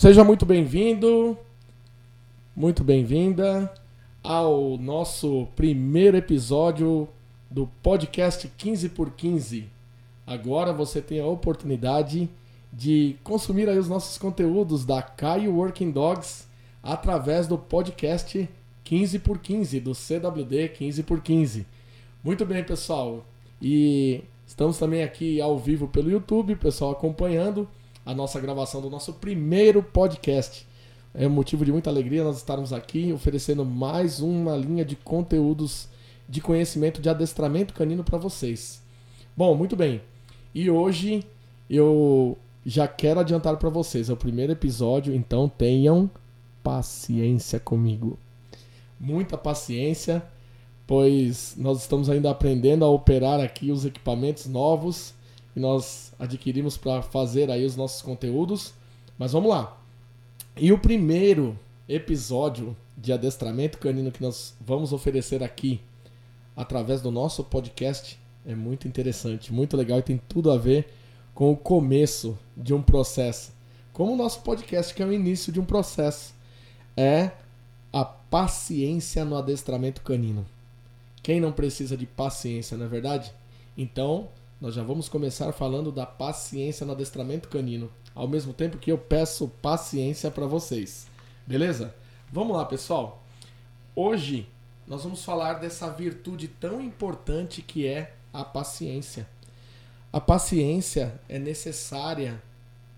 Seja 0.00 0.24
muito 0.24 0.46
bem-vindo, 0.46 1.36
muito 2.56 2.82
bem-vinda 2.82 3.70
ao 4.24 4.78
nosso 4.78 5.46
primeiro 5.54 6.16
episódio 6.16 7.06
do 7.50 7.66
podcast 7.82 8.50
15 8.56 8.88
por 8.88 9.10
15. 9.10 9.66
Agora 10.26 10.72
você 10.72 11.02
tem 11.02 11.20
a 11.20 11.26
oportunidade 11.26 12.30
de 12.72 13.18
consumir 13.22 13.68
aí 13.68 13.78
os 13.78 13.90
nossos 13.90 14.16
conteúdos 14.16 14.86
da 14.86 15.02
Caio 15.02 15.56
Working 15.56 15.90
Dogs 15.90 16.46
através 16.82 17.46
do 17.46 17.58
podcast 17.58 18.48
15 18.84 19.18
por 19.18 19.38
15 19.38 19.80
do 19.80 19.94
CWD 19.94 20.68
15 20.70 21.02
por 21.02 21.20
15. 21.20 21.66
Muito 22.24 22.46
bem, 22.46 22.64
pessoal. 22.64 23.22
E 23.60 24.24
estamos 24.46 24.78
também 24.78 25.02
aqui 25.02 25.42
ao 25.42 25.58
vivo 25.58 25.86
pelo 25.88 26.10
YouTube, 26.10 26.56
pessoal 26.56 26.92
acompanhando 26.92 27.68
a 28.10 28.14
nossa 28.14 28.40
gravação 28.40 28.80
do 28.80 28.90
nosso 28.90 29.12
primeiro 29.14 29.84
podcast. 29.84 30.66
É 31.14 31.28
motivo 31.28 31.64
de 31.64 31.70
muita 31.70 31.90
alegria 31.90 32.24
nós 32.24 32.38
estarmos 32.38 32.72
aqui 32.72 33.12
oferecendo 33.12 33.64
mais 33.64 34.20
uma 34.20 34.56
linha 34.56 34.84
de 34.84 34.96
conteúdos 34.96 35.88
de 36.28 36.40
conhecimento 36.40 37.00
de 37.00 37.08
adestramento 37.08 37.72
canino 37.72 38.02
para 38.02 38.18
vocês. 38.18 38.82
Bom, 39.36 39.54
muito 39.54 39.76
bem. 39.76 40.00
E 40.52 40.68
hoje 40.68 41.24
eu 41.68 42.36
já 42.66 42.88
quero 42.88 43.20
adiantar 43.20 43.56
para 43.58 43.68
vocês, 43.68 44.10
é 44.10 44.12
o 44.12 44.16
primeiro 44.16 44.52
episódio, 44.52 45.14
então 45.14 45.48
tenham 45.48 46.10
paciência 46.64 47.60
comigo. 47.60 48.18
Muita 48.98 49.38
paciência, 49.38 50.20
pois 50.84 51.54
nós 51.56 51.78
estamos 51.78 52.10
ainda 52.10 52.28
aprendendo 52.28 52.84
a 52.84 52.90
operar 52.90 53.40
aqui 53.40 53.70
os 53.70 53.84
equipamentos 53.84 54.46
novos 54.46 55.14
que 55.52 55.60
nós 55.60 56.12
adquirimos 56.18 56.76
para 56.76 57.02
fazer 57.02 57.50
aí 57.50 57.64
os 57.64 57.76
nossos 57.76 58.02
conteúdos. 58.02 58.72
Mas 59.18 59.32
vamos 59.32 59.50
lá. 59.50 59.76
E 60.56 60.72
o 60.72 60.78
primeiro 60.78 61.58
episódio 61.88 62.76
de 62.96 63.12
adestramento 63.12 63.78
canino 63.78 64.12
que 64.12 64.22
nós 64.22 64.54
vamos 64.60 64.92
oferecer 64.92 65.42
aqui 65.42 65.80
através 66.56 67.00
do 67.00 67.10
nosso 67.10 67.42
podcast 67.42 68.18
é 68.46 68.54
muito 68.54 68.86
interessante, 68.88 69.52
muito 69.52 69.76
legal 69.76 69.98
e 69.98 70.02
tem 70.02 70.20
tudo 70.28 70.50
a 70.50 70.56
ver 70.56 70.92
com 71.34 71.52
o 71.52 71.56
começo 71.56 72.38
de 72.56 72.74
um 72.74 72.82
processo. 72.82 73.52
Como 73.92 74.12
o 74.12 74.16
nosso 74.16 74.40
podcast, 74.40 74.94
que 74.94 75.02
é 75.02 75.06
o 75.06 75.12
início 75.12 75.52
de 75.52 75.60
um 75.60 75.64
processo, 75.64 76.34
é 76.96 77.32
a 77.92 78.04
paciência 78.04 79.24
no 79.24 79.36
adestramento 79.36 80.02
canino. 80.02 80.46
Quem 81.22 81.40
não 81.40 81.52
precisa 81.52 81.96
de 81.96 82.06
paciência, 82.06 82.76
não 82.76 82.86
é 82.86 82.88
verdade? 82.88 83.32
Então, 83.76 84.28
nós 84.60 84.74
já 84.74 84.82
vamos 84.82 85.08
começar 85.08 85.50
falando 85.52 85.90
da 85.90 86.04
paciência 86.04 86.84
no 86.84 86.92
adestramento 86.92 87.48
canino, 87.48 87.90
ao 88.14 88.28
mesmo 88.28 88.52
tempo 88.52 88.76
que 88.76 88.92
eu 88.92 88.98
peço 88.98 89.48
paciência 89.62 90.30
para 90.30 90.46
vocês. 90.46 91.06
Beleza? 91.46 91.94
Vamos 92.30 92.54
lá, 92.54 92.66
pessoal. 92.66 93.24
Hoje 93.96 94.46
nós 94.86 95.02
vamos 95.02 95.24
falar 95.24 95.54
dessa 95.54 95.88
virtude 95.88 96.46
tão 96.46 96.80
importante 96.80 97.62
que 97.62 97.86
é 97.86 98.14
a 98.32 98.44
paciência. 98.44 99.26
A 100.12 100.20
paciência 100.20 101.18
é 101.28 101.38
necessária 101.38 102.42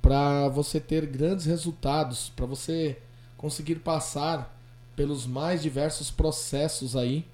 para 0.00 0.48
você 0.48 0.80
ter 0.80 1.06
grandes 1.06 1.46
resultados, 1.46 2.32
para 2.34 2.44
você 2.44 2.98
conseguir 3.36 3.76
passar 3.76 4.58
pelos 4.96 5.26
mais 5.26 5.62
diversos 5.62 6.10
processos 6.10 6.96
aí 6.96 7.24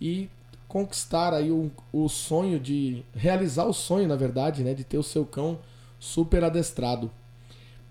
e 0.00 0.30
conquistar 0.70 1.34
aí 1.34 1.50
o, 1.50 1.68
o 1.92 2.08
sonho 2.08 2.60
de 2.60 3.02
realizar 3.12 3.64
o 3.64 3.72
sonho, 3.72 4.06
na 4.06 4.14
verdade, 4.14 4.62
né, 4.62 4.72
de 4.72 4.84
ter 4.84 4.98
o 4.98 5.02
seu 5.02 5.26
cão 5.26 5.58
super 5.98 6.44
adestrado. 6.44 7.10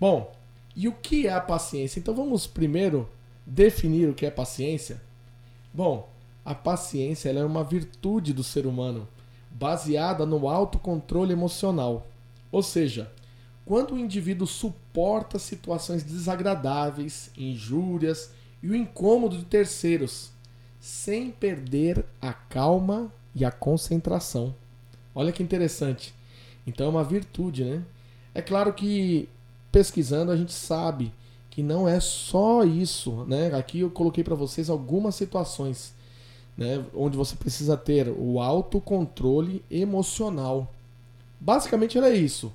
Bom, 0.00 0.32
e 0.74 0.88
o 0.88 0.92
que 0.92 1.26
é 1.26 1.32
a 1.32 1.42
paciência? 1.42 2.00
Então 2.00 2.14
vamos 2.14 2.46
primeiro 2.46 3.06
definir 3.44 4.08
o 4.08 4.14
que 4.14 4.24
é 4.24 4.30
paciência. 4.30 4.98
Bom, 5.74 6.08
a 6.42 6.54
paciência 6.54 7.28
é 7.28 7.44
uma 7.44 7.62
virtude 7.62 8.32
do 8.32 8.42
ser 8.42 8.66
humano, 8.66 9.06
baseada 9.50 10.24
no 10.24 10.48
autocontrole 10.48 11.34
emocional. 11.34 12.06
Ou 12.50 12.62
seja, 12.62 13.12
quando 13.66 13.92
o 13.92 13.98
indivíduo 13.98 14.46
suporta 14.46 15.38
situações 15.38 16.02
desagradáveis, 16.02 17.30
injúrias 17.36 18.32
e 18.62 18.68
o 18.68 18.74
incômodo 18.74 19.36
de 19.36 19.44
terceiros, 19.44 20.32
sem 20.80 21.30
perder 21.30 22.04
a 22.20 22.32
calma 22.32 23.12
e 23.34 23.44
a 23.44 23.50
concentração. 23.50 24.54
Olha 25.14 25.30
que 25.30 25.42
interessante. 25.42 26.14
Então 26.66 26.86
é 26.86 26.90
uma 26.90 27.04
virtude, 27.04 27.64
né? 27.64 27.82
É 28.34 28.40
claro 28.40 28.72
que 28.72 29.28
pesquisando 29.70 30.32
a 30.32 30.36
gente 30.36 30.52
sabe 30.52 31.12
que 31.50 31.62
não 31.62 31.88
é 31.88 32.00
só 32.00 32.64
isso, 32.64 33.24
né? 33.26 33.54
Aqui 33.54 33.80
eu 33.80 33.90
coloquei 33.90 34.24
para 34.24 34.34
vocês 34.34 34.70
algumas 34.70 35.14
situações, 35.14 35.92
né, 36.56 36.84
onde 36.94 37.16
você 37.16 37.34
precisa 37.34 37.76
ter 37.76 38.08
o 38.08 38.40
autocontrole 38.40 39.64
emocional. 39.70 40.72
Basicamente 41.40 41.98
era 41.98 42.10
isso. 42.10 42.52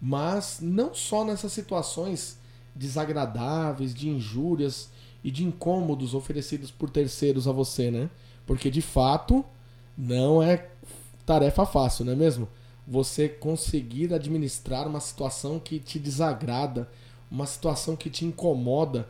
Mas 0.00 0.58
não 0.60 0.94
só 0.94 1.24
nessas 1.24 1.52
situações 1.52 2.38
desagradáveis, 2.74 3.94
de 3.94 4.08
injúrias, 4.08 4.90
e 5.26 5.30
de 5.32 5.44
incômodos 5.44 6.14
oferecidos 6.14 6.70
por 6.70 6.88
terceiros 6.88 7.48
a 7.48 7.52
você, 7.52 7.90
né? 7.90 8.08
Porque 8.46 8.70
de 8.70 8.80
fato 8.80 9.44
não 9.98 10.40
é 10.40 10.68
tarefa 11.26 11.66
fácil, 11.66 12.04
não 12.04 12.12
é 12.12 12.16
mesmo? 12.16 12.48
Você 12.86 13.28
conseguir 13.28 14.14
administrar 14.14 14.86
uma 14.86 15.00
situação 15.00 15.58
que 15.58 15.80
te 15.80 15.98
desagrada, 15.98 16.88
uma 17.28 17.44
situação 17.44 17.96
que 17.96 18.08
te 18.08 18.24
incomoda, 18.24 19.08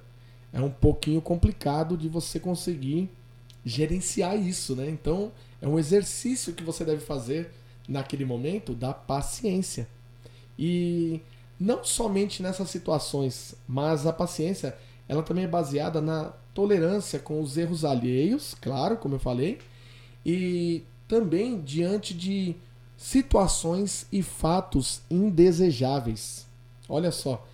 é 0.54 0.60
um 0.62 0.70
pouquinho 0.70 1.20
complicado 1.20 1.98
de 1.98 2.08
você 2.08 2.40
conseguir 2.40 3.10
gerenciar 3.62 4.40
isso, 4.40 4.74
né? 4.74 4.88
Então, 4.88 5.30
é 5.60 5.68
um 5.68 5.78
exercício 5.78 6.54
que 6.54 6.64
você 6.64 6.82
deve 6.82 7.02
fazer 7.02 7.52
naquele 7.86 8.24
momento 8.24 8.72
da 8.72 8.94
paciência. 8.94 9.86
E 10.58 11.20
não 11.60 11.84
somente 11.84 12.42
nessas 12.42 12.70
situações, 12.70 13.54
mas 13.68 14.06
a 14.06 14.14
paciência 14.14 14.74
ela 15.08 15.22
também 15.22 15.44
é 15.44 15.48
baseada 15.48 16.00
na 16.00 16.32
tolerância 16.52 17.18
com 17.18 17.40
os 17.40 17.56
erros 17.56 17.84
alheios, 17.84 18.54
claro, 18.60 18.96
como 18.96 19.16
eu 19.16 19.18
falei, 19.18 19.58
e 20.24 20.82
também 21.06 21.60
diante 21.60 22.14
de 22.14 22.56
situações 22.96 24.06
e 24.10 24.22
fatos 24.22 25.02
indesejáveis. 25.10 26.46
Olha 26.88 27.10
só, 27.12 27.46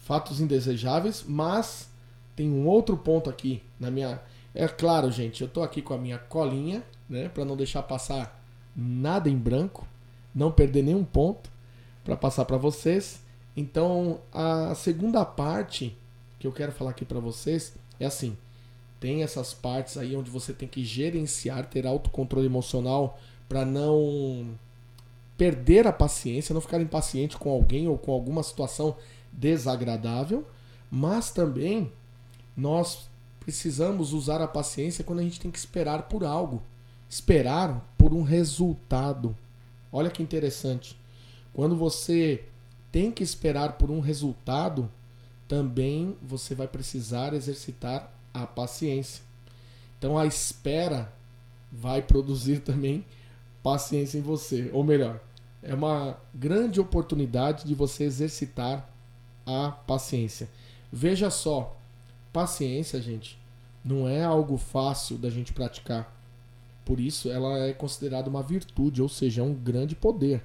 fatos 0.00 0.40
indesejáveis, 0.40 1.24
mas 1.26 1.88
tem 2.34 2.50
um 2.50 2.66
outro 2.66 2.96
ponto 2.96 3.30
aqui 3.30 3.62
na 3.78 3.90
minha. 3.90 4.20
É 4.54 4.66
claro, 4.68 5.10
gente, 5.10 5.42
eu 5.42 5.48
tô 5.48 5.62
aqui 5.62 5.80
com 5.80 5.94
a 5.94 5.98
minha 5.98 6.18
colinha, 6.18 6.82
né, 7.08 7.28
para 7.28 7.44
não 7.44 7.56
deixar 7.56 7.82
passar 7.82 8.42
nada 8.74 9.30
em 9.30 9.36
branco, 9.36 9.86
não 10.34 10.50
perder 10.50 10.82
nenhum 10.82 11.04
ponto 11.04 11.50
para 12.04 12.16
passar 12.16 12.44
para 12.44 12.56
vocês. 12.56 13.22
Então, 13.56 14.20
a 14.32 14.74
segunda 14.74 15.24
parte 15.24 15.96
que 16.42 16.46
eu 16.48 16.52
quero 16.52 16.72
falar 16.72 16.90
aqui 16.90 17.04
para 17.04 17.20
vocês 17.20 17.72
é 18.00 18.04
assim: 18.04 18.36
tem 18.98 19.22
essas 19.22 19.54
partes 19.54 19.96
aí 19.96 20.16
onde 20.16 20.28
você 20.28 20.52
tem 20.52 20.66
que 20.66 20.84
gerenciar, 20.84 21.70
ter 21.70 21.86
autocontrole 21.86 22.46
emocional 22.46 23.16
para 23.48 23.64
não 23.64 24.58
perder 25.38 25.86
a 25.86 25.92
paciência, 25.92 26.52
não 26.52 26.60
ficar 26.60 26.80
impaciente 26.80 27.36
com 27.36 27.48
alguém 27.48 27.86
ou 27.86 27.96
com 27.96 28.10
alguma 28.10 28.42
situação 28.42 28.96
desagradável, 29.32 30.44
mas 30.90 31.30
também 31.30 31.92
nós 32.56 33.08
precisamos 33.38 34.12
usar 34.12 34.42
a 34.42 34.48
paciência 34.48 35.04
quando 35.04 35.20
a 35.20 35.22
gente 35.22 35.38
tem 35.38 35.50
que 35.50 35.58
esperar 35.58 36.08
por 36.08 36.24
algo, 36.24 36.60
esperar 37.08 37.94
por 37.96 38.12
um 38.12 38.22
resultado. 38.22 39.36
Olha 39.92 40.10
que 40.10 40.22
interessante. 40.24 40.98
Quando 41.52 41.76
você 41.76 42.44
tem 42.90 43.12
que 43.12 43.22
esperar 43.22 43.78
por 43.78 43.92
um 43.92 44.00
resultado, 44.00 44.90
também 45.48 46.16
você 46.22 46.54
vai 46.54 46.66
precisar 46.66 47.34
exercitar 47.34 48.12
a 48.32 48.46
paciência. 48.46 49.22
Então 49.98 50.18
a 50.18 50.26
espera 50.26 51.12
vai 51.70 52.02
produzir 52.02 52.60
também 52.64 53.04
paciência 53.62 54.18
em 54.18 54.22
você, 54.22 54.70
ou 54.72 54.82
melhor, 54.82 55.20
é 55.62 55.72
uma 55.72 56.18
grande 56.34 56.80
oportunidade 56.80 57.64
de 57.64 57.74
você 57.74 58.04
exercitar 58.04 58.90
a 59.46 59.70
paciência. 59.70 60.48
Veja 60.92 61.30
só, 61.30 61.76
paciência, 62.32 63.00
gente, 63.00 63.38
não 63.84 64.08
é 64.08 64.24
algo 64.24 64.56
fácil 64.56 65.16
da 65.16 65.30
gente 65.30 65.52
praticar. 65.52 66.12
Por 66.84 66.98
isso, 66.98 67.30
ela 67.30 67.58
é 67.58 67.72
considerada 67.72 68.28
uma 68.28 68.42
virtude, 68.42 69.00
ou 69.00 69.08
seja, 69.08 69.40
é 69.40 69.44
um 69.44 69.54
grande 69.54 69.94
poder. 69.94 70.42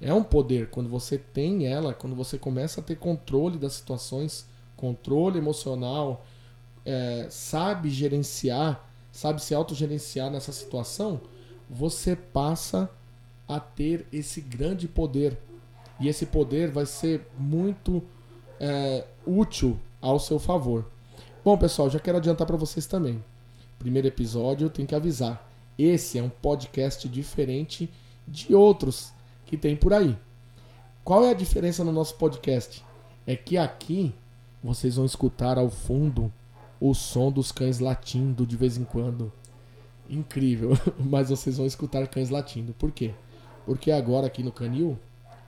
É 0.00 0.12
um 0.12 0.22
poder. 0.22 0.68
Quando 0.70 0.88
você 0.88 1.16
tem 1.18 1.66
ela, 1.66 1.94
quando 1.94 2.14
você 2.14 2.38
começa 2.38 2.80
a 2.80 2.84
ter 2.84 2.96
controle 2.96 3.58
das 3.58 3.74
situações, 3.74 4.46
controle 4.76 5.38
emocional, 5.38 6.24
é, 6.84 7.26
sabe 7.30 7.88
gerenciar, 7.90 8.88
sabe 9.10 9.42
se 9.42 9.54
autogerenciar 9.54 10.30
nessa 10.30 10.52
situação, 10.52 11.20
você 11.70 12.14
passa 12.14 12.90
a 13.48 13.58
ter 13.60 14.06
esse 14.12 14.40
grande 14.40 14.88
poder. 14.88 15.38
E 16.00 16.08
esse 16.08 16.26
poder 16.26 16.70
vai 16.70 16.86
ser 16.86 17.26
muito 17.38 18.02
é, 18.58 19.04
útil 19.26 19.78
ao 20.00 20.18
seu 20.18 20.38
favor. 20.38 20.84
Bom, 21.44 21.56
pessoal, 21.56 21.88
já 21.88 21.98
quero 21.98 22.18
adiantar 22.18 22.46
para 22.46 22.56
vocês 22.56 22.86
também. 22.86 23.22
Primeiro 23.78 24.08
episódio, 24.08 24.66
eu 24.66 24.70
tenho 24.70 24.88
que 24.88 24.94
avisar. 24.94 25.50
Esse 25.78 26.18
é 26.18 26.22
um 26.22 26.28
podcast 26.28 27.08
diferente 27.08 27.90
de 28.26 28.54
outros 28.54 29.12
que 29.46 29.56
tem 29.56 29.76
por 29.76 29.92
aí. 29.92 30.16
Qual 31.02 31.24
é 31.24 31.30
a 31.30 31.34
diferença 31.34 31.84
no 31.84 31.92
nosso 31.92 32.16
podcast? 32.16 32.84
É 33.26 33.36
que 33.36 33.58
aqui 33.58 34.14
vocês 34.62 34.96
vão 34.96 35.04
escutar 35.04 35.58
ao 35.58 35.68
fundo 35.68 36.32
o 36.80 36.94
som 36.94 37.30
dos 37.30 37.52
cães 37.52 37.78
latindo 37.78 38.46
de 38.46 38.56
vez 38.56 38.76
em 38.76 38.84
quando. 38.84 39.32
Incrível, 40.08 40.70
mas 40.98 41.30
vocês 41.30 41.56
vão 41.56 41.66
escutar 41.66 42.06
cães 42.08 42.30
latindo. 42.30 42.72
Por 42.74 42.90
quê? 42.90 43.12
Porque 43.66 43.90
agora 43.90 44.26
aqui 44.26 44.42
no 44.42 44.52
canil, 44.52 44.98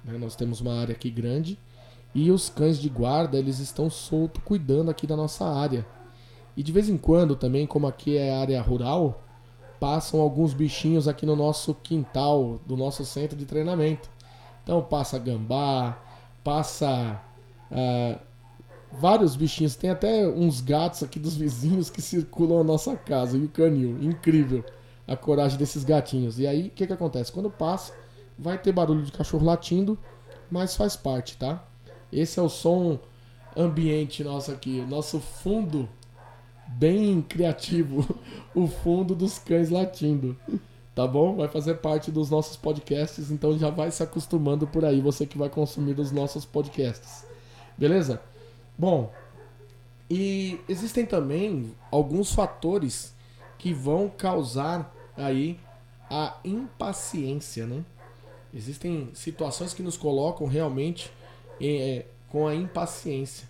né, 0.04 0.16
nós 0.18 0.36
temos 0.36 0.60
uma 0.60 0.80
área 0.80 0.94
aqui 0.94 1.10
grande 1.10 1.58
e 2.14 2.30
os 2.30 2.48
cães 2.48 2.78
de 2.78 2.88
guarda 2.88 3.38
eles 3.38 3.58
estão 3.58 3.90
soltos 3.90 4.42
cuidando 4.42 4.90
aqui 4.90 5.06
da 5.06 5.16
nossa 5.16 5.44
área. 5.44 5.86
E 6.56 6.62
de 6.62 6.72
vez 6.72 6.88
em 6.88 6.96
quando 6.96 7.36
também, 7.36 7.66
como 7.66 7.86
aqui 7.86 8.16
é 8.16 8.34
área 8.34 8.60
rural, 8.62 9.22
passam 9.78 10.20
alguns 10.20 10.54
bichinhos 10.54 11.06
aqui 11.06 11.26
no 11.26 11.36
nosso 11.36 11.74
quintal 11.74 12.60
do 12.66 12.76
nosso 12.76 13.04
centro 13.04 13.36
de 13.36 13.44
treinamento. 13.44 14.08
Então 14.62 14.82
passa 14.82 15.18
gambá, 15.18 15.98
passa 16.42 17.22
uh, 17.70 18.18
vários 18.92 19.36
bichinhos. 19.36 19.76
Tem 19.76 19.90
até 19.90 20.26
uns 20.26 20.60
gatos 20.60 21.02
aqui 21.02 21.18
dos 21.18 21.36
vizinhos 21.36 21.90
que 21.90 22.02
circulam 22.02 22.60
a 22.60 22.64
nossa 22.64 22.96
casa 22.96 23.36
e 23.36 23.44
o 23.44 23.48
canil. 23.48 24.02
Incrível 24.02 24.64
a 25.06 25.16
coragem 25.16 25.58
desses 25.58 25.84
gatinhos. 25.84 26.38
E 26.38 26.46
aí 26.46 26.68
o 26.68 26.70
que, 26.70 26.86
que 26.86 26.92
acontece? 26.92 27.30
Quando 27.30 27.50
passa, 27.50 27.92
vai 28.38 28.58
ter 28.58 28.72
barulho 28.72 29.02
de 29.02 29.12
cachorro 29.12 29.44
latindo, 29.44 29.98
mas 30.50 30.76
faz 30.76 30.96
parte, 30.96 31.36
tá? 31.36 31.64
Esse 32.12 32.38
é 32.38 32.42
o 32.42 32.48
som 32.48 32.98
ambiente 33.56 34.22
nosso 34.22 34.50
aqui, 34.50 34.82
nosso 34.82 35.18
fundo 35.20 35.88
bem 36.68 37.22
criativo, 37.22 38.18
o 38.54 38.66
fundo 38.66 39.14
dos 39.14 39.38
cães 39.38 39.70
latindo 39.70 40.36
tá 40.96 41.06
bom? 41.06 41.36
Vai 41.36 41.46
fazer 41.46 41.74
parte 41.74 42.10
dos 42.10 42.30
nossos 42.30 42.56
podcasts, 42.56 43.30
então 43.30 43.56
já 43.58 43.68
vai 43.68 43.90
se 43.90 44.02
acostumando 44.02 44.66
por 44.66 44.82
aí, 44.82 44.98
você 44.98 45.26
que 45.26 45.36
vai 45.36 45.50
consumir 45.50 46.00
os 46.00 46.10
nossos 46.10 46.46
podcasts. 46.46 47.26
Beleza? 47.76 48.22
Bom, 48.78 49.12
e 50.08 50.58
existem 50.66 51.04
também 51.04 51.74
alguns 51.92 52.32
fatores 52.32 53.14
que 53.58 53.74
vão 53.74 54.08
causar 54.08 54.90
aí 55.14 55.60
a 56.08 56.38
impaciência, 56.42 57.66
né? 57.66 57.84
Existem 58.54 59.10
situações 59.12 59.74
que 59.74 59.82
nos 59.82 59.98
colocam 59.98 60.46
realmente 60.46 61.12
é, 61.60 62.06
com 62.30 62.46
a 62.46 62.54
impaciência. 62.54 63.46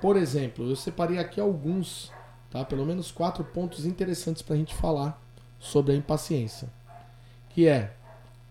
Por 0.00 0.16
exemplo, 0.16 0.70
eu 0.70 0.74
separei 0.74 1.18
aqui 1.18 1.38
alguns, 1.38 2.10
tá? 2.52 2.64
Pelo 2.64 2.84
menos 2.84 3.10
quatro 3.10 3.42
pontos 3.42 3.86
interessantes 3.86 4.42
para 4.42 4.54
a 4.54 4.58
gente 4.58 4.74
falar 4.74 5.20
sobre 5.58 5.92
a 5.92 5.96
impaciência, 5.96 6.68
que 7.48 7.66
é 7.66 7.94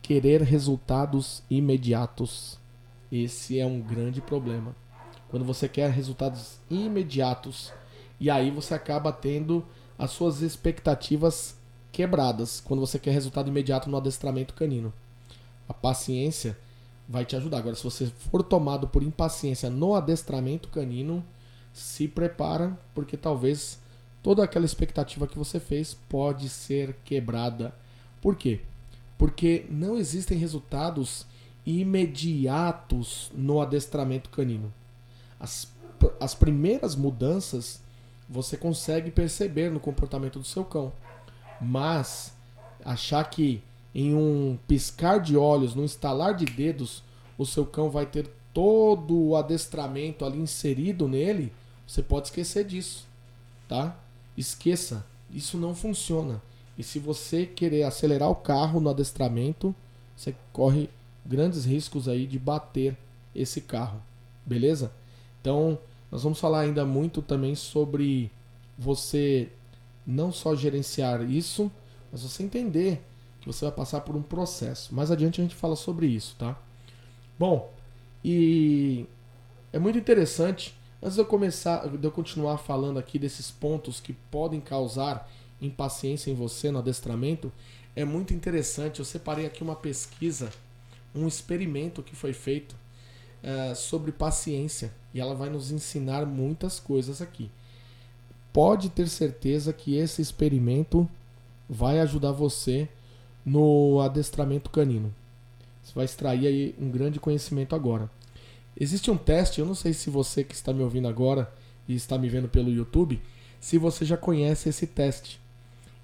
querer 0.01 0.41
resultados 0.41 1.43
imediatos. 1.49 2.57
Esse 3.11 3.59
é 3.59 3.65
um 3.65 3.79
grande 3.79 4.19
problema. 4.19 4.75
Quando 5.29 5.45
você 5.45 5.69
quer 5.69 5.91
resultados 5.91 6.57
imediatos 6.69 7.71
e 8.19 8.29
aí 8.29 8.49
você 8.49 8.73
acaba 8.73 9.11
tendo 9.11 9.63
as 9.97 10.11
suas 10.11 10.41
expectativas 10.41 11.55
quebradas 11.91 12.59
quando 12.59 12.79
você 12.79 12.97
quer 12.97 13.11
resultado 13.11 13.49
imediato 13.49 13.89
no 13.89 13.97
adestramento 13.97 14.53
canino. 14.53 14.91
A 15.69 15.73
paciência 15.73 16.57
vai 17.07 17.25
te 17.25 17.35
ajudar. 17.35 17.59
Agora, 17.59 17.75
se 17.75 17.83
você 17.83 18.07
for 18.07 18.41
tomado 18.41 18.87
por 18.87 19.03
impaciência 19.03 19.69
no 19.69 19.95
adestramento 19.95 20.69
canino, 20.69 21.23
se 21.73 22.07
prepara, 22.07 22.77
porque 22.93 23.15
talvez 23.15 23.80
toda 24.21 24.43
aquela 24.43 24.65
expectativa 24.65 25.27
que 25.27 25.37
você 25.37 25.59
fez 25.59 25.93
pode 26.07 26.49
ser 26.49 26.95
quebrada. 27.03 27.73
Por 28.21 28.35
quê? 28.35 28.61
Porque 29.17 29.65
não 29.69 29.97
existem 29.97 30.37
resultados 30.37 31.25
imediatos 31.65 33.31
no 33.33 33.61
adestramento 33.61 34.29
canino. 34.29 34.73
As, 35.39 35.71
as 36.19 36.33
primeiras 36.33 36.95
mudanças 36.95 37.81
você 38.29 38.55
consegue 38.55 39.11
perceber 39.11 39.69
no 39.69 39.79
comportamento 39.79 40.39
do 40.39 40.45
seu 40.45 40.63
cão, 40.63 40.93
mas 41.59 42.33
achar 42.83 43.23
que 43.29 43.61
em 43.93 44.15
um 44.15 44.57
piscar 44.67 45.19
de 45.19 45.35
olhos, 45.35 45.75
num 45.75 45.83
estalar 45.83 46.33
de 46.33 46.45
dedos, 46.45 47.03
o 47.37 47.45
seu 47.45 47.65
cão 47.65 47.89
vai 47.89 48.05
ter 48.05 48.31
todo 48.53 49.17
o 49.17 49.35
adestramento 49.35 50.23
ali 50.23 50.39
inserido 50.39 51.07
nele, 51.07 51.51
você 51.85 52.01
pode 52.01 52.27
esquecer 52.27 52.65
disso, 52.65 53.05
tá? 53.67 53.97
Esqueça, 54.37 55.05
isso 55.31 55.57
não 55.57 55.75
funciona. 55.75 56.41
E 56.77 56.83
se 56.83 56.99
você 56.99 57.45
querer 57.45 57.83
acelerar 57.83 58.29
o 58.29 58.35
carro 58.35 58.79
no 58.79 58.89
adestramento, 58.89 59.75
você 60.15 60.35
corre 60.51 60.89
grandes 61.25 61.65
riscos 61.65 62.07
aí 62.07 62.25
de 62.25 62.39
bater 62.39 62.97
esse 63.35 63.61
carro, 63.61 64.01
beleza? 64.45 64.91
Então, 65.39 65.77
nós 66.11 66.23
vamos 66.23 66.39
falar 66.39 66.61
ainda 66.61 66.85
muito 66.85 67.21
também 67.21 67.55
sobre 67.55 68.31
você 68.77 69.49
não 70.05 70.31
só 70.31 70.55
gerenciar 70.55 71.21
isso, 71.29 71.71
mas 72.11 72.23
você 72.23 72.43
entender 72.43 73.01
que 73.39 73.47
você 73.47 73.65
vai 73.65 73.73
passar 73.73 74.01
por 74.01 74.15
um 74.15 74.21
processo. 74.21 74.93
Mais 74.93 75.11
adiante 75.11 75.39
a 75.39 75.43
gente 75.43 75.55
fala 75.55 75.75
sobre 75.75 76.07
isso, 76.07 76.35
tá? 76.37 76.57
Bom, 77.39 77.71
e 78.23 79.05
é 79.71 79.79
muito 79.79 79.97
interessante 79.97 80.75
Antes 81.01 81.15
de 81.15 81.21
eu 81.21 81.25
começar, 81.25 81.87
de 81.87 82.05
eu 82.05 82.11
continuar 82.11 82.57
falando 82.57 82.99
aqui 82.99 83.17
desses 83.17 83.49
pontos 83.49 83.99
que 83.99 84.13
podem 84.13 84.61
causar 84.61 85.27
impaciência 85.59 86.29
em 86.29 86.35
você 86.35 86.69
no 86.69 86.77
adestramento, 86.77 87.51
é 87.95 88.05
muito 88.05 88.33
interessante. 88.33 88.99
Eu 88.99 89.05
separei 89.05 89.47
aqui 89.47 89.63
uma 89.63 89.75
pesquisa, 89.75 90.51
um 91.15 91.27
experimento 91.27 92.03
que 92.03 92.15
foi 92.15 92.33
feito 92.33 92.75
uh, 93.43 93.75
sobre 93.75 94.11
paciência 94.11 94.91
e 95.11 95.19
ela 95.19 95.33
vai 95.33 95.49
nos 95.49 95.71
ensinar 95.71 96.25
muitas 96.25 96.79
coisas 96.79 97.19
aqui. 97.19 97.49
Pode 98.53 98.89
ter 98.89 99.07
certeza 99.07 99.73
que 99.73 99.95
esse 99.95 100.21
experimento 100.21 101.09
vai 101.67 101.99
ajudar 101.99 102.31
você 102.31 102.87
no 103.43 104.01
adestramento 104.01 104.69
canino. 104.69 105.11
Você 105.83 105.93
vai 105.95 106.05
extrair 106.05 106.45
aí 106.45 106.75
um 106.79 106.91
grande 106.91 107.19
conhecimento 107.19 107.73
agora. 107.73 108.09
Existe 108.81 109.11
um 109.11 109.15
teste, 109.15 109.59
eu 109.59 109.65
não 109.67 109.75
sei 109.75 109.93
se 109.93 110.09
você 110.09 110.43
que 110.43 110.55
está 110.55 110.73
me 110.73 110.81
ouvindo 110.81 111.07
agora 111.07 111.53
e 111.87 111.93
está 111.93 112.17
me 112.17 112.27
vendo 112.27 112.49
pelo 112.49 112.71
YouTube, 112.71 113.21
se 113.59 113.77
você 113.77 114.03
já 114.03 114.17
conhece 114.17 114.69
esse 114.69 114.87
teste. 114.87 115.39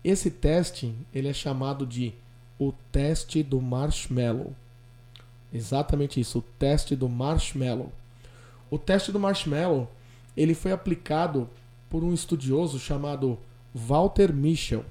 Esse 0.04 0.30
teste, 0.30 0.94
ele 1.12 1.28
é 1.28 1.34
chamado 1.34 1.88
de 1.88 2.14
o 2.60 2.72
teste 2.92 3.42
do 3.42 3.60
marshmallow. 3.60 4.54
Exatamente 5.52 6.20
isso, 6.20 6.38
o 6.38 6.42
teste 6.60 6.96
do 6.96 7.10
marshmallow. 7.10 7.92
O 8.70 8.78
teste 8.78 9.12
do 9.12 9.20
marshmallow, 9.20 9.90
ele 10.38 10.54
foi 10.54 10.72
aplicado 10.72 11.50
por 11.90 12.04
um 12.04 12.14
estudioso 12.14 12.78
chamado 12.78 13.40
Walter 13.74 14.32
Mischel. 14.32 14.86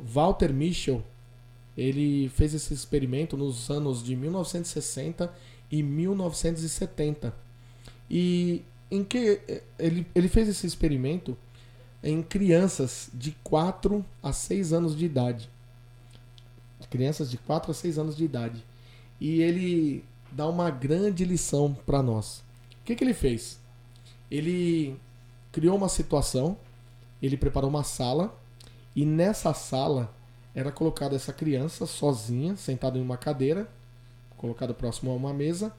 Walter 0.00 0.52
Mischel, 0.52 1.04
ele 1.76 2.28
fez 2.30 2.54
esse 2.54 2.74
experimento 2.74 3.36
nos 3.36 3.70
anos 3.70 4.02
de 4.02 4.16
1960 4.16 5.32
e 5.70 5.82
1970. 5.82 7.34
E 8.10 8.62
em 8.90 9.04
que 9.04 9.40
ele, 9.78 10.06
ele 10.14 10.28
fez 10.28 10.48
esse 10.48 10.66
experimento 10.66 11.36
em 12.02 12.22
crianças 12.22 13.10
de 13.12 13.32
4 13.42 14.04
a 14.22 14.32
6 14.32 14.72
anos 14.72 14.96
de 14.96 15.04
idade. 15.04 15.50
Crianças 16.90 17.30
de 17.30 17.36
4 17.36 17.70
a 17.70 17.74
6 17.74 17.98
anos 17.98 18.16
de 18.16 18.24
idade. 18.24 18.64
E 19.20 19.42
ele 19.42 20.04
dá 20.30 20.46
uma 20.48 20.70
grande 20.70 21.24
lição 21.24 21.76
para 21.86 22.02
nós. 22.02 22.38
O 22.80 22.84
que, 22.84 22.94
que 22.94 23.04
ele 23.04 23.14
fez? 23.14 23.58
Ele 24.30 24.96
criou 25.52 25.76
uma 25.76 25.88
situação, 25.88 26.56
ele 27.20 27.36
preparou 27.36 27.68
uma 27.68 27.82
sala, 27.82 28.34
e 28.94 29.04
nessa 29.04 29.52
sala 29.52 30.14
era 30.54 30.72
colocada 30.72 31.14
essa 31.16 31.32
criança 31.32 31.86
sozinha, 31.86 32.56
sentada 32.56 32.98
em 32.98 33.02
uma 33.02 33.16
cadeira, 33.16 33.68
colocado 34.38 34.72
próximo 34.72 35.10
a 35.10 35.14
uma 35.14 35.34
mesa. 35.34 35.72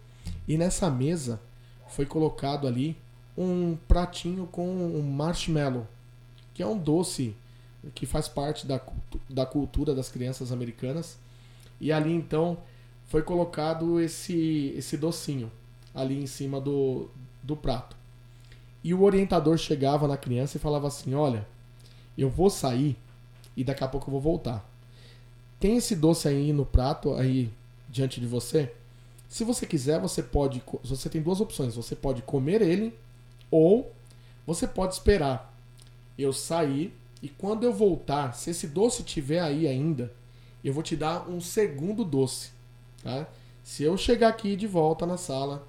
E 0.48 0.58
nessa 0.58 0.90
mesa 0.90 1.42
foi 1.88 2.06
colocado 2.06 2.68
ali 2.68 2.96
um 3.36 3.78
pratinho 3.88 4.46
com 4.48 4.68
um 4.68 5.02
marshmallow, 5.02 5.88
que 6.54 6.62
é 6.62 6.68
um 6.68 6.78
doce 6.78 7.36
que 7.96 8.06
faz 8.06 8.28
parte 8.28 8.68
da, 8.68 8.80
da 9.30 9.46
cultura 9.46 9.96
das 9.96 10.10
crianças 10.10 10.52
americanas. 10.52 11.18
E 11.80 11.92
ali 11.92 12.14
então 12.14 12.58
foi 13.08 13.24
colocado 13.24 14.00
esse, 14.00 14.74
esse 14.78 14.98
docinho 14.98 15.52
ali 15.96 16.22
em 16.22 16.28
cima 16.28 16.60
do, 16.60 17.10
do 17.42 17.56
prato. 17.56 17.96
E 18.84 18.94
o 18.94 19.02
orientador 19.02 19.58
chegava 19.58 20.08
na 20.08 20.18
criança 20.18 20.58
e 20.58 20.60
falava 20.60 20.88
assim: 20.88 21.14
Olha, 21.14 21.48
eu 22.18 22.30
vou 22.30 22.50
sair 22.50 22.98
e 23.56 23.64
daqui 23.64 23.84
a 23.84 23.88
pouco 23.88 24.10
eu 24.10 24.12
vou 24.12 24.22
voltar. 24.22 24.70
Tem 25.60 25.78
esse 25.78 25.96
doce 25.96 26.28
aí 26.28 26.54
no 26.54 26.66
prato, 26.66 27.14
aí 27.14 27.50
diante 27.90 28.20
de 28.20 28.28
você? 28.28 28.72
Se 29.28 29.44
você 29.44 29.66
quiser, 29.66 30.00
você 30.00 30.24
pode. 30.24 30.62
Você 30.84 31.10
tem 31.10 31.22
duas 31.22 31.42
opções. 31.42 31.76
Você 31.76 31.96
pode 31.96 32.22
comer 32.22 32.62
ele 32.62 32.98
ou 33.52 33.92
você 34.46 34.68
pode 34.68 34.94
esperar 34.94 35.54
eu 36.18 36.34
sair 36.34 36.94
e 37.22 37.28
quando 37.28 37.64
eu 37.64 37.74
voltar, 37.74 38.34
se 38.34 38.50
esse 38.50 38.68
doce 38.68 39.04
tiver 39.04 39.42
aí 39.42 39.68
ainda, 39.68 40.14
eu 40.64 40.74
vou 40.74 40.84
te 40.84 40.96
dar 40.96 41.30
um 41.30 41.42
segundo 41.42 42.04
doce. 42.04 42.52
Tá? 43.04 43.28
Se 43.64 43.84
eu 43.84 43.98
chegar 43.98 44.30
aqui 44.30 44.56
de 44.56 44.68
volta 44.68 45.06
na 45.06 45.18
sala, 45.18 45.68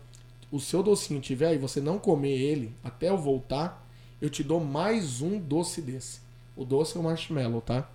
o 0.50 0.58
seu 0.58 0.82
docinho 0.82 1.20
tiver 1.20 1.48
aí, 1.48 1.58
você 1.58 1.80
não 1.80 1.98
comer 1.98 2.38
ele 2.38 2.74
até 2.82 3.08
eu 3.08 3.18
voltar, 3.18 3.86
eu 4.20 4.30
te 4.30 4.42
dou 4.42 4.60
mais 4.60 5.20
um 5.20 5.38
doce 5.38 5.80
desse. 5.82 6.20
O 6.56 6.64
doce 6.64 6.96
é 6.96 7.00
o 7.00 7.02
marshmallow, 7.02 7.60
tá? 7.60 7.88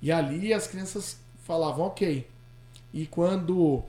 E 0.00 0.10
ali 0.10 0.52
as 0.52 0.66
crianças 0.66 1.18
falavam, 1.44 1.86
ok. 1.86 2.26
E 2.92 3.06
quando 3.06 3.82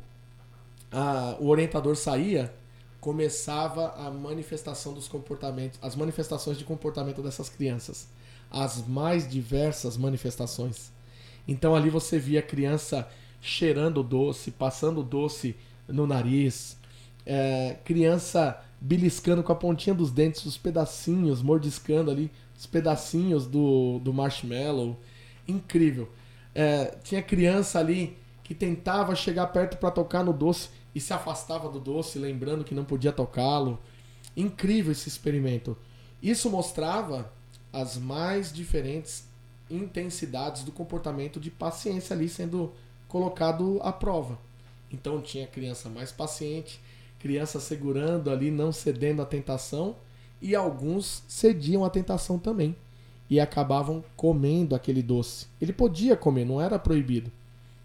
a, 0.92 1.36
o 1.40 1.48
orientador 1.48 1.96
saía, 1.96 2.54
começava 3.02 3.94
a 3.98 4.10
manifestação 4.10 4.94
dos 4.94 5.08
comportamentos, 5.08 5.78
as 5.82 5.96
manifestações 5.96 6.58
de 6.58 6.64
comportamento 6.64 7.22
dessas 7.22 7.50
crianças, 7.50 8.08
as 8.50 8.88
mais 8.88 9.30
diversas 9.30 9.98
manifestações. 9.98 10.92
Então 11.46 11.76
ali 11.76 11.90
você 11.90 12.18
via 12.18 12.40
a 12.40 12.44
criança 12.44 13.08
cheirando 13.42 14.02
doce, 14.02 14.52
passando 14.52 15.04
doce 15.04 15.54
no 15.86 16.08
nariz, 16.08 16.78
é, 17.26 17.78
criança 17.84 18.64
beliscando 18.80 19.44
com 19.44 19.52
a 19.52 19.56
pontinha 19.56 19.94
dos 19.94 20.12
dentes 20.12 20.46
os 20.46 20.58
pedacinhos, 20.58 21.42
mordiscando 21.42 22.10
ali 22.10 22.32
os 22.58 22.66
pedacinhos 22.66 23.46
do, 23.46 24.00
do 24.00 24.14
marshmallow. 24.14 24.98
Incrível. 25.46 26.10
É, 26.56 26.96
tinha 27.04 27.22
criança 27.22 27.80
ali 27.80 28.18
que 28.44 28.54
tentava 28.54 29.16
chegar 29.16 29.48
perto 29.48 29.78
para 29.78 29.92
tocar 29.92 30.24
no 30.24 30.34
doce 30.34 30.70
e 30.94 31.00
se 31.00 31.14
afastava 31.14 31.70
do 31.70 31.80
doce, 31.80 32.20
lembrando 32.20 32.64
que 32.64 32.76
não 32.76 32.84
podia 32.84 33.12
tocá-lo. 33.12 33.80
Incrível 34.36 34.92
esse 34.92 35.08
experimento. 35.08 35.78
Isso 36.22 36.50
mostrava 36.50 37.32
as 37.72 37.98
mais 37.98 38.52
diferentes 38.52 39.28
intensidades 39.70 40.64
do 40.64 40.72
comportamento 40.72 41.40
de 41.40 41.50
paciência 41.50 42.16
ali 42.16 42.30
sendo 42.30 42.72
colocado 43.08 43.80
à 43.82 43.92
prova. 43.92 44.38
Então 44.92 45.22
tinha 45.22 45.48
criança 45.48 45.90
mais 45.90 46.12
paciente, 46.12 46.80
criança 47.20 47.60
segurando 47.60 48.30
ali, 48.30 48.52
não 48.52 48.72
cedendo 48.72 49.22
à 49.22 49.26
tentação, 49.26 49.96
e 50.42 50.56
alguns 50.56 51.24
cediam 51.28 51.86
à 51.86 51.90
tentação 51.90 52.38
também 52.38 52.76
e 53.30 53.40
acabavam 53.40 54.04
comendo 54.16 54.76
aquele 54.76 55.02
doce. 55.02 55.48
Ele 55.60 55.74
podia 55.74 56.16
comer, 56.16 56.46
não 56.46 56.62
era 56.62 56.78
proibido, 56.78 57.32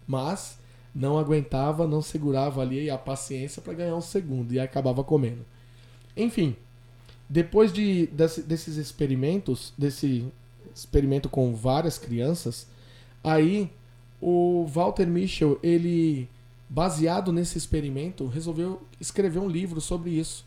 mas 0.09 0.57
não 0.93 1.19
aguentava, 1.19 1.87
não 1.87 2.01
segurava 2.01 2.61
ali 2.61 2.89
a 2.89 2.97
paciência 2.97 3.61
para 3.61 3.75
ganhar 3.75 3.95
um 3.95 4.01
segundo 4.01 4.51
e 4.51 4.59
acabava 4.59 5.03
comendo. 5.03 5.45
Enfim, 6.17 6.55
depois 7.29 7.71
de, 7.71 8.07
desse, 8.07 8.41
desses 8.41 8.75
experimentos, 8.77 9.71
desse 9.77 10.25
experimento 10.75 11.29
com 11.29 11.53
várias 11.53 11.99
crianças, 11.99 12.67
aí 13.23 13.69
o 14.19 14.65
Walter 14.65 15.05
Michel, 15.05 15.59
ele 15.61 16.27
baseado 16.67 17.31
nesse 17.31 17.57
experimento, 17.57 18.25
resolveu 18.25 18.81
escrever 18.99 19.39
um 19.39 19.47
livro 19.47 19.79
sobre 19.79 20.09
isso. 20.09 20.43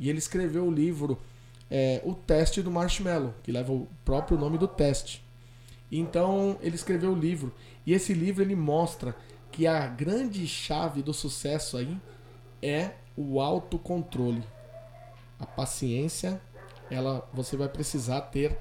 E 0.00 0.08
ele 0.08 0.18
escreveu 0.18 0.64
o 0.64 0.70
livro 0.70 1.18
é, 1.70 2.00
O 2.02 2.14
Teste 2.14 2.62
do 2.62 2.70
Marshmallow, 2.70 3.34
que 3.42 3.52
leva 3.52 3.72
o 3.72 3.86
próprio 4.06 4.38
nome 4.38 4.56
do 4.56 4.66
teste. 4.66 5.22
Então 5.92 6.56
ele 6.62 6.74
escreveu 6.74 7.12
o 7.12 7.14
livro. 7.14 7.52
E 7.86 7.92
esse 7.92 8.14
livro 8.14 8.42
ele 8.42 8.56
mostra 8.56 9.16
que 9.50 9.66
a 9.66 9.86
grande 9.86 10.46
chave 10.46 11.02
do 11.02 11.12
sucesso 11.12 11.76
aí 11.76 11.96
é 12.62 12.92
o 13.16 13.40
autocontrole. 13.40 14.42
A 15.38 15.46
paciência, 15.46 16.40
ela 16.90 17.28
você 17.32 17.56
vai 17.56 17.68
precisar 17.68 18.22
ter 18.22 18.58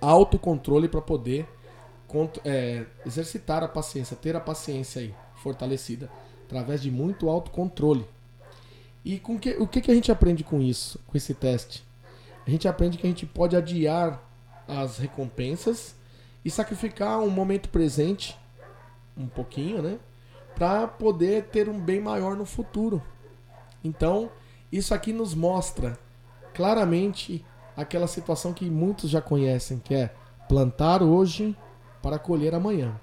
autocontrole 0.00 0.88
para 0.88 1.00
poder 1.00 1.48
é, 2.44 2.86
exercitar 3.04 3.62
a 3.62 3.68
paciência, 3.68 4.16
ter 4.16 4.36
a 4.36 4.40
paciência 4.40 5.02
aí 5.02 5.14
fortalecida 5.36 6.10
através 6.44 6.82
de 6.82 6.90
muito 6.90 7.28
autocontrole. 7.28 8.06
E 9.04 9.18
com 9.18 9.38
que, 9.38 9.50
o 9.58 9.66
que, 9.66 9.80
que 9.80 9.90
a 9.90 9.94
gente 9.94 10.10
aprende 10.10 10.42
com 10.42 10.62
isso, 10.62 10.98
com 11.06 11.16
esse 11.16 11.34
teste? 11.34 11.84
A 12.46 12.50
gente 12.50 12.68
aprende 12.68 12.96
que 12.96 13.06
a 13.06 13.10
gente 13.10 13.26
pode 13.26 13.56
adiar 13.56 14.22
as 14.66 14.98
recompensas 14.98 15.94
e 16.44 16.50
sacrificar 16.50 17.20
um 17.20 17.30
momento 17.30 17.68
presente 17.68 18.38
um 19.16 19.26
pouquinho, 19.26 19.82
né? 19.82 19.98
Para 20.54 20.86
poder 20.86 21.44
ter 21.44 21.68
um 21.68 21.80
bem 21.80 22.00
maior 22.00 22.36
no 22.36 22.44
futuro. 22.44 23.02
Então, 23.82 24.30
isso 24.70 24.94
aqui 24.94 25.12
nos 25.12 25.34
mostra 25.34 25.98
claramente 26.52 27.44
aquela 27.76 28.06
situação 28.06 28.52
que 28.52 28.70
muitos 28.70 29.10
já 29.10 29.20
conhecem, 29.20 29.78
que 29.78 29.94
é 29.94 30.14
plantar 30.48 31.02
hoje 31.02 31.56
para 32.02 32.18
colher 32.18 32.54
amanhã. 32.54 33.00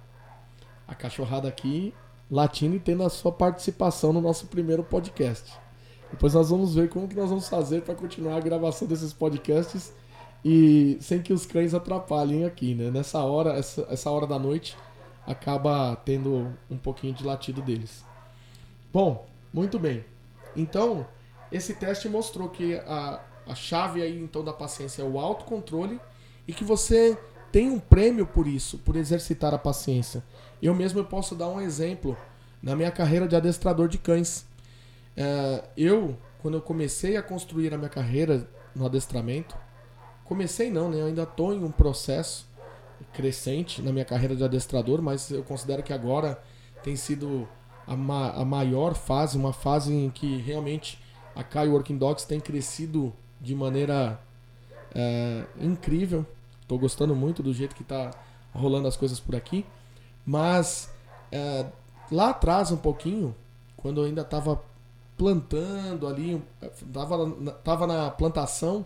A 0.87 0.95
cachorrada 0.95 1.47
aqui 1.47 1.93
latindo 2.29 2.75
e 2.75 2.79
tendo 2.79 3.03
a 3.03 3.09
sua 3.09 3.31
participação 3.31 4.13
no 4.13 4.21
nosso 4.21 4.47
primeiro 4.47 4.83
podcast. 4.83 5.51
Depois 6.09 6.33
nós 6.33 6.49
vamos 6.49 6.75
ver 6.75 6.89
como 6.89 7.07
que 7.07 7.15
nós 7.15 7.29
vamos 7.29 7.49
fazer 7.49 7.81
para 7.81 7.95
continuar 7.95 8.37
a 8.37 8.41
gravação 8.41 8.87
desses 8.87 9.11
podcasts 9.11 9.93
e 10.43 10.97
sem 10.99 11.21
que 11.21 11.33
os 11.33 11.45
cães 11.45 11.73
atrapalhem 11.73 12.45
aqui, 12.45 12.73
né? 12.73 12.89
Nessa 12.89 13.19
hora, 13.19 13.53
essa, 13.53 13.85
essa 13.89 14.09
hora 14.09 14.25
da 14.25 14.39
noite, 14.39 14.75
acaba 15.25 15.95
tendo 16.03 16.51
um 16.69 16.77
pouquinho 16.77 17.13
de 17.13 17.23
latido 17.23 17.61
deles. 17.61 18.03
Bom, 18.91 19.27
muito 19.53 19.77
bem. 19.77 20.03
Então, 20.55 21.05
esse 21.51 21.75
teste 21.75 22.09
mostrou 22.09 22.49
que 22.49 22.75
a, 22.75 23.21
a 23.47 23.55
chave 23.55 24.01
aí 24.01 24.19
então 24.19 24.43
da 24.43 24.53
paciência 24.53 25.01
é 25.01 25.05
o 25.05 25.19
autocontrole 25.19 25.99
e 26.47 26.53
que 26.53 26.63
você 26.63 27.17
tem 27.51 27.69
um 27.69 27.79
prêmio 27.79 28.25
por 28.25 28.47
isso, 28.47 28.77
por 28.79 28.95
exercitar 28.95 29.53
a 29.53 29.57
paciência. 29.57 30.23
Eu 30.61 30.73
mesmo 30.73 31.03
posso 31.03 31.35
dar 31.35 31.49
um 31.49 31.59
exemplo 31.59 32.17
na 32.61 32.75
minha 32.75 32.91
carreira 32.91 33.27
de 33.27 33.35
adestrador 33.35 33.87
de 33.87 33.97
cães. 33.97 34.45
É, 35.15 35.63
eu, 35.75 36.17
quando 36.41 36.55
eu 36.55 36.61
comecei 36.61 37.17
a 37.17 37.21
construir 37.21 37.73
a 37.73 37.77
minha 37.77 37.89
carreira 37.89 38.47
no 38.73 38.85
adestramento, 38.85 39.55
comecei 40.31 40.71
não, 40.71 40.89
né? 40.89 41.01
Eu 41.01 41.07
ainda 41.07 41.23
estou 41.23 41.53
em 41.53 41.61
um 41.61 41.69
processo 41.69 42.47
crescente 43.11 43.81
na 43.81 43.91
minha 43.91 44.05
carreira 44.05 44.33
de 44.33 44.41
adestrador, 44.41 45.01
mas 45.01 45.29
eu 45.29 45.43
considero 45.43 45.83
que 45.83 45.91
agora 45.91 46.41
tem 46.81 46.95
sido 46.95 47.45
a, 47.85 47.97
ma 47.97 48.31
a 48.31 48.45
maior 48.45 48.95
fase, 48.95 49.37
uma 49.37 49.51
fase 49.51 49.93
em 49.93 50.09
que 50.09 50.37
realmente 50.37 51.03
a 51.35 51.43
Kai 51.43 51.67
Working 51.67 51.97
Dogs 51.97 52.25
tem 52.25 52.39
crescido 52.39 53.13
de 53.41 53.53
maneira 53.53 54.21
é, 54.95 55.43
incrível. 55.59 56.25
Estou 56.61 56.79
gostando 56.79 57.13
muito 57.13 57.43
do 57.43 57.53
jeito 57.53 57.75
que 57.75 57.81
está 57.81 58.11
rolando 58.53 58.87
as 58.87 58.95
coisas 58.95 59.19
por 59.19 59.35
aqui. 59.35 59.65
Mas 60.25 60.89
é, 61.29 61.65
lá 62.09 62.29
atrás, 62.29 62.71
um 62.71 62.77
pouquinho, 62.77 63.35
quando 63.75 63.99
eu 63.99 64.05
ainda 64.05 64.21
estava 64.21 64.63
plantando 65.17 66.07
ali, 66.07 66.41
estava 66.61 67.29
tava 67.65 67.85
na 67.85 68.09
plantação 68.09 68.85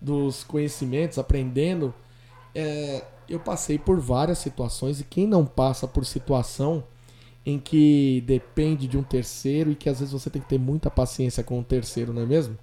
dos 0.00 0.44
conhecimentos, 0.44 1.18
aprendendo, 1.18 1.94
é, 2.54 3.04
eu 3.28 3.38
passei 3.38 3.78
por 3.78 4.00
várias 4.00 4.38
situações 4.38 5.00
e 5.00 5.04
quem 5.04 5.26
não 5.26 5.44
passa 5.44 5.86
por 5.86 6.04
situação 6.04 6.84
em 7.44 7.58
que 7.58 8.22
depende 8.26 8.86
de 8.86 8.98
um 8.98 9.02
terceiro 9.02 9.70
e 9.70 9.74
que 9.74 9.88
às 9.88 10.00
vezes 10.00 10.12
você 10.12 10.28
tem 10.30 10.40
que 10.40 10.48
ter 10.48 10.58
muita 10.58 10.90
paciência 10.90 11.42
com 11.42 11.60
o 11.60 11.64
terceiro, 11.64 12.12
não 12.12 12.22
é 12.22 12.26
mesmo? 12.26 12.58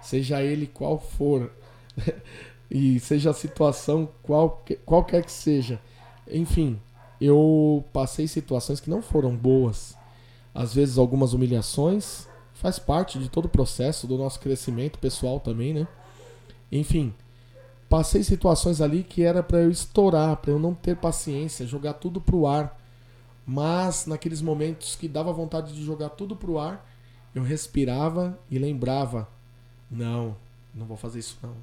Seja 0.00 0.42
ele 0.42 0.66
qual 0.66 0.98
for 0.98 1.50
e 2.70 2.98
seja 3.00 3.30
a 3.30 3.34
situação 3.34 4.08
qual, 4.22 4.64
qualquer 4.84 5.24
que 5.24 5.32
seja. 5.32 5.80
Enfim, 6.30 6.80
eu 7.20 7.84
passei 7.92 8.26
situações 8.26 8.80
que 8.80 8.90
não 8.90 9.02
foram 9.02 9.36
boas. 9.36 9.96
Às 10.54 10.74
vezes 10.74 10.98
algumas 10.98 11.32
humilhações, 11.32 12.26
faz 12.54 12.78
parte 12.78 13.18
de 13.18 13.28
todo 13.28 13.46
o 13.46 13.48
processo 13.48 14.06
do 14.06 14.18
nosso 14.18 14.38
crescimento 14.38 14.98
pessoal 14.98 15.40
também, 15.40 15.72
né? 15.72 15.86
Enfim, 16.72 17.14
passei 17.86 18.24
situações 18.24 18.80
ali 18.80 19.04
que 19.04 19.22
era 19.22 19.42
para 19.42 19.58
eu 19.58 19.70
estourar, 19.70 20.38
para 20.38 20.50
eu 20.50 20.58
não 20.58 20.74
ter 20.74 20.96
paciência, 20.96 21.66
jogar 21.66 21.92
tudo 21.94 22.18
pro 22.18 22.46
ar. 22.46 22.80
Mas 23.46 24.06
naqueles 24.06 24.40
momentos 24.40 24.96
que 24.96 25.06
dava 25.06 25.30
vontade 25.32 25.74
de 25.74 25.84
jogar 25.84 26.08
tudo 26.10 26.34
pro 26.34 26.58
ar, 26.58 26.88
eu 27.34 27.42
respirava 27.42 28.38
e 28.50 28.58
lembrava: 28.58 29.28
não, 29.90 30.34
não 30.74 30.86
vou 30.86 30.96
fazer 30.96 31.18
isso 31.18 31.38
não. 31.42 31.54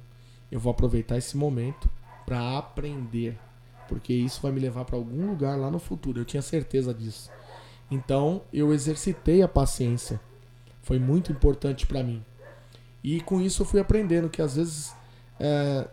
Eu 0.50 0.60
vou 0.60 0.70
aproveitar 0.70 1.16
esse 1.16 1.36
momento 1.36 1.90
para 2.24 2.58
aprender, 2.58 3.36
porque 3.88 4.12
isso 4.12 4.40
vai 4.40 4.52
me 4.52 4.60
levar 4.60 4.84
para 4.84 4.96
algum 4.96 5.26
lugar 5.26 5.58
lá 5.58 5.70
no 5.70 5.80
futuro. 5.80 6.20
Eu 6.20 6.24
tinha 6.24 6.42
certeza 6.42 6.94
disso. 6.94 7.30
Então 7.90 8.42
eu 8.52 8.72
exercitei 8.72 9.42
a 9.42 9.48
paciência. 9.48 10.20
Foi 10.82 10.98
muito 10.98 11.32
importante 11.32 11.86
para 11.86 12.02
mim. 12.02 12.24
E 13.02 13.20
com 13.20 13.40
isso 13.40 13.62
eu 13.62 13.66
fui 13.66 13.80
aprendendo 13.80 14.28
que 14.28 14.42
às 14.42 14.56
vezes 14.56 14.94
é, 15.40 15.88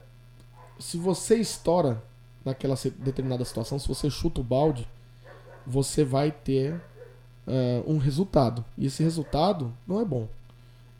se 0.78 0.98
você 0.98 1.38
estoura 1.38 2.04
naquela 2.44 2.76
determinada 3.00 3.44
situação, 3.46 3.80
se 3.80 3.88
você 3.88 4.10
chuta 4.10 4.42
o 4.42 4.44
balde, 4.44 4.88
você 5.66 6.04
vai 6.04 6.32
ter 6.32 6.74
uh, 7.48 7.92
um 7.92 7.98
resultado. 7.98 8.64
E 8.78 8.86
esse 8.86 9.02
resultado 9.02 9.74
não 9.88 10.02
é 10.02 10.06
bom. 10.06 10.28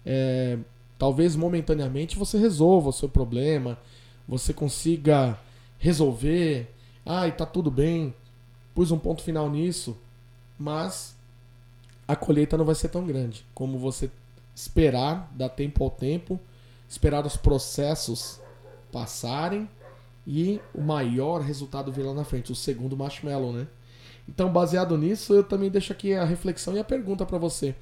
É, 0.06 0.58
talvez 0.98 1.36
momentaneamente 1.36 2.18
você 2.18 2.38
resolva 2.38 2.90
o 2.90 2.94
seu 2.94 3.10
problema, 3.10 3.78
você 4.28 4.54
consiga 4.54 5.38
resolver. 5.78 6.74
Ai, 7.06 7.32
tá 7.32 7.46
tudo 7.46 7.70
bem, 7.70 8.14
pus 8.74 8.92
um 8.92 8.98
ponto 8.98 9.22
final 9.22 9.50
nisso, 9.50 9.98
mas 10.58 11.16
a 12.08 12.16
colheita 12.16 12.58
não 12.58 12.66
vai 12.66 12.76
ser 12.76 12.90
tão 12.90 13.06
grande 13.06 13.46
como 13.54 13.78
você 13.78 14.10
esperar, 14.56 15.32
dar 15.36 15.50
tempo 15.50 15.84
ao 15.84 15.90
tempo, 15.90 16.40
esperar 16.88 17.26
os 17.26 17.36
processos 17.36 18.40
passarem 18.92 19.70
e 20.26 20.60
o 20.74 20.82
maior 20.82 21.42
resultado 21.42 21.92
vir 21.92 22.04
lá 22.04 22.14
na 22.14 22.24
frente, 22.24 22.52
o 22.52 22.56
segundo 22.56 22.98
marshmallow, 22.98 23.54
né? 23.54 23.68
Então, 24.28 24.52
baseado 24.52 24.98
nisso, 24.98 25.34
eu 25.34 25.44
também 25.44 25.70
deixo 25.70 25.94
aqui 25.94 26.14
a 26.14 26.26
reflexão 26.26 26.76
e 26.76 26.80
a 26.80 26.84
pergunta 26.84 27.26
para 27.26 27.38
você. 27.38 27.74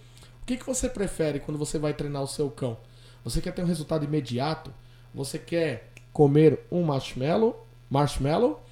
O 0.42 0.46
que, 0.46 0.58
que 0.58 0.66
você 0.66 0.88
prefere 0.88 1.40
quando 1.40 1.58
você 1.58 1.80
vai 1.80 1.94
treinar 1.94 2.22
o 2.22 2.28
seu 2.28 2.52
cão? 2.52 2.78
Você 3.24 3.42
quer 3.42 3.52
ter 3.52 3.64
um 3.64 3.68
resultado 3.68 4.06
imediato? 4.06 4.72
Você 5.14 5.40
quer 5.40 5.92
comer 6.14 6.60
um 6.72 6.84
marshmallow, 6.84 7.66
marshmallow 7.90 8.64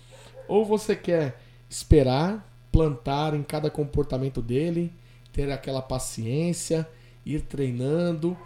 ou 0.48 0.64
você 0.64 0.96
quer 0.96 1.40
esperar, 1.68 2.48
plantar 2.72 3.34
em 3.34 3.42
cada 3.42 3.72
comportamento 3.72 4.40
dele, 4.40 4.94
ter 5.32 5.52
aquela 5.52 5.82
paciência, 5.82 6.88
ir 7.26 7.42
treinando, 7.42 8.38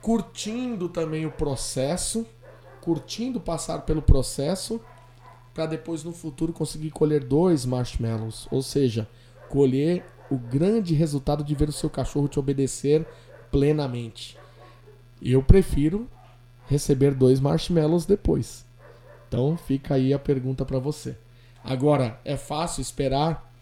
curtindo 0.00 0.88
também 0.88 1.26
o 1.26 1.32
processo, 1.32 2.26
curtindo 2.80 3.40
passar 3.40 3.80
pelo 3.80 4.02
processo 4.02 4.80
para 5.52 5.66
depois 5.66 6.04
no 6.04 6.12
futuro 6.12 6.52
conseguir 6.52 6.90
colher 6.90 7.24
dois 7.24 7.64
marshmallows, 7.64 8.46
ou 8.50 8.62
seja, 8.62 9.08
colher 9.48 10.04
o 10.30 10.36
grande 10.36 10.94
resultado 10.94 11.42
de 11.42 11.54
ver 11.54 11.68
o 11.68 11.72
seu 11.72 11.88
cachorro 11.88 12.28
te 12.28 12.38
obedecer 12.38 13.06
plenamente. 13.50 14.36
Eu 15.22 15.42
prefiro 15.42 16.06
receber 16.68 17.14
dois 17.14 17.40
marshmallows 17.40 18.04
depois. 18.04 18.66
Então 19.28 19.56
fica 19.56 19.94
aí 19.94 20.12
a 20.12 20.18
pergunta 20.18 20.64
para 20.64 20.78
você. 20.78 21.16
Agora, 21.64 22.20
é 22.24 22.36
fácil 22.36 22.80
esperar 22.80 23.52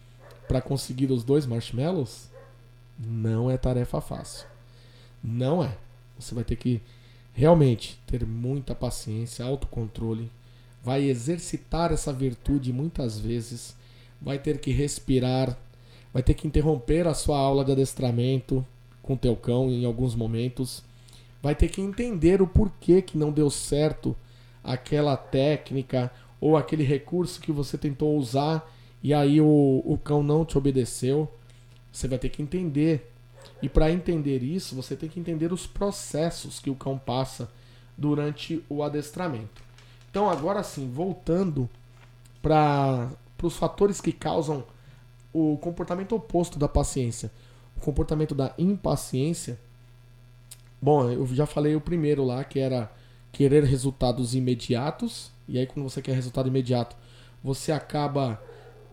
para 0.49 0.61
conseguir 0.61 1.11
os 1.11 1.25
dois 1.25 1.47
marshmallows? 1.47 2.29
Não 2.99 3.50
é 3.50 3.57
tarefa 3.57 4.00
fácil. 4.00 4.47
Não 5.23 5.62
é. 5.62 5.76
Você 6.18 6.35
vai 6.35 6.44
ter 6.44 6.56
que 6.56 6.80
realmente 7.33 8.00
ter 8.06 8.25
muita 8.25 8.75
paciência, 8.75 9.44
autocontrole, 9.44 10.30
vai 10.83 11.02
exercitar 11.04 11.92
essa 11.92 12.12
virtude 12.12 12.73
muitas 12.73 13.18
vezes, 13.18 13.75
vai 14.21 14.38
ter 14.38 14.59
que 14.59 14.71
respirar, 14.71 15.59
vai 16.12 16.23
ter 16.23 16.35
que 16.35 16.47
interromper 16.47 17.06
a 17.06 17.14
sua 17.14 17.38
aula 17.38 17.64
de 17.64 17.73
adestramento 17.73 18.64
com 19.02 19.16
teu 19.16 19.35
cão 19.35 19.71
em 19.71 19.85
alguns 19.85 20.14
momentos, 20.14 20.83
vai 21.42 21.54
ter 21.54 21.68
que 21.68 21.80
entender 21.80 22.40
o 22.40 22.47
porquê 22.47 23.02
que 23.02 23.18
não 23.18 23.33
deu 23.33 23.50
certo 23.50 24.16
aquela 24.62 25.16
técnica 25.16 26.11
ou 26.40 26.56
aquele 26.56 26.85
recurso 26.85 27.40
que 27.40 27.52
você 27.52 27.76
tentou 27.76 28.16
usar 28.16 28.71
e 29.02 29.12
aí 29.12 29.38
o, 29.38 29.83
o 29.85 29.99
cão 30.02 30.23
não 30.23 30.47
te 30.47 30.56
obedeceu. 30.56 31.30
Você 31.92 32.09
vai 32.09 32.18
ter 32.18 32.30
que 32.30 32.40
entender. 32.40 33.12
E 33.62 33.68
para 33.68 33.90
entender 33.90 34.42
isso, 34.42 34.74
você 34.74 34.96
tem 34.96 35.08
que 35.08 35.20
entender 35.20 35.52
os 35.52 35.66
processos 35.66 36.60
que 36.60 36.70
o 36.70 36.74
cão 36.74 36.98
passa 36.98 37.48
durante 37.96 38.64
o 38.68 38.82
adestramento. 38.82 39.62
Então, 40.10 40.30
agora 40.30 40.62
sim, 40.62 40.90
voltando 40.90 41.68
para 42.40 43.08
os 43.42 43.56
fatores 43.56 44.00
que 44.00 44.12
causam 44.12 44.64
o 45.32 45.56
comportamento 45.58 46.14
oposto 46.14 46.58
da 46.58 46.68
paciência, 46.68 47.30
o 47.76 47.80
comportamento 47.80 48.34
da 48.34 48.54
impaciência. 48.56 49.58
Bom, 50.80 51.10
eu 51.10 51.26
já 51.34 51.46
falei 51.46 51.74
o 51.74 51.80
primeiro 51.80 52.24
lá, 52.24 52.44
que 52.44 52.60
era 52.60 52.92
querer 53.32 53.64
resultados 53.64 54.34
imediatos. 54.34 55.33
E 55.48 55.59
aí, 55.59 55.66
quando 55.66 55.88
você 55.88 56.00
quer 56.00 56.14
resultado 56.14 56.48
imediato, 56.48 56.96
você 57.42 57.72
acaba 57.72 58.40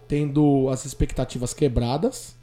tendo 0.08 0.68
as 0.70 0.86
expectativas 0.86 1.54
quebradas, 1.54 2.36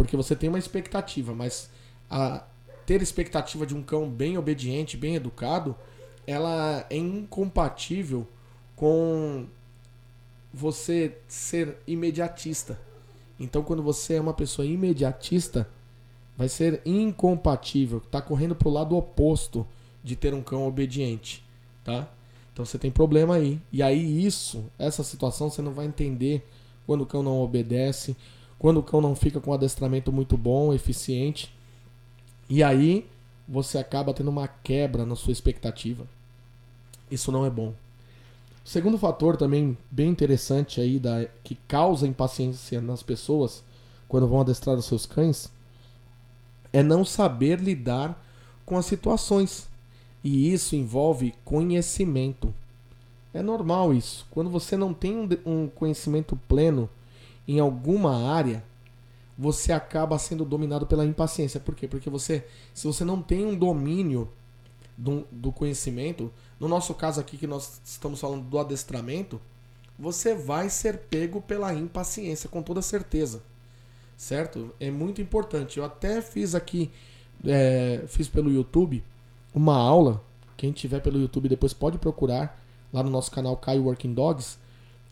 porque 0.00 0.16
você 0.16 0.34
tem 0.34 0.48
uma 0.48 0.58
expectativa, 0.58 1.34
mas 1.34 1.68
a 2.08 2.42
ter 2.86 3.02
expectativa 3.02 3.66
de 3.66 3.74
um 3.74 3.82
cão 3.82 4.08
bem 4.08 4.38
obediente, 4.38 4.96
bem 4.96 5.14
educado, 5.14 5.76
ela 6.26 6.86
é 6.88 6.96
incompatível 6.96 8.26
com 8.74 9.44
você 10.54 11.18
ser 11.28 11.76
imediatista. 11.86 12.80
Então, 13.38 13.62
quando 13.62 13.82
você 13.82 14.14
é 14.14 14.20
uma 14.22 14.32
pessoa 14.32 14.64
imediatista, 14.64 15.68
vai 16.34 16.48
ser 16.48 16.80
incompatível, 16.86 18.00
tá 18.00 18.22
correndo 18.22 18.54
para 18.54 18.68
o 18.68 18.72
lado 18.72 18.96
oposto 18.96 19.66
de 20.02 20.16
ter 20.16 20.32
um 20.32 20.42
cão 20.42 20.66
obediente, 20.66 21.44
tá? 21.84 22.08
Então 22.54 22.64
você 22.64 22.78
tem 22.78 22.90
problema 22.90 23.34
aí. 23.34 23.60
E 23.70 23.82
aí 23.82 24.24
isso, 24.24 24.64
essa 24.78 25.04
situação 25.04 25.50
você 25.50 25.60
não 25.60 25.74
vai 25.74 25.84
entender 25.84 26.48
quando 26.86 27.02
o 27.02 27.06
cão 27.06 27.22
não 27.22 27.42
obedece, 27.42 28.16
quando 28.60 28.76
o 28.76 28.82
cão 28.82 29.00
não 29.00 29.16
fica 29.16 29.40
com 29.40 29.50
um 29.50 29.54
adestramento 29.54 30.12
muito 30.12 30.36
bom, 30.36 30.74
eficiente. 30.74 31.50
E 32.46 32.62
aí 32.62 33.06
você 33.48 33.78
acaba 33.78 34.12
tendo 34.12 34.28
uma 34.28 34.46
quebra 34.46 35.06
na 35.06 35.16
sua 35.16 35.32
expectativa. 35.32 36.06
Isso 37.10 37.32
não 37.32 37.46
é 37.46 37.48
bom. 37.48 37.72
O 38.62 38.68
segundo 38.68 38.98
fator 38.98 39.38
também 39.38 39.78
bem 39.90 40.10
interessante 40.10 40.78
aí 40.78 40.98
da, 40.98 41.24
que 41.42 41.54
causa 41.66 42.06
impaciência 42.06 42.82
nas 42.82 43.02
pessoas 43.02 43.64
quando 44.06 44.28
vão 44.28 44.42
adestrar 44.42 44.76
os 44.76 44.84
seus 44.84 45.06
cães 45.06 45.50
é 46.70 46.82
não 46.82 47.02
saber 47.02 47.60
lidar 47.60 48.22
com 48.66 48.76
as 48.76 48.84
situações. 48.84 49.70
E 50.22 50.52
isso 50.52 50.76
envolve 50.76 51.32
conhecimento. 51.46 52.52
É 53.32 53.42
normal 53.42 53.94
isso. 53.94 54.26
Quando 54.30 54.50
você 54.50 54.76
não 54.76 54.92
tem 54.92 55.26
um 55.46 55.66
conhecimento 55.66 56.38
pleno 56.46 56.90
em 57.50 57.58
alguma 57.58 58.32
área, 58.32 58.62
você 59.36 59.72
acaba 59.72 60.18
sendo 60.18 60.44
dominado 60.44 60.86
pela 60.86 61.04
impaciência. 61.04 61.58
Por 61.58 61.74
quê? 61.74 61.88
Porque 61.88 62.08
você, 62.08 62.46
se 62.72 62.86
você 62.86 63.04
não 63.04 63.20
tem 63.20 63.44
um 63.44 63.56
domínio 63.56 64.28
do, 64.96 65.26
do 65.32 65.50
conhecimento, 65.50 66.30
no 66.60 66.68
nosso 66.68 66.94
caso 66.94 67.20
aqui 67.20 67.36
que 67.36 67.48
nós 67.48 67.80
estamos 67.84 68.20
falando 68.20 68.44
do 68.44 68.56
adestramento, 68.56 69.40
você 69.98 70.32
vai 70.32 70.70
ser 70.70 70.98
pego 70.98 71.40
pela 71.40 71.74
impaciência, 71.74 72.48
com 72.48 72.62
toda 72.62 72.80
certeza. 72.82 73.42
Certo? 74.16 74.72
É 74.78 74.90
muito 74.90 75.20
importante. 75.20 75.78
Eu 75.78 75.84
até 75.84 76.22
fiz 76.22 76.54
aqui, 76.54 76.88
é, 77.44 78.04
fiz 78.06 78.28
pelo 78.28 78.52
YouTube, 78.52 79.02
uma 79.52 79.76
aula. 79.76 80.22
Quem 80.56 80.70
tiver 80.70 81.00
pelo 81.00 81.18
YouTube 81.18 81.48
depois 81.48 81.72
pode 81.72 81.98
procurar 81.98 82.62
lá 82.92 83.02
no 83.02 83.10
nosso 83.10 83.30
canal 83.32 83.56
Caio 83.56 83.84
Working 83.84 84.14
Dogs. 84.14 84.56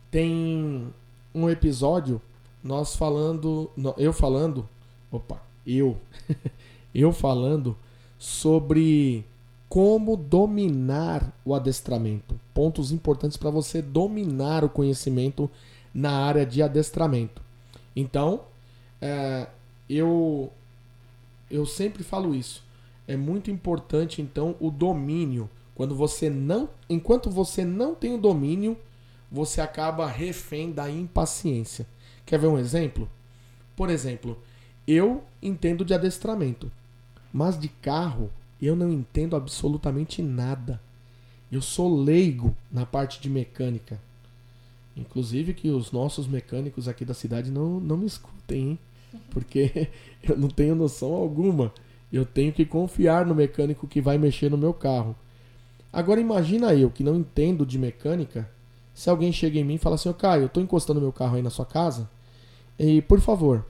Tem 0.09 0.93
um 1.33 1.49
episódio 1.49 2.21
nós 2.63 2.95
falando, 2.95 3.71
eu 3.97 4.11
falando, 4.11 4.67
opa, 5.11 5.41
eu, 5.65 5.97
eu 6.93 7.11
falando 7.11 7.77
sobre 8.17 9.25
como 9.69 10.17
dominar 10.17 11.31
o 11.45 11.53
adestramento. 11.53 12.39
Pontos 12.53 12.91
importantes 12.91 13.37
para 13.37 13.49
você 13.49 13.81
dominar 13.81 14.63
o 14.63 14.69
conhecimento 14.69 15.49
na 15.93 16.11
área 16.11 16.45
de 16.45 16.61
adestramento. 16.61 17.41
Então, 17.95 18.41
é, 19.01 19.47
eu, 19.89 20.51
eu 21.49 21.65
sempre 21.65 22.03
falo 22.03 22.33
isso. 22.33 22.63
É 23.07 23.15
muito 23.15 23.49
importante, 23.49 24.21
então, 24.21 24.55
o 24.59 24.69
domínio. 24.69 25.49
Quando 25.75 25.95
você 25.95 26.29
não, 26.29 26.69
enquanto 26.89 27.29
você 27.29 27.63
não 27.63 27.95
tem 27.95 28.13
o 28.13 28.17
domínio, 28.17 28.77
você 29.31 29.61
acaba 29.61 30.07
refém 30.07 30.71
da 30.71 30.89
impaciência. 30.89 31.87
Quer 32.29 32.37
ver 32.37 32.45
um 32.45 32.59
exemplo? 32.59 33.09
Por 33.75 33.89
exemplo, 33.89 34.37
eu 34.87 35.23
entendo 35.41 35.83
de 35.83 35.95
adestramento, 35.95 36.71
mas 37.33 37.59
de 37.59 37.67
carro 37.67 38.29
eu 38.61 38.75
não 38.75 38.93
entendo 38.93 39.35
absolutamente 39.35 40.21
nada. 40.21 40.79
Eu 41.51 41.59
sou 41.59 41.99
leigo 41.99 42.55
na 42.71 42.85
parte 42.85 43.19
de 43.19 43.31
mecânica. 43.31 43.99
Inclusive 44.95 45.55
que 45.55 45.71
os 45.71 45.91
nossos 45.91 46.27
mecânicos 46.27 46.87
aqui 46.87 47.03
da 47.03 47.15
cidade 47.15 47.49
não, 47.49 47.79
não 47.79 47.97
me 47.97 48.05
escutem, 48.05 48.59
hein? 48.59 48.79
Porque 49.31 49.87
eu 50.21 50.37
não 50.37 50.49
tenho 50.49 50.75
noção 50.75 51.15
alguma. 51.15 51.73
Eu 52.13 52.27
tenho 52.27 52.53
que 52.53 52.63
confiar 52.63 53.25
no 53.25 53.33
mecânico 53.33 53.87
que 53.87 53.99
vai 53.99 54.19
mexer 54.19 54.51
no 54.51 54.57
meu 54.57 54.71
carro. 54.71 55.15
Agora 55.91 56.21
imagina 56.21 56.75
eu 56.75 56.91
que 56.91 57.01
não 57.01 57.15
entendo 57.15 57.65
de 57.65 57.79
mecânica, 57.79 58.47
se 58.93 59.09
alguém 59.09 59.33
chega 59.33 59.57
em 59.57 59.63
mim 59.63 59.75
e 59.75 59.79
fala 59.79 59.95
assim, 59.95 60.09
ô 60.09 60.13
Caio, 60.13 60.43
eu 60.43 60.49
tô 60.49 60.61
encostando 60.61 61.01
meu 61.01 61.11
carro 61.11 61.35
aí 61.35 61.41
na 61.41 61.49
sua 61.49 61.65
casa, 61.65 62.07
e, 62.79 63.01
por 63.01 63.19
favor, 63.19 63.65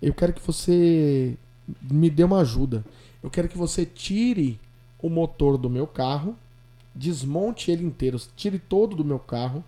eu 0.00 0.14
quero 0.14 0.32
que 0.32 0.40
você 0.40 1.36
me 1.82 2.08
dê 2.08 2.24
uma 2.24 2.40
ajuda. 2.40 2.84
Eu 3.22 3.30
quero 3.30 3.48
que 3.48 3.58
você 3.58 3.84
tire 3.84 4.58
o 4.98 5.10
motor 5.10 5.58
do 5.58 5.68
meu 5.68 5.86
carro, 5.86 6.34
desmonte 6.94 7.70
ele 7.70 7.84
inteiro, 7.84 8.18
tire 8.34 8.58
todo 8.58 8.96
do 8.96 9.04
meu 9.04 9.18
carro, 9.18 9.62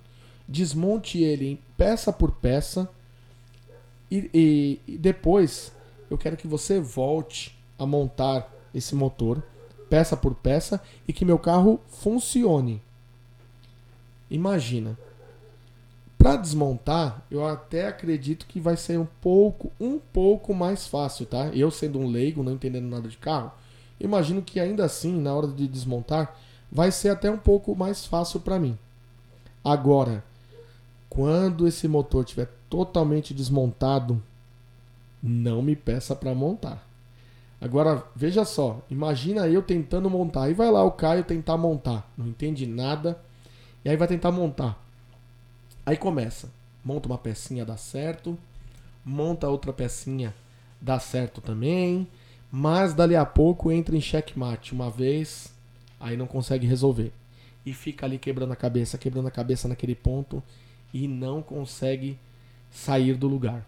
desmonte 0.48 1.18
ele 1.18 1.60
peça 1.76 2.12
por 2.12 2.32
peça 2.32 2.88
e, 4.10 4.30
e, 4.34 4.80
e 4.86 4.98
depois 4.98 5.72
eu 6.10 6.18
quero 6.18 6.36
que 6.36 6.46
você 6.46 6.80
volte 6.80 7.56
a 7.78 7.86
montar 7.86 8.52
esse 8.74 8.94
motor, 8.94 9.42
peça 9.88 10.16
por 10.16 10.34
peça, 10.34 10.82
e 11.06 11.12
que 11.12 11.24
meu 11.24 11.38
carro 11.38 11.80
funcione. 11.88 12.80
Imagina. 14.30 14.98
Para 16.22 16.36
desmontar, 16.36 17.20
eu 17.28 17.44
até 17.44 17.88
acredito 17.88 18.46
que 18.46 18.60
vai 18.60 18.76
ser 18.76 18.96
um 18.96 19.08
pouco, 19.20 19.72
um 19.80 19.98
pouco 19.98 20.54
mais 20.54 20.86
fácil, 20.86 21.26
tá? 21.26 21.46
Eu 21.48 21.68
sendo 21.68 21.98
um 21.98 22.06
leigo, 22.06 22.44
não 22.44 22.52
entendendo 22.52 22.86
nada 22.86 23.08
de 23.08 23.16
carro, 23.16 23.50
imagino 23.98 24.40
que 24.40 24.60
ainda 24.60 24.84
assim, 24.84 25.20
na 25.20 25.34
hora 25.34 25.48
de 25.48 25.66
desmontar, 25.66 26.38
vai 26.70 26.92
ser 26.92 27.08
até 27.08 27.28
um 27.28 27.36
pouco 27.36 27.74
mais 27.74 28.06
fácil 28.06 28.38
para 28.38 28.60
mim. 28.60 28.78
Agora, 29.64 30.22
quando 31.10 31.66
esse 31.66 31.88
motor 31.88 32.22
estiver 32.22 32.48
totalmente 32.70 33.34
desmontado, 33.34 34.22
não 35.20 35.60
me 35.60 35.74
peça 35.74 36.14
para 36.14 36.32
montar. 36.36 36.86
Agora, 37.60 38.04
veja 38.14 38.44
só, 38.44 38.80
imagina 38.88 39.48
eu 39.48 39.60
tentando 39.60 40.08
montar. 40.08 40.44
Aí 40.44 40.54
vai 40.54 40.70
lá 40.70 40.84
o 40.84 40.92
Caio 40.92 41.24
tentar 41.24 41.56
montar. 41.56 42.08
Não 42.16 42.28
entende 42.28 42.64
nada. 42.64 43.20
E 43.84 43.90
aí 43.90 43.96
vai 43.96 44.06
tentar 44.06 44.30
montar. 44.30 44.80
Aí 45.84 45.96
começa. 45.96 46.50
Monta 46.84 47.08
uma 47.08 47.18
pecinha, 47.18 47.64
dá 47.64 47.76
certo. 47.76 48.38
Monta 49.04 49.48
outra 49.48 49.72
pecinha, 49.72 50.34
dá 50.80 50.98
certo 50.98 51.40
também. 51.40 52.06
Mas 52.50 52.94
dali 52.94 53.16
a 53.16 53.24
pouco 53.24 53.72
entra 53.72 53.96
em 53.96 54.00
checkmate 54.00 54.72
uma 54.72 54.90
vez, 54.90 55.52
aí 55.98 56.16
não 56.16 56.26
consegue 56.26 56.66
resolver. 56.66 57.12
E 57.64 57.72
fica 57.72 58.04
ali 58.04 58.18
quebrando 58.18 58.52
a 58.52 58.56
cabeça, 58.56 58.98
quebrando 58.98 59.28
a 59.28 59.30
cabeça 59.30 59.66
naquele 59.66 59.94
ponto 59.94 60.42
e 60.92 61.08
não 61.08 61.40
consegue 61.40 62.18
sair 62.70 63.14
do 63.14 63.26
lugar. 63.26 63.64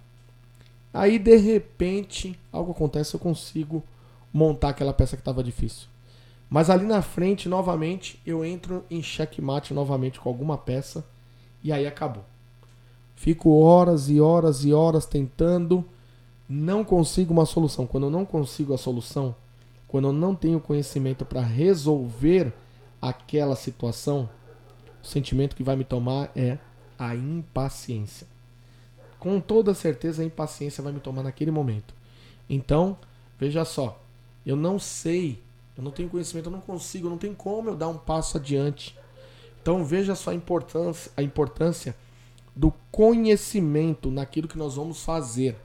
Aí 0.92 1.18
de 1.18 1.37
repente 1.37 2.38
algo 2.53 2.72
acontece, 2.72 3.14
eu 3.14 3.20
consigo 3.20 3.83
montar 4.33 4.70
aquela 4.70 4.92
peça 4.92 5.16
que 5.16 5.22
estava 5.22 5.42
difícil. 5.42 5.88
Mas 6.50 6.68
ali 6.68 6.85
na 6.85 7.00
frente, 7.03 7.48
novamente, 7.48 8.20
eu 8.27 8.44
entro 8.44 8.85
em 8.90 9.03
checkmate 9.03 9.72
novamente 9.72 10.20
com 10.20 10.29
alguma 10.29 10.59
peça 10.59 11.05
e 11.64 11.72
aí 11.72 11.87
acabou. 11.87 12.24
Fico 13.16 13.59
horas 13.59 14.11
e 14.11 14.20
horas 14.20 14.64
e 14.64 14.72
horas 14.74 15.07
tentando, 15.07 15.83
não 16.46 16.85
consigo 16.85 17.33
uma 17.33 17.46
solução. 17.46 17.87
Quando 17.87 18.05
eu 18.05 18.11
não 18.11 18.27
consigo 18.27 18.74
a 18.74 18.79
solução, 18.79 19.35
quando 19.88 20.09
eu 20.09 20.12
não 20.12 20.35
tenho 20.35 20.61
conhecimento 20.61 21.24
para 21.24 21.40
resolver 21.40 22.53
aquela 23.00 23.57
situação, 23.57 24.29
o 25.03 25.07
sentimento 25.07 25.57
que 25.57 25.62
vai 25.62 25.74
me 25.74 25.85
tomar 25.85 26.31
é 26.37 26.59
a 26.98 27.14
impaciência. 27.14 28.27
Com 29.18 29.40
toda 29.40 29.72
certeza 29.72 30.22
a 30.22 30.27
impaciência 30.27 30.83
vai 30.83 30.92
me 30.92 31.00
tomar 31.00 31.22
naquele 31.22 31.50
momento. 31.50 31.94
Então, 32.50 32.98
veja 33.38 33.64
só, 33.64 34.03
eu 34.44 34.55
não 34.55 34.79
sei, 34.79 35.42
eu 35.79 35.83
não 35.83 35.90
tenho 35.90 36.11
conhecimento, 36.11 36.46
eu 36.46 36.53
não 36.53 36.61
consigo, 36.61 37.09
não 37.09 37.16
tem 37.16 37.33
como 37.33 37.70
eu 37.70 37.77
dar 37.77 37.88
um 37.88 37.96
passo 37.96 38.37
adiante 38.37 38.94
então 39.64 39.83
veja 39.83 40.14
só 40.14 40.31
a 40.31 40.35
importância, 40.35 41.11
a 41.16 41.22
importância 41.22 41.96
do 42.55 42.70
conhecimento 42.92 44.11
naquilo 44.11 44.46
que 44.46 44.59
nós 44.59 44.77
vamos 44.77 45.03
fazer. 45.03 45.57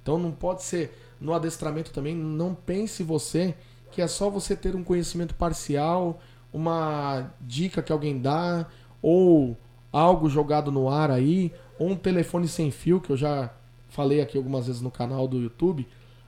Então 0.00 0.16
não 0.16 0.30
pode 0.30 0.62
ser 0.62 0.96
no 1.20 1.34
adestramento 1.34 1.90
também, 1.90 2.14
não 2.14 2.54
pense 2.54 3.02
você 3.02 3.56
que 3.90 4.00
é 4.00 4.06
só 4.06 4.30
você 4.30 4.54
ter 4.54 4.76
um 4.76 4.84
conhecimento 4.84 5.34
parcial, 5.34 6.20
uma 6.52 7.32
dica 7.40 7.82
que 7.82 7.90
alguém 7.90 8.16
dá, 8.16 8.64
ou 9.02 9.56
algo 9.92 10.28
jogado 10.28 10.70
no 10.70 10.88
ar 10.88 11.10
aí, 11.10 11.52
ou 11.80 11.88
um 11.88 11.96
telefone 11.96 12.46
sem 12.46 12.70
fio, 12.70 13.00
que 13.00 13.10
eu 13.10 13.16
já 13.16 13.52
falei 13.88 14.20
aqui 14.20 14.38
algumas 14.38 14.68
vezes 14.68 14.80
no 14.80 14.90
canal 14.90 15.26
do 15.26 15.38
YouTube. 15.38 15.84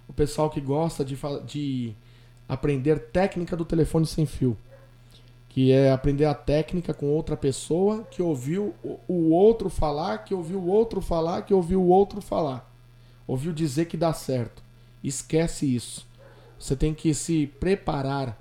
O 0.08 0.12
pessoal 0.12 0.50
que 0.50 0.60
gosta 0.60 1.04
de, 1.04 1.16
de 1.46 1.94
aprender 2.48 2.98
técnica 3.12 3.56
do 3.56 3.64
telefone 3.64 4.04
sem 4.04 4.26
fio 4.26 4.58
que 5.58 5.72
é 5.72 5.90
aprender 5.90 6.24
a 6.24 6.34
técnica 6.34 6.94
com 6.94 7.06
outra 7.06 7.36
pessoa 7.36 8.04
que 8.12 8.22
ouviu 8.22 8.72
o 9.08 9.30
outro 9.30 9.68
falar, 9.68 10.18
que 10.18 10.32
ouviu 10.32 10.60
o 10.60 10.68
outro 10.68 11.00
falar, 11.00 11.42
que 11.42 11.52
ouviu 11.52 11.82
o 11.82 11.88
outro 11.88 12.20
falar. 12.20 12.72
Ouviu 13.26 13.52
dizer 13.52 13.86
que 13.86 13.96
dá 13.96 14.12
certo. 14.12 14.62
Esquece 15.02 15.66
isso. 15.66 16.06
Você 16.60 16.76
tem 16.76 16.94
que 16.94 17.12
se 17.12 17.48
preparar. 17.58 18.40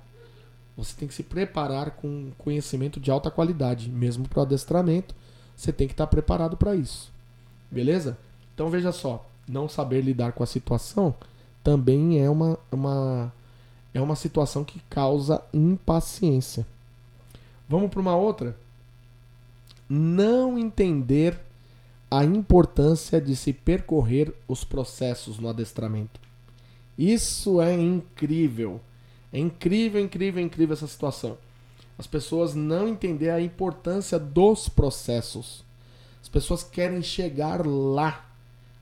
Você 0.76 0.94
tem 0.96 1.08
que 1.08 1.14
se 1.14 1.24
preparar 1.24 1.90
com 1.90 2.30
conhecimento 2.38 3.00
de 3.00 3.10
alta 3.10 3.32
qualidade, 3.32 3.90
mesmo 3.90 4.28
para 4.28 4.38
o 4.38 4.42
adestramento. 4.42 5.12
Você 5.56 5.72
tem 5.72 5.88
que 5.88 5.94
estar 5.94 6.06
preparado 6.06 6.56
para 6.56 6.76
isso. 6.76 7.10
Beleza? 7.68 8.16
Então 8.54 8.70
veja 8.70 8.92
só, 8.92 9.28
não 9.48 9.68
saber 9.68 10.02
lidar 10.02 10.30
com 10.34 10.44
a 10.44 10.46
situação 10.46 11.12
também 11.64 12.20
é 12.20 12.30
uma, 12.30 12.56
uma 12.70 13.32
é 13.92 14.00
uma 14.00 14.14
situação 14.14 14.62
que 14.62 14.78
causa 14.88 15.42
impaciência. 15.52 16.64
Vamos 17.68 17.90
para 17.90 18.00
uma 18.00 18.16
outra? 18.16 18.56
Não 19.88 20.58
entender 20.58 21.38
a 22.10 22.24
importância 22.24 23.20
de 23.20 23.36
se 23.36 23.52
percorrer 23.52 24.32
os 24.46 24.64
processos 24.64 25.38
no 25.38 25.48
adestramento. 25.48 26.18
Isso 26.96 27.60
é 27.60 27.74
incrível. 27.74 28.80
É 29.32 29.38
incrível, 29.38 30.00
incrível, 30.00 30.42
incrível 30.42 30.72
essa 30.72 30.86
situação. 30.86 31.36
As 31.98 32.06
pessoas 32.06 32.54
não 32.54 32.88
entender 32.88 33.28
a 33.28 33.40
importância 33.40 34.18
dos 34.18 34.68
processos. 34.68 35.62
As 36.22 36.28
pessoas 36.28 36.62
querem 36.64 37.02
chegar 37.02 37.66
lá, 37.66 38.24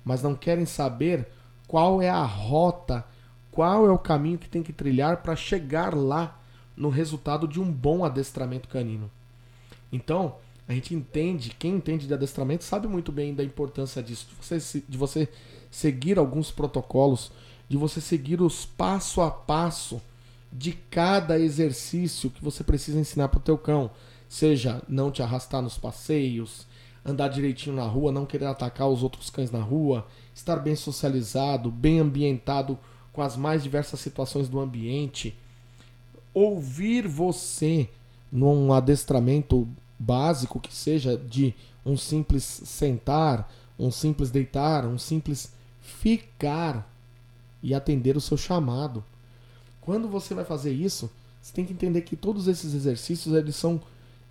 mas 0.05 0.23
não 0.23 0.35
querem 0.35 0.67
saber 0.67 1.27
qual 1.67 2.01
é 2.01 2.09
a 2.09 2.23
rota, 2.23 3.05
qual 3.51 3.87
é 3.87 3.91
o 3.91 3.99
caminho 3.99 4.39
que 4.39 4.49
tem 4.49 4.63
que 4.63 4.73
trilhar 4.73 5.19
para 5.23 5.35
chegar 5.35 5.95
lá 5.95 6.39
no 6.77 6.89
resultado 6.89 7.49
de 7.49 7.61
um 7.61 7.71
bom 7.71 8.05
adestramento 8.05 8.69
canino. 8.69 9.11
Então, 9.91 10.37
a 10.69 10.73
gente 10.73 10.95
entende, 10.95 11.55
quem 11.59 11.75
entende 11.75 12.07
de 12.07 12.15
adestramento 12.15 12.65
sabe 12.65 12.89
muito 12.89 13.13
bem 13.13 13.35
da 13.35 13.45
importância 13.45 14.03
disso, 14.03 14.27
de 14.29 14.35
você, 14.35 14.83
de 14.89 14.99
você 14.99 15.29
seguir 15.71 16.19
alguns 16.19 16.51
protocolos, 16.51 17.31
de 17.69 17.77
você 17.77 18.01
seguir 18.01 18.41
os 18.41 18.67
passo 18.67 19.21
a 19.21 19.31
passo 19.31 20.01
de 20.53 20.73
cada 20.73 21.39
exercício 21.39 22.31
que 22.31 22.43
você 22.43 22.65
precisa 22.65 22.99
ensinar 22.99 23.29
para 23.29 23.39
o 23.39 23.43
teu 23.43 23.57
cão. 23.57 23.91
Seja 24.29 24.83
não 24.89 25.11
te 25.11 25.23
arrastar 25.23 25.63
nos 25.63 25.79
passeios, 25.79 26.67
andar 27.05 27.29
direitinho 27.29 27.77
na 27.77 27.85
rua, 27.85 28.11
não 28.11 28.27
querer 28.27 28.47
atacar 28.47 28.89
os 28.89 29.03
outros 29.03 29.31
cães 29.31 29.53
na 29.53 29.61
rua, 29.61 30.07
estar 30.35 30.57
bem 30.57 30.75
socializado, 30.75 31.71
bem 31.71 32.01
ambientado 32.01 32.77
com 33.13 33.23
as 33.23 33.37
mais 33.37 33.63
diversas 33.63 34.01
situações 34.01 34.49
do 34.49 34.59
ambiente, 34.59 35.37
ouvir 36.37 37.09
você 37.09 37.89
num 38.31 38.71
adestramento 38.71 39.67
básico 39.99 40.61
que 40.61 40.75
seja 40.75 41.17
de 41.17 41.55
um 41.85 41.97
simples 41.97 42.45
sentar, 42.45 43.51
um 43.79 43.91
simples 43.91 44.31
deitar, 44.31 44.85
um 44.85 44.99
simples 44.99 45.51
ficar 45.81 46.87
e 47.63 47.75
atender 47.75 48.19
o 48.19 48.21
seu 48.21 48.37
chamado. 48.37 49.03
Quando 49.81 50.09
você 50.09 50.35
vai 50.35 50.45
fazer 50.45 50.75
isso, 50.75 51.11
você 51.41 51.55
tem 51.55 51.65
que 51.65 51.73
entender 51.73 52.03
que 52.03 52.15
todos 52.15 52.49
esses 52.49 52.75
exercícios 52.75 53.35
eles 53.35 53.57
são 53.57 53.81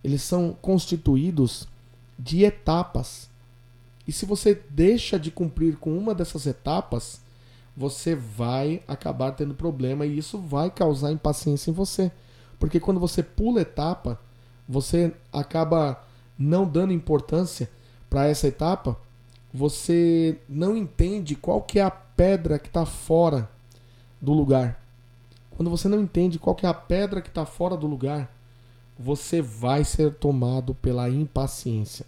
eles 0.03 0.21
são 0.21 0.55
constituídos 0.61 1.67
de 2.19 2.43
etapas. 2.43 3.27
E 4.07 4.11
se 4.11 4.27
você 4.27 4.61
deixa 4.69 5.17
de 5.17 5.31
cumprir 5.31 5.77
com 5.77 5.97
uma 5.97 6.13
dessas 6.13 6.45
etapas, 6.45 7.19
você 7.75 8.15
vai 8.15 8.81
acabar 8.87 9.31
tendo 9.31 9.53
problema 9.53 10.05
e 10.05 10.17
isso 10.17 10.37
vai 10.37 10.69
causar 10.69 11.11
impaciência 11.11 11.71
em 11.71 11.73
você. 11.73 12.11
Porque 12.57 12.79
quando 12.79 12.99
você 12.99 13.21
pula 13.21 13.61
etapa, 13.61 14.19
você 14.67 15.13
acaba 15.31 16.01
não 16.37 16.65
dando 16.65 16.93
importância 16.93 17.69
para 18.09 18.27
essa 18.27 18.47
etapa, 18.47 18.97
você 19.53 20.39
não 20.47 20.75
entende 20.75 21.35
qual 21.35 21.61
que 21.61 21.79
é 21.79 21.83
a 21.83 21.91
pedra 21.91 22.57
que 22.57 22.67
está 22.67 22.85
fora 22.85 23.49
do 24.21 24.33
lugar. 24.33 24.81
Quando 25.51 25.69
você 25.69 25.87
não 25.87 26.01
entende 26.01 26.39
qual 26.39 26.55
que 26.55 26.65
é 26.65 26.69
a 26.69 26.73
pedra 26.73 27.21
que 27.21 27.29
está 27.29 27.45
fora 27.45 27.77
do 27.77 27.87
lugar, 27.87 28.33
você 28.97 29.41
vai 29.41 29.83
ser 29.83 30.13
tomado 30.15 30.73
pela 30.75 31.09
impaciência. 31.09 32.05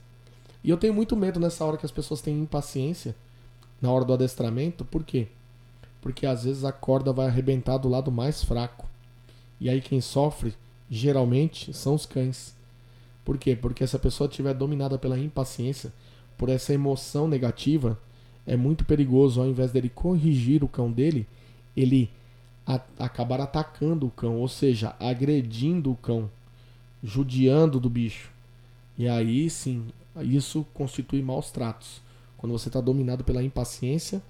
E 0.63 0.69
eu 0.69 0.77
tenho 0.77 0.93
muito 0.93 1.15
medo 1.15 1.39
nessa 1.39 1.63
hora 1.63 1.77
que 1.77 1.85
as 1.85 1.91
pessoas 1.91 2.21
têm 2.21 2.39
impaciência 2.39 3.15
na 3.81 3.91
hora 3.91 4.03
do 4.03 4.13
adestramento, 4.13 4.83
por 4.83 5.03
quê? 5.03 5.27
Porque 6.07 6.25
às 6.25 6.45
vezes 6.45 6.63
a 6.63 6.71
corda 6.71 7.11
vai 7.11 7.27
arrebentar 7.27 7.77
do 7.77 7.89
lado 7.89 8.09
mais 8.09 8.41
fraco. 8.41 8.87
E 9.59 9.69
aí 9.69 9.81
quem 9.81 9.99
sofre 9.99 10.53
geralmente 10.89 11.73
são 11.73 11.95
os 11.95 12.05
cães. 12.05 12.55
Por 13.25 13.37
quê? 13.37 13.57
Porque 13.57 13.85
se 13.85 13.93
a 13.93 13.99
pessoa 13.99 14.29
estiver 14.29 14.53
dominada 14.53 14.97
pela 14.97 15.19
impaciência, 15.19 15.91
por 16.37 16.47
essa 16.47 16.73
emoção 16.73 17.27
negativa, 17.27 17.99
é 18.45 18.55
muito 18.55 18.85
perigoso 18.85 19.41
ao 19.41 19.47
invés 19.47 19.73
dele 19.73 19.89
corrigir 19.89 20.63
o 20.63 20.69
cão 20.69 20.89
dele, 20.89 21.27
ele 21.75 22.09
a, 22.65 22.79
acabar 22.99 23.41
atacando 23.41 24.07
o 24.07 24.11
cão, 24.11 24.37
ou 24.37 24.47
seja, 24.47 24.95
agredindo 25.01 25.91
o 25.91 25.97
cão, 25.97 26.31
judiando 27.03 27.81
do 27.81 27.89
bicho. 27.89 28.31
E 28.97 29.09
aí 29.09 29.49
sim, 29.49 29.87
isso 30.21 30.65
constitui 30.73 31.21
maus 31.21 31.51
tratos. 31.51 32.01
Quando 32.37 32.53
você 32.53 32.69
está 32.69 32.79
dominado 32.79 33.25
pela 33.25 33.43
impaciência, 33.43 34.23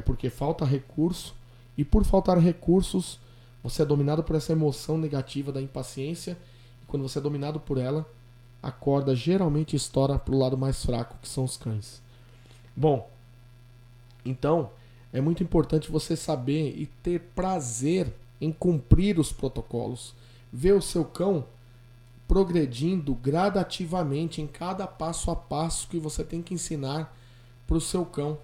é 0.00 0.02
porque 0.02 0.28
falta 0.28 0.64
recurso 0.64 1.34
e 1.76 1.84
por 1.84 2.04
faltar 2.04 2.38
recursos, 2.38 3.20
você 3.62 3.82
é 3.82 3.84
dominado 3.84 4.22
por 4.22 4.34
essa 4.34 4.52
emoção 4.52 4.98
negativa 4.98 5.52
da 5.52 5.62
impaciência 5.62 6.36
e 6.82 6.86
quando 6.86 7.02
você 7.02 7.18
é 7.18 7.22
dominado 7.22 7.60
por 7.60 7.78
ela, 7.78 8.06
a 8.62 8.70
corda 8.70 9.14
geralmente 9.14 9.76
estoura 9.76 10.18
para 10.18 10.34
o 10.34 10.38
lado 10.38 10.58
mais 10.58 10.84
fraco, 10.84 11.16
que 11.22 11.28
são 11.28 11.44
os 11.44 11.56
cães. 11.56 12.02
Bom, 12.76 13.10
então 14.24 14.70
é 15.12 15.20
muito 15.20 15.42
importante 15.42 15.90
você 15.90 16.16
saber 16.16 16.74
e 16.78 16.86
ter 17.02 17.20
prazer 17.34 18.12
em 18.40 18.52
cumprir 18.52 19.18
os 19.18 19.32
protocolos, 19.32 20.14
ver 20.52 20.72
o 20.72 20.82
seu 20.82 21.04
cão 21.04 21.44
progredindo 22.26 23.14
gradativamente 23.14 24.40
em 24.40 24.46
cada 24.46 24.86
passo 24.86 25.30
a 25.30 25.36
passo 25.36 25.88
que 25.88 25.98
você 25.98 26.22
tem 26.22 26.40
que 26.40 26.54
ensinar 26.54 27.14
para 27.66 27.76
o 27.76 27.80
seu 27.80 28.06
cão. 28.06 28.38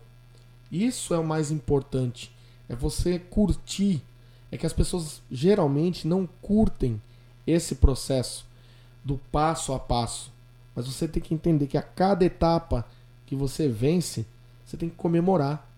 Isso 0.70 1.14
é 1.14 1.18
o 1.18 1.26
mais 1.26 1.50
importante. 1.50 2.34
É 2.68 2.74
você 2.74 3.18
curtir. 3.18 4.02
É 4.50 4.56
que 4.56 4.66
as 4.66 4.72
pessoas 4.72 5.20
geralmente 5.30 6.06
não 6.06 6.28
curtem 6.40 7.00
esse 7.46 7.76
processo 7.76 8.46
do 9.04 9.18
passo 9.30 9.72
a 9.72 9.78
passo. 9.78 10.32
Mas 10.74 10.86
você 10.86 11.08
tem 11.08 11.22
que 11.22 11.34
entender 11.34 11.66
que 11.66 11.78
a 11.78 11.82
cada 11.82 12.24
etapa 12.24 12.86
que 13.24 13.34
você 13.34 13.68
vence, 13.68 14.26
você 14.64 14.76
tem 14.76 14.88
que 14.88 14.96
comemorar. 14.96 15.68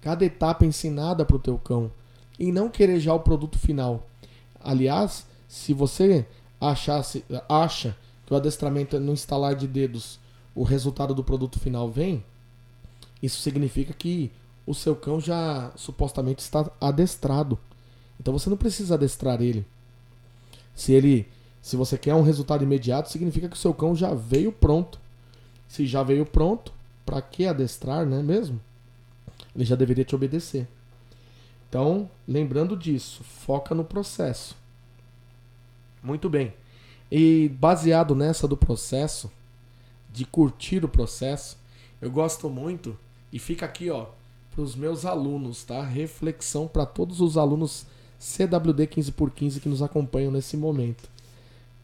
Cada 0.00 0.24
etapa 0.24 0.64
ensinada 0.64 1.24
para 1.24 1.36
o 1.36 1.40
teu 1.40 1.58
cão. 1.58 1.90
E 2.38 2.50
não 2.50 2.68
querer 2.68 3.00
já 3.00 3.12
o 3.12 3.20
produto 3.20 3.58
final. 3.58 4.06
Aliás, 4.62 5.26
se 5.46 5.72
você 5.72 6.26
achasse, 6.60 7.24
acha 7.48 7.96
que 8.26 8.32
o 8.32 8.36
adestramento 8.36 8.96
é 8.96 8.98
no 8.98 9.12
instalar 9.12 9.54
de 9.54 9.66
dedos 9.66 10.18
o 10.54 10.62
resultado 10.62 11.14
do 11.14 11.24
produto 11.24 11.58
final 11.58 11.90
vem, 11.90 12.24
isso 13.22 13.40
significa 13.40 13.92
que 13.92 14.30
o 14.66 14.74
seu 14.74 14.94
cão 14.94 15.20
já 15.20 15.72
supostamente 15.76 16.40
está 16.40 16.70
adestrado. 16.80 17.58
Então 18.18 18.32
você 18.32 18.48
não 18.48 18.56
precisa 18.56 18.94
adestrar 18.94 19.40
ele. 19.42 19.66
Se 20.74 20.92
ele, 20.92 21.28
se 21.60 21.76
você 21.76 21.98
quer 21.98 22.14
um 22.14 22.22
resultado 22.22 22.64
imediato, 22.64 23.10
significa 23.10 23.48
que 23.48 23.56
o 23.56 23.58
seu 23.58 23.74
cão 23.74 23.94
já 23.94 24.14
veio 24.14 24.52
pronto. 24.52 24.98
Se 25.68 25.86
já 25.86 26.02
veio 26.02 26.24
pronto, 26.24 26.72
para 27.04 27.20
que 27.20 27.46
adestrar, 27.46 28.06
né 28.06 28.22
mesmo? 28.22 28.60
Ele 29.54 29.64
já 29.64 29.76
deveria 29.76 30.04
te 30.04 30.14
obedecer. 30.14 30.68
Então, 31.68 32.10
lembrando 32.26 32.76
disso, 32.76 33.22
foca 33.22 33.74
no 33.74 33.84
processo. 33.84 34.56
Muito 36.02 36.28
bem. 36.28 36.52
E 37.10 37.48
baseado 37.48 38.14
nessa 38.14 38.46
do 38.48 38.56
processo, 38.56 39.30
de 40.12 40.24
curtir 40.24 40.84
o 40.84 40.88
processo, 40.88 41.56
eu 42.00 42.10
gosto 42.10 42.48
muito 42.48 42.96
e 43.32 43.38
fica 43.38 43.66
aqui, 43.66 43.90
ó, 43.90 44.06
para 44.50 44.62
os 44.62 44.74
meus 44.74 45.04
alunos, 45.04 45.64
tá? 45.64 45.82
Reflexão 45.82 46.66
para 46.66 46.84
todos 46.84 47.20
os 47.20 47.36
alunos 47.36 47.86
CWD 48.18 48.86
15x15 48.86 49.60
que 49.60 49.68
nos 49.68 49.82
acompanham 49.82 50.30
nesse 50.30 50.56
momento. 50.56 51.08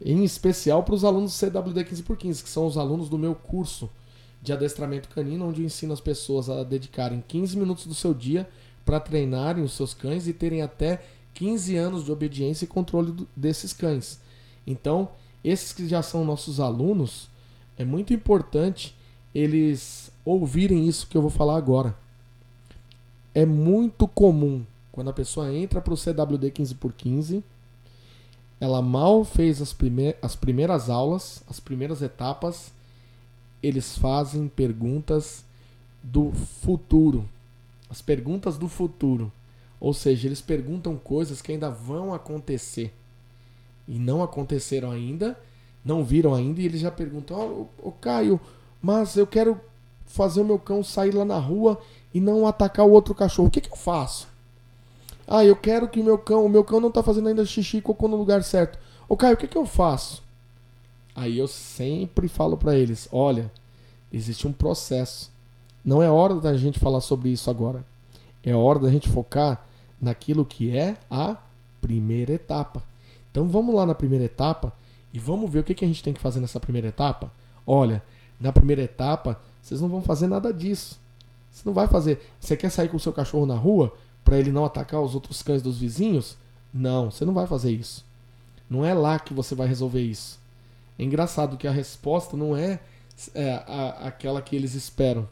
Em 0.04 0.24
especial 0.24 0.82
para 0.82 0.94
os 0.94 1.04
alunos 1.04 1.32
CWD 1.34 1.84
15x15, 1.84 2.42
que 2.42 2.48
são 2.48 2.66
os 2.66 2.76
alunos 2.76 3.08
do 3.08 3.16
meu 3.16 3.34
curso 3.34 3.88
de 4.42 4.52
adestramento 4.52 5.08
canino, 5.08 5.48
onde 5.48 5.62
eu 5.62 5.66
ensino 5.66 5.92
as 5.92 6.00
pessoas 6.00 6.50
a 6.50 6.62
dedicarem 6.62 7.24
15 7.26 7.56
minutos 7.56 7.86
do 7.86 7.94
seu 7.94 8.12
dia 8.12 8.48
para 8.84 9.00
treinarem 9.00 9.64
os 9.64 9.72
seus 9.72 9.94
cães 9.94 10.28
e 10.28 10.32
terem 10.32 10.62
até 10.62 11.02
15 11.34 11.76
anos 11.76 12.04
de 12.04 12.12
obediência 12.12 12.64
e 12.64 12.68
controle 12.68 13.14
desses 13.34 13.72
cães. 13.72 14.20
Então, 14.66 15.08
esses 15.42 15.72
que 15.72 15.88
já 15.88 16.02
são 16.02 16.24
nossos 16.24 16.60
alunos, 16.60 17.28
é 17.78 17.84
muito 17.84 18.12
importante 18.12 18.96
eles 19.34 20.10
ouvirem 20.26 20.86
isso 20.86 21.06
que 21.06 21.16
eu 21.16 21.22
vou 21.22 21.30
falar 21.30 21.56
agora. 21.56 21.96
É 23.34 23.46
muito 23.46 24.06
comum 24.06 24.64
quando 24.96 25.10
a 25.10 25.12
pessoa 25.12 25.54
entra 25.54 25.80
para 25.82 25.92
o 25.92 25.96
CWD 25.96 26.50
15x15, 26.52 27.42
ela 28.58 28.80
mal 28.80 29.24
fez 29.26 29.60
as, 29.60 29.76
as 30.22 30.34
primeiras 30.34 30.88
aulas, 30.88 31.42
as 31.46 31.60
primeiras 31.60 32.00
etapas, 32.00 32.72
eles 33.62 33.98
fazem 33.98 34.48
perguntas 34.48 35.44
do 36.02 36.32
futuro. 36.32 37.28
As 37.90 38.00
perguntas 38.00 38.56
do 38.56 38.68
futuro. 38.68 39.30
Ou 39.78 39.92
seja, 39.92 40.28
eles 40.28 40.40
perguntam 40.40 40.96
coisas 40.96 41.42
que 41.42 41.52
ainda 41.52 41.68
vão 41.68 42.14
acontecer. 42.14 42.90
E 43.86 43.98
não 43.98 44.22
aconteceram 44.22 44.90
ainda, 44.90 45.38
não 45.84 46.02
viram 46.02 46.34
ainda, 46.34 46.62
e 46.62 46.64
eles 46.64 46.80
já 46.80 46.90
perguntam: 46.90 47.38
Ô 47.38 47.66
oh, 47.82 47.88
oh, 47.88 47.92
Caio, 47.92 48.40
mas 48.80 49.14
eu 49.16 49.26
quero 49.26 49.60
fazer 50.06 50.40
o 50.40 50.44
meu 50.44 50.58
cão 50.58 50.82
sair 50.82 51.12
lá 51.12 51.24
na 51.24 51.38
rua 51.38 51.80
e 52.14 52.20
não 52.20 52.46
atacar 52.46 52.86
o 52.86 52.90
outro 52.90 53.14
cachorro. 53.14 53.48
O 53.48 53.50
que, 53.50 53.60
que 53.60 53.70
eu 53.70 53.76
faço? 53.76 54.28
Ah, 55.26 55.44
eu 55.44 55.56
quero 55.56 55.88
que 55.88 56.00
o 56.00 56.04
meu 56.04 56.16
cão, 56.16 56.44
o 56.44 56.48
meu 56.48 56.62
cão 56.62 56.80
não 56.80 56.88
está 56.88 57.02
fazendo 57.02 57.28
ainda 57.28 57.44
xixi 57.44 57.78
e 57.78 57.82
cocô 57.82 58.06
no 58.06 58.16
lugar 58.16 58.42
certo. 58.42 58.78
Ô 59.08 59.16
Caio, 59.16 59.34
o 59.34 59.36
que, 59.36 59.48
que 59.48 59.58
eu 59.58 59.66
faço? 59.66 60.22
Aí 61.14 61.38
eu 61.38 61.48
sempre 61.48 62.28
falo 62.28 62.56
para 62.56 62.76
eles: 62.76 63.08
olha, 63.10 63.50
existe 64.12 64.46
um 64.46 64.52
processo. 64.52 65.30
Não 65.84 66.02
é 66.02 66.10
hora 66.10 66.36
da 66.36 66.56
gente 66.56 66.78
falar 66.78 67.00
sobre 67.00 67.30
isso 67.30 67.50
agora. 67.50 67.84
É 68.42 68.54
hora 68.54 68.78
da 68.78 68.90
gente 68.90 69.08
focar 69.08 69.64
naquilo 70.00 70.44
que 70.44 70.76
é 70.76 70.96
a 71.10 71.36
primeira 71.80 72.32
etapa. 72.32 72.82
Então 73.30 73.48
vamos 73.48 73.74
lá 73.74 73.84
na 73.84 73.94
primeira 73.94 74.24
etapa 74.24 74.72
e 75.12 75.18
vamos 75.18 75.50
ver 75.50 75.60
o 75.60 75.64
que, 75.64 75.74
que 75.74 75.84
a 75.84 75.88
gente 75.88 76.02
tem 76.02 76.12
que 76.12 76.20
fazer 76.20 76.40
nessa 76.40 76.60
primeira 76.60 76.88
etapa. 76.88 77.30
Olha, 77.66 78.02
na 78.40 78.52
primeira 78.52 78.82
etapa, 78.82 79.40
vocês 79.66 79.80
não 79.80 79.88
vão 79.88 80.00
fazer 80.00 80.28
nada 80.28 80.54
disso. 80.54 80.96
Você 81.50 81.62
não 81.64 81.72
vai 81.72 81.88
fazer. 81.88 82.20
Você 82.38 82.56
quer 82.56 82.70
sair 82.70 82.88
com 82.88 82.96
o 82.96 83.00
seu 83.00 83.12
cachorro 83.12 83.46
na 83.46 83.56
rua 83.56 83.92
para 84.24 84.38
ele 84.38 84.52
não 84.52 84.64
atacar 84.64 85.02
os 85.02 85.12
outros 85.12 85.42
cães 85.42 85.60
dos 85.60 85.78
vizinhos? 85.78 86.36
Não, 86.72 87.10
você 87.10 87.24
não 87.24 87.34
vai 87.34 87.48
fazer 87.48 87.72
isso. 87.72 88.04
Não 88.70 88.84
é 88.84 88.94
lá 88.94 89.18
que 89.18 89.34
você 89.34 89.56
vai 89.56 89.66
resolver 89.66 90.00
isso. 90.00 90.38
É 90.96 91.02
engraçado 91.02 91.56
que 91.56 91.66
a 91.66 91.72
resposta 91.72 92.36
não 92.36 92.56
é, 92.56 92.78
é 93.34 93.54
a, 93.66 94.06
aquela 94.06 94.40
que 94.40 94.54
eles 94.54 94.74
esperam, 94.74 95.28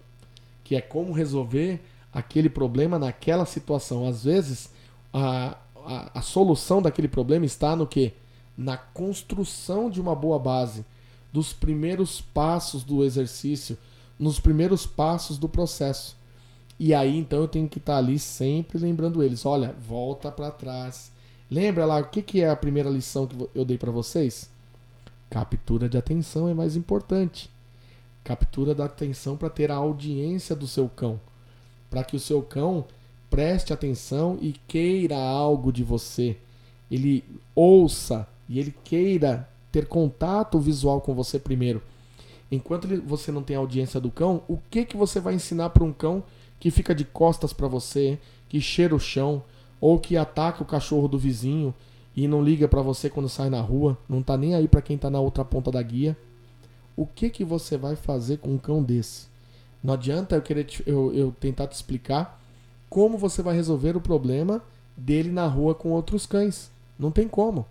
que 0.65 0.75
é 0.75 0.81
como 0.81 1.13
resolver 1.13 1.81
aquele 2.13 2.49
problema 2.49 2.99
naquela 2.99 3.47
situação. 3.47 4.05
Às 4.09 4.25
vezes, 4.25 4.69
a, 5.13 5.57
a, 5.77 6.19
a 6.19 6.23
solução 6.23 6.83
daquele 6.83 7.07
problema 7.07 7.47
está 7.47 7.77
no 7.77 7.87
que? 7.87 8.13
Na 8.59 8.77
construção 8.77 9.89
de 9.89 10.01
uma 10.01 10.15
boa 10.17 10.41
base, 10.41 10.85
dos 11.33 11.53
primeiros 11.53 12.21
passos 12.21 12.83
do 12.83 13.05
exercício, 13.05 13.79
nos 14.19 14.39
primeiros 14.39 14.87
passos 14.87 15.39
do 15.39 15.49
processo. 15.49 16.17
E 16.79 16.93
aí 16.93 17.17
então 17.17 17.41
eu 17.41 17.49
tenho 17.49 17.69
que 17.69 17.79
estar 17.79 17.97
ali 17.97 18.19
sempre 18.19 18.79
lembrando 18.79 19.23
eles, 19.23 19.47
olha, 19.47 19.75
volta 19.87 20.31
para 20.31 20.51
trás. 20.51 21.13
Lembra 21.51 21.87
lá 21.87 21.99
o 21.99 22.09
que, 22.09 22.23
que 22.23 22.41
é 22.41 22.51
a 22.51 22.57
primeira 22.57 22.91
lição 22.91 23.27
que 23.27 23.37
eu 23.55 23.65
dei 23.65 23.79
para 23.79 23.93
vocês? 23.93 24.51
Captura 25.31 25.89
de 25.89 25.97
atenção 25.97 26.49
é 26.49 26.55
mais 26.55 26.77
importante. 26.77 27.51
Captura 28.23 28.75
da 28.75 28.87
atenção 28.87 29.37
para 29.37 29.51
ter 29.51 29.71
a 29.71 29.77
audiência 29.77 30.57
do 30.57 30.67
seu 30.67 30.89
cão, 30.89 31.21
para 31.91 32.03
que 32.03 32.17
o 32.17 32.21
seu 32.21 32.43
cão 32.43 32.87
preste 33.29 33.73
atenção 33.73 34.39
e 34.41 34.53
queira 34.67 35.17
algo 35.17 35.73
de 35.73 35.83
você. 35.83 36.37
Ele 36.91 37.25
ouça 37.55 38.27
e 38.49 38.59
ele 38.59 38.75
queira 38.85 39.49
ter 39.71 39.87
contato 39.87 40.59
visual 40.59 41.01
com 41.01 41.15
você 41.15 41.39
primeiro. 41.39 41.83
Enquanto 42.55 42.87
você 43.03 43.33
não 43.33 43.43
tem 43.43 43.57
audiência 43.57 44.01
do 44.01 44.11
cão, 44.11 44.43
o 44.49 44.59
que 44.71 44.85
que 44.85 44.97
você 44.97 45.19
vai 45.19 45.35
ensinar 45.35 45.71
para 45.71 45.85
um 45.85 45.93
cão 45.93 46.23
que 46.61 46.71
fica 46.71 46.95
de 46.95 47.05
costas 47.05 47.53
para 47.53 47.69
você, 47.69 48.19
que 48.49 48.61
cheira 48.61 48.95
o 48.95 49.01
chão 49.01 49.43
ou 49.81 49.99
que 49.99 50.17
ataca 50.17 50.63
o 50.63 50.67
cachorro 50.67 51.09
do 51.09 51.19
vizinho 51.19 51.75
e 52.17 52.29
não 52.29 52.43
liga 52.43 52.69
para 52.69 52.81
você 52.81 53.11
quando 53.11 53.29
sai 53.29 53.51
na 53.51 53.61
rua, 53.61 53.99
não 54.09 54.23
tá 54.23 54.37
nem 54.37 54.55
aí 54.55 54.69
para 54.69 54.81
quem 54.81 54.97
tá 54.97 55.11
na 55.11 55.21
outra 55.21 55.45
ponta 55.45 55.71
da 55.71 55.83
guia? 55.83 56.17
O 56.97 57.05
que 57.05 57.29
que 57.29 57.45
você 57.45 57.77
vai 57.77 57.97
fazer 57.97 58.39
com 58.39 58.51
um 58.51 58.59
cão 58.59 58.83
desse? 58.83 59.27
Não 59.83 59.95
adianta 59.95 60.37
eu 60.37 60.43
querer 60.43 60.65
te, 60.65 60.83
eu, 60.87 61.13
eu 61.13 61.33
tentar 61.33 61.67
te 61.67 61.73
explicar 61.73 62.41
como 62.89 63.19
você 63.19 63.43
vai 63.43 63.55
resolver 63.55 63.97
o 63.97 64.01
problema 64.01 64.63
dele 64.97 65.31
na 65.31 65.47
rua 65.47 65.75
com 65.75 65.91
outros 65.91 66.25
cães. 66.25 66.71
Não 66.97 67.11
tem 67.11 67.27
como. 67.27 67.67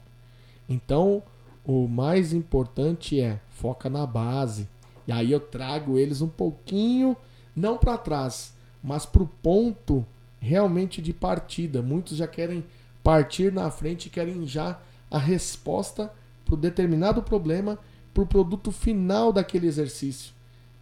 Então, 0.67 1.23
o 1.65 1.87
mais 1.87 2.33
importante 2.33 3.19
é 3.19 3.39
foca 3.49 3.89
na 3.89 4.05
base. 4.05 4.67
E 5.07 5.11
aí 5.11 5.31
eu 5.31 5.39
trago 5.39 5.97
eles 5.97 6.21
um 6.21 6.27
pouquinho, 6.27 7.15
não 7.55 7.77
para 7.77 7.97
trás, 7.97 8.53
mas 8.83 9.05
para 9.05 9.23
o 9.23 9.27
ponto 9.27 10.05
realmente 10.39 11.01
de 11.01 11.13
partida. 11.13 11.81
Muitos 11.81 12.17
já 12.17 12.27
querem 12.27 12.63
partir 13.03 13.51
na 13.51 13.69
frente 13.69 14.09
querem 14.09 14.47
já 14.47 14.79
a 15.11 15.17
resposta 15.17 16.11
para 16.45 16.55
o 16.55 16.57
determinado 16.57 17.21
problema, 17.21 17.77
para 18.13 18.23
o 18.23 18.27
produto 18.27 18.71
final 18.71 19.33
daquele 19.33 19.67
exercício. 19.67 20.33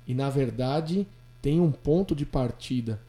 E 0.07 0.13
na 0.13 0.29
verdade 0.29 1.07
tem 1.41 1.59
um 1.59 1.71
ponto 1.71 2.15
de 2.15 2.25
partida, 2.25 2.99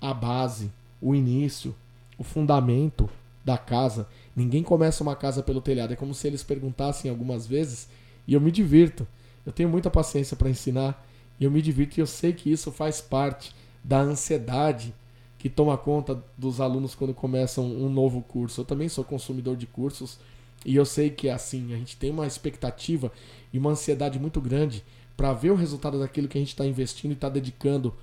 a 0.00 0.14
base, 0.14 0.70
o 1.00 1.14
início, 1.14 1.74
o 2.16 2.22
fundamento 2.22 3.10
da 3.44 3.58
casa. 3.58 4.08
Ninguém 4.34 4.62
começa 4.62 5.02
uma 5.02 5.16
casa 5.16 5.42
pelo 5.42 5.60
telhado. 5.60 5.92
É 5.92 5.96
como 5.96 6.14
se 6.14 6.26
eles 6.26 6.42
perguntassem 6.42 7.10
algumas 7.10 7.46
vezes 7.46 7.88
e 8.26 8.34
eu 8.34 8.40
me 8.40 8.50
divirto. 8.50 9.06
Eu 9.46 9.52
tenho 9.52 9.68
muita 9.68 9.88
paciência 9.88 10.36
para 10.36 10.50
ensinar 10.50 11.06
e 11.38 11.44
eu 11.44 11.50
me 11.50 11.62
divirto 11.62 11.98
e 11.98 12.00
eu 12.00 12.06
sei 12.06 12.32
que 12.32 12.50
isso 12.50 12.72
faz 12.72 13.00
parte 13.00 13.54
da 13.82 14.00
ansiedade 14.00 14.92
que 15.38 15.48
toma 15.48 15.78
conta 15.78 16.20
dos 16.36 16.60
alunos 16.60 16.96
quando 16.96 17.14
começam 17.14 17.64
um 17.64 17.88
novo 17.88 18.20
curso. 18.22 18.62
Eu 18.62 18.64
também 18.64 18.88
sou 18.88 19.04
consumidor 19.04 19.56
de 19.56 19.66
cursos 19.66 20.18
e 20.64 20.74
eu 20.74 20.84
sei 20.84 21.10
que 21.10 21.28
é 21.28 21.32
assim. 21.32 21.72
A 21.72 21.76
gente 21.76 21.96
tem 21.96 22.10
uma 22.10 22.26
expectativa 22.26 23.12
e 23.52 23.58
uma 23.58 23.70
ansiedade 23.70 24.18
muito 24.18 24.40
grande 24.40 24.82
para 25.16 25.32
ver 25.32 25.50
o 25.50 25.54
resultado 25.54 25.98
daquilo 26.00 26.26
que 26.26 26.36
a 26.36 26.40
gente 26.40 26.48
está 26.48 26.66
investindo 26.66 27.12
e 27.12 27.14
está 27.14 27.28
dedicando 27.28 27.94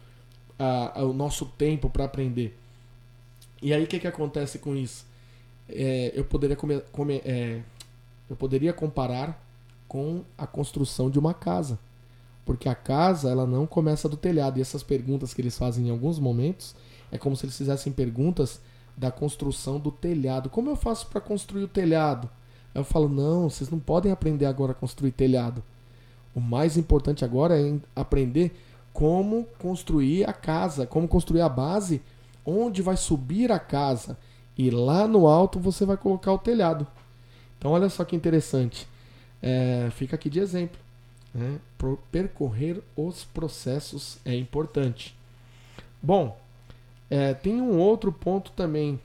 a, 0.57 1.01
a, 1.01 1.03
o 1.03 1.13
nosso 1.13 1.45
tempo 1.45 1.89
para 1.89 2.05
aprender. 2.05 2.57
E 3.61 3.73
aí 3.73 3.83
o 3.83 3.87
que, 3.87 3.99
que 3.99 4.07
acontece 4.07 4.59
com 4.59 4.75
isso? 4.75 5.05
É, 5.67 6.11
eu 6.15 6.23
poderia 6.23 6.55
come, 6.55 6.81
come, 6.91 7.21
é, 7.25 7.61
eu 8.29 8.35
poderia 8.35 8.73
comparar 8.73 9.41
com 9.93 10.23
a 10.35 10.47
construção 10.47 11.07
de 11.07 11.19
uma 11.19 11.35
casa, 11.35 11.77
porque 12.43 12.67
a 12.67 12.73
casa 12.73 13.29
ela 13.29 13.45
não 13.45 13.67
começa 13.67 14.09
do 14.09 14.17
telhado 14.17 14.57
e 14.57 14.61
essas 14.61 14.81
perguntas 14.81 15.35
que 15.35 15.39
eles 15.39 15.55
fazem 15.55 15.87
em 15.87 15.91
alguns 15.91 16.17
momentos 16.17 16.75
é 17.11 17.17
como 17.19 17.35
se 17.35 17.45
eles 17.45 17.55
fizessem 17.55 17.93
perguntas 17.93 18.59
da 18.97 19.11
construção 19.11 19.79
do 19.79 19.91
telhado. 19.91 20.49
Como 20.49 20.67
eu 20.67 20.75
faço 20.75 21.05
para 21.05 21.21
construir 21.21 21.65
o 21.65 21.67
telhado? 21.67 22.27
Eu 22.73 22.83
falo 22.83 23.07
não, 23.07 23.47
vocês 23.47 23.69
não 23.69 23.77
podem 23.77 24.11
aprender 24.11 24.47
agora 24.47 24.71
a 24.71 24.75
construir 24.75 25.11
telhado. 25.11 25.61
O 26.33 26.41
mais 26.41 26.75
importante 26.75 27.23
agora 27.23 27.61
é 27.61 27.75
aprender 27.95 28.51
como 28.91 29.45
construir 29.59 30.27
a 30.27 30.33
casa, 30.33 30.87
como 30.87 31.07
construir 31.07 31.41
a 31.41 31.49
base 31.49 32.01
onde 32.43 32.81
vai 32.81 32.97
subir 32.97 33.51
a 33.51 33.59
casa 33.59 34.17
e 34.57 34.71
lá 34.71 35.07
no 35.07 35.27
alto 35.27 35.59
você 35.59 35.85
vai 35.85 35.97
colocar 35.97 36.33
o 36.33 36.39
telhado. 36.39 36.87
Então 37.59 37.69
olha 37.69 37.89
só 37.89 38.03
que 38.03 38.15
interessante. 38.15 38.91
É, 39.43 39.89
fica 39.91 40.15
aqui 40.15 40.29
de 40.29 40.39
exemplo. 40.39 40.79
Né? 41.33 41.59
Percorrer 42.09 42.81
os 42.95 43.25
processos 43.25 44.17
é 44.23 44.33
importante. 44.33 45.13
Bom, 46.01 46.37
é, 47.09 47.33
tem 47.33 47.61
um 47.61 47.77
outro 47.77 48.11
ponto 48.11 48.51
também 48.51 48.99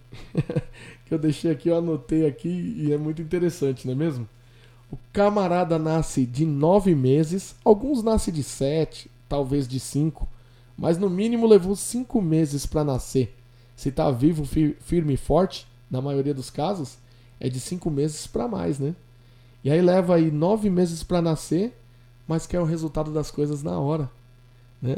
que 1.05 1.13
eu 1.13 1.19
deixei 1.19 1.51
aqui, 1.51 1.69
eu 1.69 1.77
anotei 1.77 2.25
aqui 2.25 2.49
e 2.49 2.93
é 2.93 2.97
muito 2.97 3.21
interessante, 3.21 3.85
não 3.87 3.93
é 3.93 3.97
mesmo? 3.97 4.29
O 4.91 4.97
camarada 5.13 5.79
nasce 5.79 6.25
de 6.25 6.47
nove 6.47 6.95
meses, 6.95 7.57
alguns 7.65 8.03
nascem 8.03 8.33
de 8.33 8.43
sete, 8.43 9.11
talvez 9.29 9.67
de 9.67 9.79
cinco, 9.81 10.27
mas 10.77 10.97
no 10.97 11.11
mínimo 11.11 11.47
levou 11.47 11.75
cinco 11.75 12.23
meses 12.23 12.65
para 12.65 12.85
nascer. 12.85 13.37
Se 13.77 13.91
está 13.91 14.11
vivo, 14.11 14.45
firme 14.81 15.15
e 15.15 15.17
forte, 15.17 15.67
na 15.91 16.01
maioria 16.01 16.33
dos 16.33 16.49
casos, 16.49 16.97
é 17.39 17.49
de 17.49 17.61
cinco 17.61 17.91
meses 17.91 18.27
para 18.27 18.49
mais, 18.49 18.79
né? 18.79 18.95
E 19.63 19.71
aí 19.71 19.81
leva 19.81 20.17
aí 20.17 20.31
nove 20.31 20.71
meses 20.71 21.03
para 21.03 21.21
nascer, 21.21 21.77
mas 22.27 22.47
quer 22.47 22.61
o 22.61 22.65
resultado 22.65 23.13
das 23.13 23.31
coisas 23.31 23.63
na 23.63 23.79
hora, 23.79 24.11
né? 24.81 24.97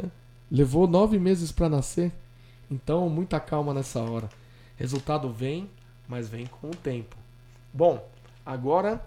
Levou 0.49 0.87
nove 0.87 1.17
meses 1.17 1.51
para 1.51 1.69
nascer, 1.69 2.11
então 2.69 3.09
muita 3.09 3.39
calma 3.39 3.73
nessa 3.73 4.01
hora. 4.01 4.29
Resultado 4.75 5.31
vem, 5.31 5.69
mas 6.07 6.27
vem 6.27 6.45
com 6.45 6.69
o 6.69 6.75
tempo. 6.75 7.15
Bom, 7.73 8.05
agora 8.45 9.01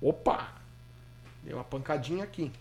Opa! 0.00 0.52
Deu 1.42 1.56
uma 1.56 1.64
pancadinha 1.64 2.24
aqui. 2.24 2.52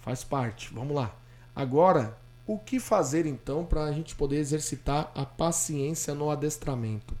Faz 0.00 0.22
parte. 0.22 0.72
Vamos 0.72 0.94
lá. 0.94 1.14
Agora, 1.54 2.16
o 2.46 2.58
que 2.58 2.78
fazer 2.78 3.26
então 3.26 3.64
para 3.64 3.84
a 3.84 3.92
gente 3.92 4.14
poder 4.14 4.36
exercitar 4.36 5.10
a 5.14 5.24
paciência 5.24 6.14
no 6.14 6.30
adestramento? 6.30 7.14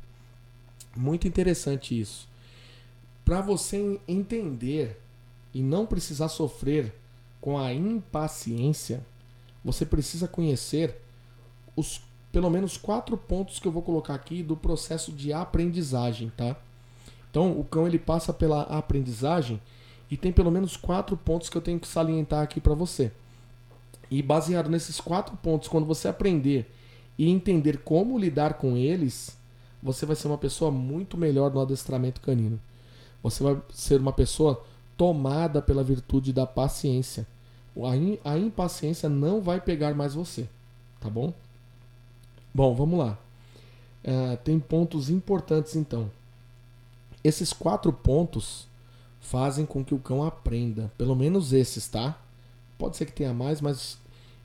Muito 0.96 1.26
interessante 1.26 1.98
isso. 1.98 2.28
Para 3.28 3.42
você 3.42 4.00
entender 4.08 4.98
e 5.52 5.62
não 5.62 5.84
precisar 5.84 6.28
sofrer 6.28 6.94
com 7.42 7.58
a 7.58 7.74
impaciência, 7.74 9.04
você 9.62 9.84
precisa 9.84 10.26
conhecer 10.26 10.96
os 11.76 12.00
pelo 12.32 12.48
menos 12.48 12.78
quatro 12.78 13.18
pontos 13.18 13.58
que 13.58 13.68
eu 13.68 13.72
vou 13.72 13.82
colocar 13.82 14.14
aqui 14.14 14.42
do 14.42 14.56
processo 14.56 15.12
de 15.12 15.30
aprendizagem, 15.30 16.32
tá? 16.34 16.56
Então, 17.30 17.52
o 17.52 17.62
cão 17.64 17.86
ele 17.86 17.98
passa 17.98 18.32
pela 18.32 18.62
aprendizagem 18.62 19.60
e 20.10 20.16
tem 20.16 20.32
pelo 20.32 20.50
menos 20.50 20.74
quatro 20.74 21.14
pontos 21.14 21.50
que 21.50 21.56
eu 21.58 21.62
tenho 21.62 21.78
que 21.78 21.86
salientar 21.86 22.42
aqui 22.42 22.62
para 22.62 22.72
você. 22.72 23.12
E 24.10 24.22
baseado 24.22 24.70
nesses 24.70 25.02
quatro 25.02 25.36
pontos, 25.36 25.68
quando 25.68 25.84
você 25.84 26.08
aprender 26.08 26.74
e 27.18 27.28
entender 27.28 27.80
como 27.84 28.18
lidar 28.18 28.54
com 28.54 28.74
eles, 28.74 29.36
você 29.82 30.06
vai 30.06 30.16
ser 30.16 30.28
uma 30.28 30.38
pessoa 30.38 30.70
muito 30.70 31.18
melhor 31.18 31.52
no 31.52 31.60
adestramento 31.60 32.22
canino. 32.22 32.58
Você 33.22 33.42
vai 33.42 33.60
ser 33.72 34.00
uma 34.00 34.12
pessoa 34.12 34.64
tomada 34.96 35.62
pela 35.62 35.84
virtude 35.84 36.32
da 36.32 36.46
paciência. 36.46 37.26
A 38.24 38.36
impaciência 38.36 39.08
não 39.08 39.40
vai 39.40 39.60
pegar 39.60 39.94
mais 39.94 40.14
você, 40.14 40.48
tá 41.00 41.08
bom? 41.08 41.32
Bom, 42.52 42.74
vamos 42.74 42.98
lá. 42.98 43.18
Uh, 44.04 44.36
tem 44.38 44.58
pontos 44.58 45.10
importantes 45.10 45.76
então. 45.76 46.10
Esses 47.22 47.52
quatro 47.52 47.92
pontos 47.92 48.66
fazem 49.20 49.66
com 49.66 49.84
que 49.84 49.94
o 49.94 49.98
cão 49.98 50.24
aprenda. 50.24 50.90
Pelo 50.98 51.14
menos 51.14 51.52
esses, 51.52 51.86
tá? 51.86 52.18
Pode 52.76 52.96
ser 52.96 53.06
que 53.06 53.12
tenha 53.12 53.32
mais, 53.32 53.60
mas 53.60 53.98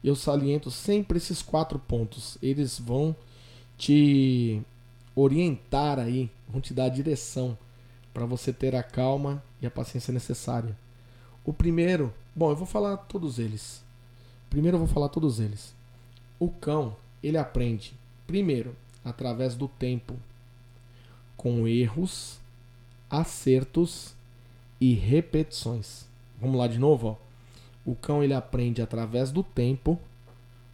eu 0.03 0.15
saliento 0.15 0.69
sempre 0.69 1.17
esses 1.17 1.41
quatro 1.41 1.79
pontos. 1.79 2.37
Eles 2.41 2.77
vão 2.79 3.15
te 3.77 4.61
orientar 5.15 5.97
aí, 5.97 6.29
vão 6.47 6.61
te 6.61 6.73
dar 6.73 6.85
a 6.85 6.89
direção 6.89 7.57
para 8.13 8.25
você 8.25 8.53
ter 8.53 8.75
a 8.75 8.83
calma 8.83 9.43
e 9.61 9.65
a 9.65 9.71
paciência 9.71 10.13
necessária. 10.13 10.77
O 11.43 11.51
primeiro, 11.51 12.13
bom, 12.35 12.51
eu 12.51 12.55
vou 12.55 12.67
falar 12.67 12.97
todos 12.97 13.39
eles. 13.39 13.83
Primeiro 14.49 14.75
eu 14.75 14.79
vou 14.79 14.87
falar 14.87 15.09
todos 15.09 15.39
eles. 15.39 15.73
O 16.39 16.49
cão, 16.49 16.95
ele 17.21 17.37
aprende 17.37 17.93
primeiro 18.27 18.75
através 19.03 19.55
do 19.55 19.67
tempo, 19.67 20.15
com 21.35 21.67
erros 21.67 22.39
acertos 23.13 24.15
e 24.81 24.95
repetições. 24.95 26.07
Vamos 26.41 26.57
lá 26.57 26.67
de 26.67 26.79
novo, 26.79 27.09
ó. 27.09 27.15
O 27.85 27.95
cão 27.95 28.23
ele 28.23 28.33
aprende 28.33 28.81
através 28.81 29.31
do 29.31 29.43
tempo, 29.43 29.99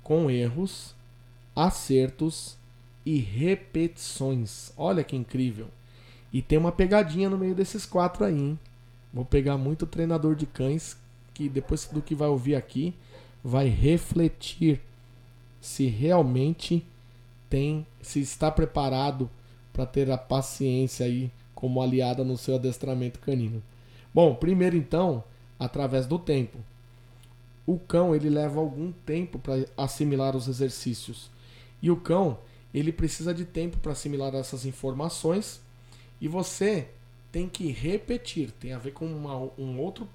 com 0.02 0.32
erros, 0.32 0.96
acertos 1.54 2.56
e 3.06 3.18
repetições. 3.18 4.72
Olha 4.78 5.04
que 5.04 5.18
incrível. 5.18 5.68
E 6.32 6.42
tem 6.42 6.58
uma 6.58 6.72
pegadinha 6.72 7.30
no 7.30 7.38
meio 7.38 7.56
desses 7.56 7.86
quatro 7.86 8.24
aí, 8.24 8.38
hein? 8.38 8.60
Vou 9.14 9.26
pegar 9.26 9.58
muito 9.58 9.88
treinador 9.88 10.36
de 10.36 10.46
cães 10.46 10.96
que 11.34 11.50
depois 11.50 11.86
do 11.86 12.02
que 12.02 12.14
vai 12.14 12.28
ouvir 12.28 12.56
aqui 12.56 12.94
vai 13.44 13.68
refletir 13.68 14.82
se 15.62 15.88
realmente 15.88 16.86
tem, 17.50 17.86
se 18.02 18.20
está 18.20 18.52
preparado 18.52 19.30
para 19.74 19.86
ter 19.86 20.12
a 20.12 20.18
paciência 20.18 21.06
aí 21.06 21.32
como 21.56 21.82
aliada 21.82 22.24
no 22.24 22.38
seu 22.38 22.56
adestramento 22.56 23.20
canino. 23.20 23.62
Bom, 24.14 24.36
primeiro 24.36 24.78
então, 24.78 25.24
através 25.60 26.06
do 26.06 26.20
tempo. 26.20 26.58
O 27.66 27.78
cão 27.78 28.16
ele 28.16 28.30
leva 28.30 28.60
algum 28.60 28.92
tempo 28.92 29.38
para 29.40 29.66
assimilar 29.78 30.36
os 30.36 30.48
exercícios. 30.48 31.30
E 31.82 31.92
o 31.92 31.98
cão 31.98 32.38
ele 32.74 32.92
precisa 32.92 33.34
de 33.34 33.46
tempo 33.46 33.78
para 33.78 33.92
assimilar 33.92 34.36
essas 34.36 34.66
informações 34.66 35.62
e 36.20 36.28
você 36.28 36.90
tem 37.32 37.48
que 37.48 37.72
repetir. 37.72 38.52
Tem 38.52 38.74
a 38.74 38.78
ver 38.78 38.92
com 38.92 39.06
uma, 39.06 39.36
um, 39.58 39.80
outro, 39.80 40.08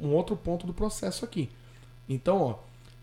um 0.00 0.08
outro 0.08 0.36
ponto 0.36 0.66
do 0.66 0.74
processo 0.74 1.24
aqui. 1.24 1.50
Então, 2.08 2.40
ó, 2.40 2.58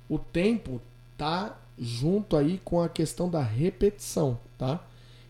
o 0.10 0.20
tempo 0.20 0.82
tá 1.18 1.58
junto 1.78 2.38
aí 2.38 2.60
com 2.64 2.82
a 2.82 2.90
questão 2.90 3.30
da 3.30 3.42
repetição, 3.42 4.40
tá? 4.58 4.84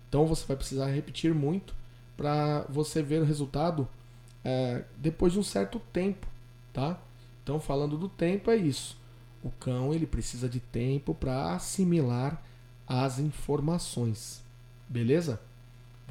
Então 0.10 0.26
você 0.26 0.46
vai 0.46 0.58
precisar 0.58 0.88
repetir 0.88 1.34
muito 1.34 1.74
para 2.18 2.66
você 2.68 3.02
ver 3.02 3.22
o 3.22 3.26
resultado 3.26 3.88
é, 4.44 4.84
depois 4.98 5.34
de 5.34 5.40
um 5.40 5.44
certo 5.44 5.80
tempo, 5.94 6.28
tá? 6.74 7.00
Então, 7.44 7.60
falando 7.60 7.98
do 7.98 8.10
tempo, 8.10 8.52
é 8.52 8.56
isso. 8.56 8.98
O 9.44 9.50
cão 9.52 9.94
ele 9.94 10.06
precisa 10.06 10.48
de 10.48 10.60
tempo 10.60 11.16
para 11.16 11.54
assimilar 11.54 12.44
as 12.86 13.20
informações, 13.20 14.43
beleza? 14.88 15.39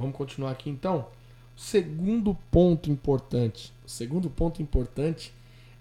Vamos 0.00 0.16
continuar 0.16 0.50
aqui 0.50 0.70
então. 0.70 1.06
Segundo 1.56 2.36
ponto 2.50 2.90
importante, 2.90 3.72
o 3.86 3.88
segundo 3.88 4.30
ponto 4.30 4.62
importante 4.62 5.32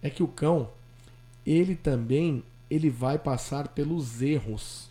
é 0.01 0.09
que 0.09 0.22
o 0.22 0.28
cão 0.28 0.70
ele 1.45 1.76
também 1.76 2.43
ele 2.70 2.89
vai 2.89 3.17
passar 3.17 3.70
pelos 3.70 4.22
erros 4.22 4.89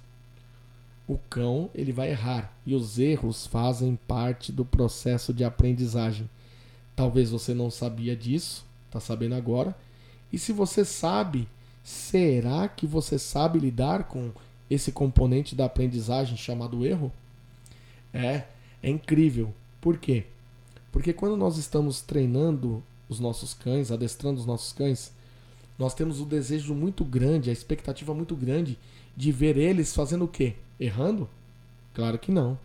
o 1.08 1.16
cão 1.30 1.70
ele 1.74 1.90
vai 1.90 2.10
errar 2.10 2.52
e 2.66 2.74
os 2.74 2.98
erros 2.98 3.46
fazem 3.46 3.98
parte 4.06 4.52
do 4.52 4.64
processo 4.64 5.32
de 5.32 5.42
aprendizagem. 5.42 6.28
Talvez 6.94 7.30
você 7.30 7.54
não 7.54 7.70
sabia 7.70 8.14
disso, 8.14 8.64
está 8.86 9.00
sabendo 9.00 9.34
agora. 9.34 9.74
E 10.30 10.38
se 10.38 10.52
você 10.52 10.84
sabe, 10.84 11.48
será 11.82 12.68
que 12.68 12.86
você 12.86 13.18
sabe 13.18 13.58
lidar 13.58 14.04
com 14.04 14.30
esse 14.68 14.92
componente 14.92 15.54
da 15.54 15.64
aprendizagem 15.64 16.36
chamado 16.36 16.84
erro? 16.84 17.10
É, 18.12 18.44
é 18.82 18.90
incrível. 18.90 19.52
Por 19.80 19.98
quê? 19.98 20.24
Porque 20.90 21.12
quando 21.12 21.36
nós 21.36 21.56
estamos 21.58 22.00
treinando 22.00 22.82
os 23.08 23.20
nossos 23.20 23.54
cães, 23.54 23.90
adestrando 23.90 24.40
os 24.40 24.46
nossos 24.46 24.72
cães, 24.72 25.12
nós 25.78 25.94
temos 25.94 26.20
o 26.20 26.24
desejo 26.24 26.74
muito 26.74 27.04
grande, 27.04 27.50
a 27.50 27.52
expectativa 27.52 28.12
muito 28.12 28.34
grande 28.34 28.78
de 29.16 29.30
ver 29.30 29.56
eles 29.56 29.94
fazendo 29.94 30.24
o 30.24 30.28
quê? 30.28 30.54
Errando? 30.78 31.28
Claro 31.94 32.18
que 32.18 32.32
não. 32.32 32.58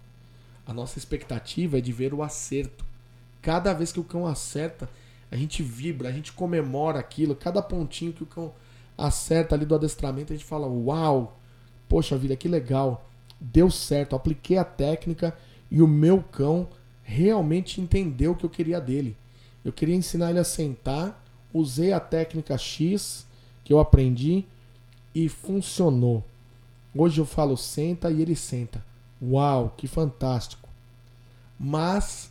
A 0.66 0.74
nossa 0.74 0.98
expectativa 0.98 1.78
é 1.78 1.82
de 1.82 1.92
ver 1.92 2.14
o 2.14 2.24
acerto. 2.24 2.86
Cada 3.42 3.74
vez 3.74 3.92
que 3.92 4.00
o 4.00 4.04
cão 4.04 4.26
acerta, 4.26 4.90
a 5.30 5.36
gente 5.36 5.62
vibra, 5.62 6.10
a 6.10 6.12
gente 6.12 6.32
comemora 6.32 7.00
aquilo. 7.00 7.36
Cada 7.36 7.62
pontinho 7.62 8.14
que 8.14 8.24
o 8.24 8.28
cão 8.28 8.54
acerta 8.98 9.56
ali 9.56 9.66
do 9.66 9.76
adestramento, 9.76 10.32
a 10.32 10.36
gente 10.36 10.46
fala: 10.46 10.68
Uau, 10.68 11.38
poxa 11.90 12.18
vida, 12.18 12.36
que 12.36 12.48
legal. 12.48 13.08
Deu 13.40 13.70
certo, 13.70 14.16
apliquei 14.16 14.58
a 14.58 14.64
técnica 14.64 15.38
e 15.74 15.82
o 15.82 15.88
meu 15.88 16.22
cão 16.22 16.68
realmente 17.02 17.82
entendeu 17.82 18.34
o 18.34 18.36
que 18.36 18.46
eu 18.46 18.50
queria 18.50 18.80
dele. 18.80 19.18
Eu 19.66 19.74
queria 19.74 19.96
ensinar 19.96 20.30
ele 20.30 20.38
a 20.38 20.44
sentar, 20.44 21.26
usei 21.52 21.92
a 21.92 22.00
técnica 22.00 22.56
X 22.56 23.26
que 23.64 23.74
eu 23.74 23.80
aprendi 23.80 24.46
e 25.16 25.28
funcionou. 25.28 26.24
Hoje 26.96 27.20
eu 27.20 27.26
falo 27.26 27.58
senta 27.58 28.12
e 28.12 28.22
ele 28.22 28.36
senta. 28.36 28.86
Uau, 29.20 29.74
que 29.76 29.88
fantástico. 29.88 30.70
Mas 31.60 32.30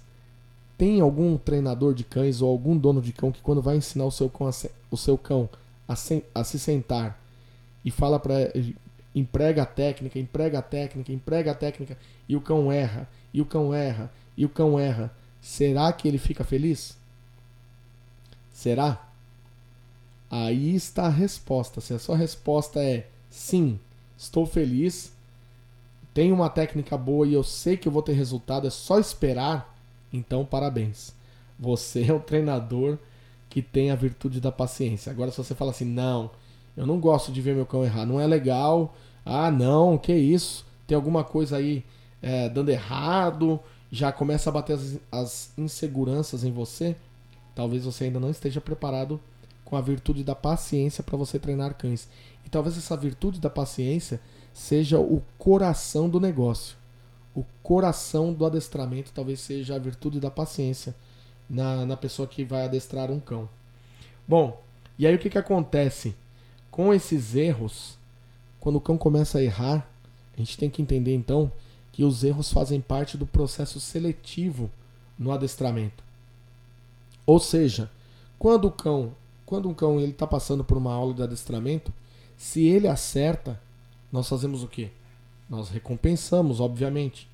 tem 0.78 1.00
algum 1.00 1.36
treinador 1.36 1.94
de 1.94 2.04
cães 2.04 2.40
ou 2.40 2.48
algum 2.48 2.76
dono 2.76 3.02
de 3.02 3.12
cão 3.12 3.32
que 3.32 3.42
quando 3.42 3.60
vai 3.60 3.76
ensinar 3.76 4.04
o 4.04 4.12
seu 4.12 4.30
cão 4.30 4.46
a, 4.46 4.52
o 4.88 4.96
seu 4.96 5.18
cão 5.18 5.48
a, 5.88 5.96
se, 5.96 6.24
a 6.32 6.44
se 6.44 6.60
sentar 6.60 7.20
e 7.84 7.90
fala 7.90 8.20
para 8.20 8.34
emprega 9.14 9.62
a 9.62 9.66
técnica, 9.66 10.18
emprega 10.18 10.58
a 10.58 10.62
técnica, 10.62 11.12
emprega 11.12 11.50
a 11.50 11.54
técnica 11.54 11.96
e 12.28 12.36
o 12.36 12.40
cão 12.40 12.72
erra, 12.72 13.08
e 13.32 13.40
o 13.40 13.46
cão 13.46 13.74
erra, 13.74 14.12
e 14.36 14.44
o 14.44 14.48
cão 14.48 14.78
erra, 14.78 15.12
será 15.40 15.92
que 15.92 16.08
ele 16.08 16.18
fica 16.18 16.44
feliz? 16.44 16.96
Será? 18.52 19.08
Aí 20.30 20.74
está 20.74 21.06
a 21.06 21.10
resposta. 21.10 21.80
Se 21.80 21.92
a 21.92 21.98
sua 21.98 22.16
resposta 22.16 22.82
é 22.82 23.06
sim, 23.28 23.78
estou 24.16 24.46
feliz, 24.46 25.12
tenho 26.14 26.34
uma 26.34 26.48
técnica 26.48 26.96
boa 26.96 27.26
e 27.26 27.34
eu 27.34 27.42
sei 27.42 27.76
que 27.76 27.88
eu 27.88 27.92
vou 27.92 28.02
ter 28.02 28.12
resultado, 28.12 28.66
é 28.66 28.70
só 28.70 28.98
esperar, 28.98 29.76
então 30.12 30.44
parabéns. 30.44 31.14
Você 31.58 32.04
é 32.04 32.12
o 32.12 32.20
treinador 32.20 32.98
que 33.48 33.60
tem 33.60 33.90
a 33.90 33.94
virtude 33.94 34.40
da 34.40 34.50
paciência. 34.50 35.10
Agora, 35.12 35.30
se 35.30 35.36
você 35.36 35.54
fala 35.54 35.70
assim, 35.70 35.84
não, 35.84 36.30
eu 36.76 36.86
não 36.86 36.98
gosto 36.98 37.30
de 37.30 37.40
ver 37.40 37.54
meu 37.54 37.66
cão 37.66 37.84
errar, 37.84 38.06
não 38.06 38.20
é 38.20 38.26
legal, 38.26 38.94
ah, 39.24 39.50
não, 39.50 39.98
que 39.98 40.12
isso, 40.12 40.66
tem 40.86 40.96
alguma 40.96 41.22
coisa 41.24 41.56
aí 41.56 41.84
é, 42.20 42.48
dando 42.48 42.70
errado, 42.70 43.60
já 43.90 44.10
começa 44.10 44.48
a 44.48 44.52
bater 44.52 44.74
as, 44.74 44.98
as 45.10 45.52
inseguranças 45.58 46.44
em 46.44 46.52
você, 46.52 46.96
talvez 47.54 47.84
você 47.84 48.04
ainda 48.04 48.18
não 48.18 48.30
esteja 48.30 48.60
preparado 48.60 49.20
com 49.64 49.76
a 49.76 49.80
virtude 49.80 50.24
da 50.24 50.34
paciência 50.34 51.02
para 51.02 51.16
você 51.16 51.38
treinar 51.38 51.74
cães. 51.74 52.08
E 52.44 52.48
talvez 52.48 52.76
essa 52.76 52.96
virtude 52.96 53.40
da 53.40 53.48
paciência 53.48 54.20
seja 54.52 54.98
o 54.98 55.22
coração 55.38 56.08
do 56.08 56.20
negócio. 56.20 56.76
O 57.34 57.44
coração 57.62 58.32
do 58.32 58.44
adestramento 58.44 59.12
talvez 59.14 59.40
seja 59.40 59.76
a 59.76 59.78
virtude 59.78 60.20
da 60.20 60.30
paciência 60.30 60.94
na, 61.48 61.86
na 61.86 61.96
pessoa 61.96 62.28
que 62.28 62.44
vai 62.44 62.64
adestrar 62.64 63.10
um 63.10 63.18
cão. 63.18 63.48
Bom, 64.28 64.60
e 64.98 65.06
aí 65.06 65.14
o 65.14 65.18
que, 65.18 65.30
que 65.30 65.38
acontece? 65.38 66.14
Com 66.72 66.92
esses 66.92 67.36
erros, 67.36 67.96
quando 68.58 68.76
o 68.76 68.80
cão 68.80 68.98
começa 68.98 69.38
a 69.38 69.42
errar, 69.42 69.88
a 70.34 70.38
gente 70.38 70.58
tem 70.58 70.68
que 70.68 70.82
entender 70.82 71.14
então 71.14 71.52
que 71.92 72.02
os 72.02 72.24
erros 72.24 72.52
fazem 72.52 72.80
parte 72.80 73.16
do 73.16 73.26
processo 73.26 73.78
seletivo 73.78 74.68
no 75.16 75.30
adestramento. 75.30 76.02
Ou 77.24 77.38
seja, 77.38 77.88
quando 78.40 78.64
o 78.64 78.72
cão 78.72 79.14
quando 79.52 79.68
um 79.68 79.74
cão 79.74 80.00
ele 80.00 80.12
está 80.12 80.26
passando 80.26 80.64
por 80.64 80.78
uma 80.78 80.94
aula 80.94 81.12
de 81.12 81.22
adestramento, 81.22 81.92
se 82.38 82.64
ele 82.64 82.88
acerta, 82.88 83.60
nós 84.10 84.26
fazemos 84.26 84.62
o 84.62 84.66
quê? 84.66 84.88
Nós 85.46 85.68
recompensamos, 85.68 86.58
obviamente. 86.58 87.28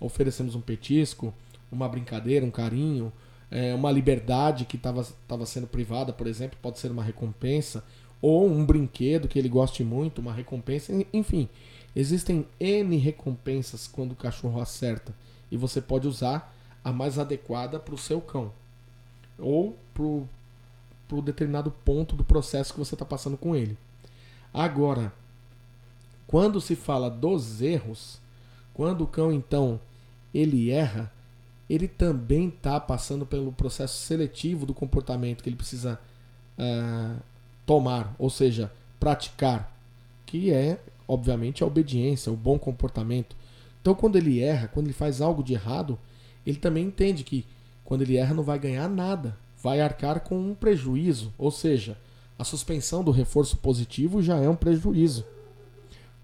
Oferecemos 0.00 0.56
um 0.56 0.60
petisco, 0.60 1.32
uma 1.70 1.88
brincadeira, 1.88 2.44
um 2.44 2.50
carinho, 2.50 3.12
é, 3.52 3.72
uma 3.72 3.92
liberdade 3.92 4.64
que 4.64 4.76
estava 4.76 5.46
sendo 5.46 5.68
privada, 5.68 6.12
por 6.12 6.26
exemplo, 6.26 6.58
pode 6.60 6.80
ser 6.80 6.90
uma 6.90 7.04
recompensa, 7.04 7.84
ou 8.20 8.46
um 8.46 8.64
brinquedo 8.64 9.28
que 9.28 9.38
ele 9.38 9.48
goste 9.48 9.82
muito, 9.82 10.20
uma 10.20 10.32
recompensa, 10.32 10.92
enfim. 11.12 11.48
Existem 11.94 12.46
N 12.58 12.96
recompensas 12.96 13.86
quando 13.86 14.12
o 14.12 14.16
cachorro 14.16 14.60
acerta 14.60 15.14
e 15.50 15.56
você 15.56 15.80
pode 15.80 16.06
usar 16.06 16.54
a 16.84 16.92
mais 16.92 17.18
adequada 17.18 17.78
para 17.78 17.94
o 17.94 17.98
seu 17.98 18.20
cão 18.20 18.52
ou 19.38 19.76
para 19.92 20.04
o 20.04 21.22
determinado 21.22 21.70
ponto 21.84 22.14
do 22.14 22.22
processo 22.22 22.72
que 22.72 22.78
você 22.78 22.94
está 22.94 23.04
passando 23.04 23.36
com 23.36 23.56
ele. 23.56 23.76
Agora, 24.52 25.12
quando 26.26 26.60
se 26.60 26.76
fala 26.76 27.10
dos 27.10 27.60
erros, 27.60 28.20
quando 28.72 29.02
o 29.02 29.06
cão 29.06 29.32
então 29.32 29.80
ele 30.32 30.70
erra, 30.70 31.12
ele 31.68 31.88
também 31.88 32.48
está 32.48 32.78
passando 32.78 33.26
pelo 33.26 33.52
processo 33.52 33.98
seletivo 33.98 34.66
do 34.66 34.74
comportamento 34.74 35.42
que 35.42 35.48
ele 35.48 35.56
precisa 35.56 35.98
uh, 36.58 37.20
tomar, 37.70 38.16
ou 38.18 38.28
seja, 38.28 38.68
praticar, 38.98 39.72
que 40.26 40.52
é, 40.52 40.80
obviamente, 41.06 41.62
a 41.62 41.66
obediência, 41.68 42.32
o 42.32 42.36
bom 42.36 42.58
comportamento. 42.58 43.36
Então, 43.80 43.94
quando 43.94 44.16
ele 44.16 44.42
erra, 44.42 44.66
quando 44.66 44.86
ele 44.88 44.92
faz 44.92 45.20
algo 45.20 45.40
de 45.40 45.52
errado, 45.52 45.96
ele 46.44 46.56
também 46.56 46.86
entende 46.86 47.22
que 47.22 47.46
quando 47.84 48.02
ele 48.02 48.16
erra 48.16 48.34
não 48.34 48.42
vai 48.42 48.58
ganhar 48.58 48.88
nada, 48.88 49.38
vai 49.62 49.80
arcar 49.80 50.18
com 50.18 50.36
um 50.36 50.52
prejuízo, 50.52 51.32
ou 51.38 51.52
seja, 51.52 51.96
a 52.36 52.42
suspensão 52.42 53.04
do 53.04 53.12
reforço 53.12 53.56
positivo 53.58 54.20
já 54.20 54.36
é 54.38 54.48
um 54.48 54.56
prejuízo. 54.56 55.24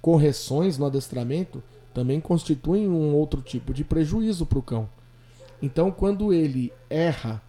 Correções 0.03 0.77
no 0.77 0.87
adestramento 0.87 1.63
também 1.95 2.21
constituem 2.21 2.89
um 2.89 3.15
outro 3.15 3.41
tipo 3.41 3.73
de 3.73 3.85
prejuízo 3.85 4.47
para 4.47 4.59
o 4.59 4.63
cão. 4.63 4.89
Então, 5.63 5.93
quando 5.93 6.33
ele 6.33 6.73
erra 6.91 7.41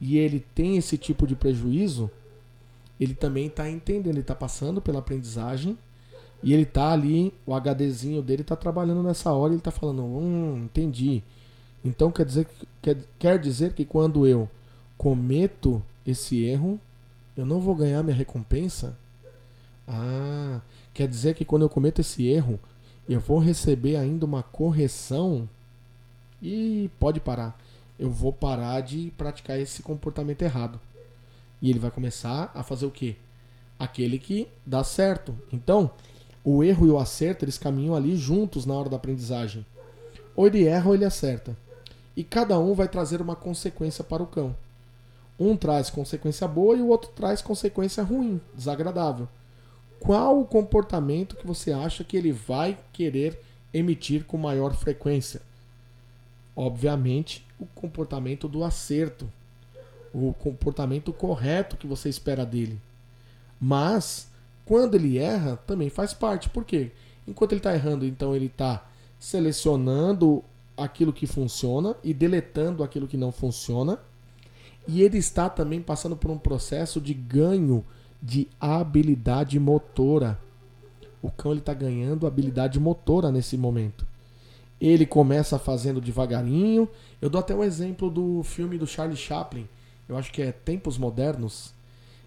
e 0.00 0.18
ele 0.18 0.38
tem 0.54 0.76
esse 0.76 0.96
tipo 0.96 1.26
de 1.26 1.34
prejuízo, 1.34 2.08
ele 3.00 3.14
também 3.14 3.46
está 3.46 3.68
entendendo, 3.68 4.08
ele 4.08 4.20
está 4.20 4.34
passando 4.34 4.80
pela 4.80 4.98
aprendizagem 4.98 5.76
e 6.42 6.52
ele 6.52 6.62
está 6.64 6.92
ali, 6.92 7.32
o 7.46 7.54
HDzinho 7.54 8.22
dele 8.22 8.42
está 8.42 8.54
trabalhando 8.54 9.02
nessa 9.02 9.32
hora, 9.32 9.52
ele 9.52 9.60
está 9.60 9.70
falando, 9.70 10.02
hum, 10.04 10.64
entendi. 10.64 11.22
Então 11.82 12.12
quer 12.12 12.26
dizer, 12.26 12.46
quer, 12.82 12.98
quer 13.18 13.38
dizer 13.38 13.72
que 13.72 13.86
quando 13.86 14.26
eu 14.26 14.48
cometo 14.98 15.82
esse 16.06 16.44
erro, 16.44 16.78
eu 17.36 17.46
não 17.46 17.58
vou 17.58 17.74
ganhar 17.74 18.02
minha 18.02 18.16
recompensa? 18.16 18.96
Ah, 19.88 20.60
quer 20.92 21.08
dizer 21.08 21.34
que 21.34 21.44
quando 21.44 21.62
eu 21.62 21.70
cometo 21.70 22.00
esse 22.00 22.26
erro, 22.26 22.60
eu 23.08 23.18
vou 23.18 23.38
receber 23.38 23.96
ainda 23.96 24.26
uma 24.26 24.42
correção? 24.42 25.48
E 26.42 26.90
pode 26.98 27.18
parar. 27.18 27.58
Eu 27.98 28.10
vou 28.10 28.32
parar 28.32 28.80
de 28.80 29.12
praticar 29.16 29.58
esse 29.58 29.82
comportamento 29.82 30.42
errado. 30.42 30.80
E 31.60 31.70
ele 31.70 31.78
vai 31.78 31.90
começar 31.90 32.50
a 32.54 32.62
fazer 32.62 32.86
o 32.86 32.90
quê? 32.90 33.16
Aquele 33.78 34.18
que 34.18 34.48
dá 34.64 34.82
certo. 34.84 35.36
Então, 35.52 35.90
o 36.42 36.64
erro 36.64 36.86
e 36.86 36.90
o 36.90 36.98
acerto, 36.98 37.44
eles 37.44 37.58
caminham 37.58 37.94
ali 37.94 38.16
juntos 38.16 38.64
na 38.64 38.74
hora 38.74 38.88
da 38.88 38.96
aprendizagem. 38.96 39.64
Ou 40.34 40.46
ele 40.46 40.64
erra 40.64 40.88
ou 40.88 40.94
ele 40.94 41.04
acerta. 41.04 41.56
E 42.16 42.24
cada 42.24 42.58
um 42.58 42.74
vai 42.74 42.88
trazer 42.88 43.20
uma 43.20 43.36
consequência 43.36 44.02
para 44.02 44.22
o 44.22 44.26
cão. 44.26 44.56
Um 45.38 45.56
traz 45.56 45.88
consequência 45.88 46.46
boa 46.46 46.76
e 46.76 46.82
o 46.82 46.88
outro 46.88 47.10
traz 47.14 47.40
consequência 47.40 48.02
ruim, 48.02 48.40
desagradável. 48.54 49.28
Qual 49.98 50.40
o 50.40 50.46
comportamento 50.46 51.36
que 51.36 51.46
você 51.46 51.72
acha 51.72 52.02
que 52.02 52.16
ele 52.16 52.32
vai 52.32 52.78
querer 52.92 53.40
emitir 53.72 54.24
com 54.24 54.36
maior 54.36 54.74
frequência? 54.74 55.42
Obviamente, 56.56 57.46
o 57.58 57.66
comportamento 57.66 58.48
do 58.48 58.64
acerto, 58.64 59.30
o 60.12 60.32
comportamento 60.32 61.12
correto 61.12 61.76
que 61.76 61.86
você 61.86 62.08
espera 62.08 62.44
dele. 62.44 62.80
Mas, 63.60 64.28
quando 64.64 64.94
ele 64.94 65.18
erra, 65.18 65.56
também 65.66 65.90
faz 65.90 66.12
parte. 66.14 66.48
Por 66.48 66.64
quê? 66.64 66.90
Enquanto 67.26 67.52
ele 67.52 67.60
está 67.60 67.74
errando, 67.74 68.04
então 68.06 68.34
ele 68.34 68.46
está 68.46 68.86
selecionando 69.18 70.42
aquilo 70.76 71.12
que 71.12 71.26
funciona 71.26 71.94
e 72.02 72.14
deletando 72.14 72.82
aquilo 72.82 73.06
que 73.06 73.16
não 73.16 73.30
funciona 73.30 73.98
e 74.86 75.02
ele 75.02 75.18
está 75.18 75.48
também 75.48 75.80
passando 75.80 76.16
por 76.16 76.30
um 76.30 76.38
processo 76.38 77.00
de 77.00 77.14
ganho 77.14 77.84
de 78.20 78.48
habilidade 78.60 79.58
motora. 79.58 80.38
O 81.22 81.30
cão 81.30 81.54
está 81.54 81.74
ganhando 81.74 82.26
habilidade 82.26 82.80
motora 82.80 83.30
nesse 83.30 83.56
momento. 83.56 84.06
Ele 84.80 85.04
começa 85.04 85.58
fazendo 85.58 86.00
devagarinho. 86.00 86.88
Eu 87.20 87.28
dou 87.28 87.38
até 87.38 87.54
o 87.54 87.58
um 87.58 87.64
exemplo 87.64 88.10
do 88.10 88.42
filme 88.42 88.78
do 88.78 88.86
Charlie 88.86 89.16
Chaplin. 89.16 89.68
Eu 90.10 90.16
acho 90.16 90.32
que 90.32 90.42
é 90.42 90.50
Tempos 90.50 90.98
Modernos, 90.98 91.72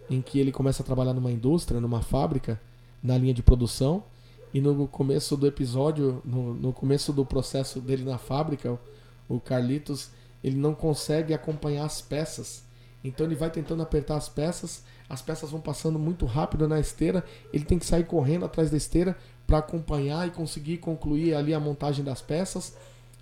em 0.09 0.21
que 0.21 0.39
ele 0.39 0.53
começa 0.53 0.81
a 0.81 0.85
trabalhar 0.85 1.13
numa 1.13 1.29
indústria, 1.29 1.81
numa 1.81 2.01
fábrica, 2.01 2.57
na 3.03 3.17
linha 3.17 3.33
de 3.33 3.43
produção. 3.43 4.05
E 4.53 4.61
no 4.61 4.87
começo 4.87 5.35
do 5.35 5.45
episódio, 5.45 6.21
no, 6.23 6.53
no 6.53 6.71
começo 6.71 7.11
do 7.11 7.25
processo 7.25 7.81
dele 7.81 8.05
na 8.05 8.17
fábrica, 8.17 8.79
o 9.27 9.37
Carlitos 9.37 10.11
ele 10.41 10.55
não 10.55 10.73
consegue 10.73 11.33
acompanhar 11.33 11.83
as 11.83 12.01
peças. 12.01 12.63
Então 13.03 13.25
ele 13.25 13.35
vai 13.35 13.49
tentando 13.49 13.83
apertar 13.83 14.15
as 14.15 14.29
peças, 14.29 14.85
as 15.09 15.21
peças 15.21 15.51
vão 15.51 15.59
passando 15.59 15.99
muito 15.99 16.25
rápido 16.25 16.69
na 16.69 16.79
esteira, 16.79 17.21
ele 17.51 17.65
tem 17.65 17.77
que 17.77 17.85
sair 17.85 18.05
correndo 18.05 18.45
atrás 18.45 18.71
da 18.71 18.77
esteira 18.77 19.17
para 19.45 19.57
acompanhar 19.57 20.25
e 20.25 20.31
conseguir 20.31 20.77
concluir 20.77 21.35
ali 21.35 21.53
a 21.53 21.59
montagem 21.59 22.05
das 22.05 22.21
peças. 22.21 22.77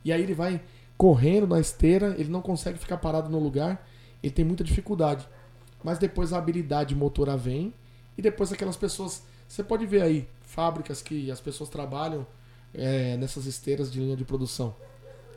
E 0.06 0.14
aí 0.14 0.22
ele 0.22 0.36
vai 0.36 0.62
correndo 0.96 1.48
na 1.48 1.60
esteira, 1.60 2.14
ele 2.20 2.30
não 2.30 2.44
consegue 2.44 2.78
ficar 2.78 2.98
parado 2.98 3.28
no 3.28 3.40
lugar, 3.40 3.84
ele 4.22 4.34
tem 4.34 4.46
muita 4.46 4.64
dificuldade. 4.64 5.28
Mas 5.84 5.98
depois 5.98 6.32
a 6.34 6.38
habilidade 6.38 6.96
motora 6.96 7.36
vem 7.36 7.74
e 8.18 8.22
depois 8.22 8.52
aquelas 8.52 8.78
pessoas, 8.78 9.24
você 9.48 9.64
pode 9.64 9.86
ver 9.86 10.02
aí 10.02 10.28
fábricas 10.42 11.02
que 11.02 11.32
as 11.32 11.40
pessoas 11.40 11.70
trabalham 11.70 12.26
é, 12.74 13.18
nessas 13.18 13.46
esteiras 13.46 13.92
de 13.92 14.00
linha 14.00 14.16
de 14.16 14.26
produção. 14.26 14.76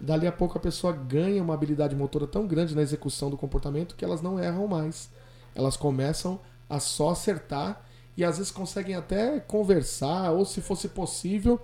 Dali 0.01 0.27
a 0.27 0.33
pouco 0.33 0.59
a 0.59 0.61
pessoa 0.61 0.93
ganha 0.93 1.43
uma 1.43 1.55
habilidade 1.55 1.95
motora 1.95 2.27
tão 2.27 2.47
grande 2.47 2.75
na 2.75 2.83
execução 2.83 3.31
do 3.31 3.37
comportamento 3.37 3.95
que 3.95 4.05
elas 4.05 4.21
não 4.21 4.39
erram 4.39 4.67
mais. 4.67 5.09
Elas 5.55 5.77
começam 5.77 6.41
a 6.69 6.81
só 6.81 7.11
acertar 7.11 7.85
e 8.17 8.25
às 8.25 8.39
vezes 8.39 8.53
conseguem 8.53 8.95
até 8.95 9.41
conversar, 9.41 10.31
ou 10.33 10.45
se 10.45 10.61
fosse 10.61 10.89
possível, 10.89 11.61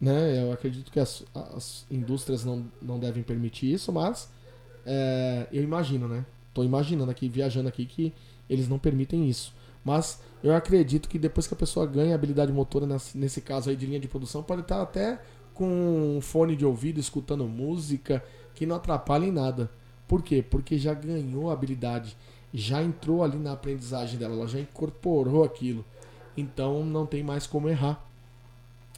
né? 0.00 0.42
Eu 0.42 0.52
acredito 0.52 0.90
que 0.90 1.00
as, 1.00 1.24
as 1.34 1.86
indústrias 1.90 2.44
não, 2.44 2.66
não 2.82 2.98
devem 2.98 3.22
permitir 3.22 3.72
isso, 3.72 3.92
mas 3.92 4.28
é, 4.84 5.46
eu 5.52 5.62
imagino, 5.62 6.06
né? 6.08 6.24
Tô 6.56 6.64
imaginando 6.64 7.10
aqui, 7.10 7.28
viajando 7.28 7.68
aqui, 7.68 7.84
que 7.84 8.14
eles 8.48 8.66
não 8.66 8.78
permitem 8.78 9.28
isso. 9.28 9.54
Mas 9.84 10.22
eu 10.42 10.54
acredito 10.54 11.06
que 11.06 11.18
depois 11.18 11.46
que 11.46 11.52
a 11.52 11.56
pessoa 11.56 11.86
ganha 11.86 12.14
habilidade 12.14 12.50
motora, 12.50 12.86
nesse, 12.86 13.18
nesse 13.18 13.42
caso 13.42 13.68
aí 13.68 13.76
de 13.76 13.84
linha 13.84 14.00
de 14.00 14.08
produção, 14.08 14.42
pode 14.42 14.62
estar 14.62 14.80
até 14.80 15.20
com 15.52 16.16
um 16.16 16.20
fone 16.22 16.56
de 16.56 16.64
ouvido, 16.64 16.98
escutando 16.98 17.46
música, 17.46 18.24
que 18.54 18.64
não 18.64 18.76
atrapalha 18.76 19.26
em 19.26 19.30
nada. 19.30 19.70
Por 20.08 20.22
quê? 20.22 20.42
Porque 20.42 20.78
já 20.78 20.94
ganhou 20.94 21.50
a 21.50 21.52
habilidade 21.52 22.16
já 22.52 22.82
entrou 22.82 23.22
ali 23.22 23.36
na 23.36 23.52
aprendizagem 23.52 24.18
dela, 24.18 24.34
ela 24.34 24.48
já 24.48 24.58
incorporou 24.58 25.44
aquilo. 25.44 25.84
Então 26.34 26.82
não 26.82 27.04
tem 27.04 27.22
mais 27.22 27.46
como 27.46 27.68
errar. 27.68 28.02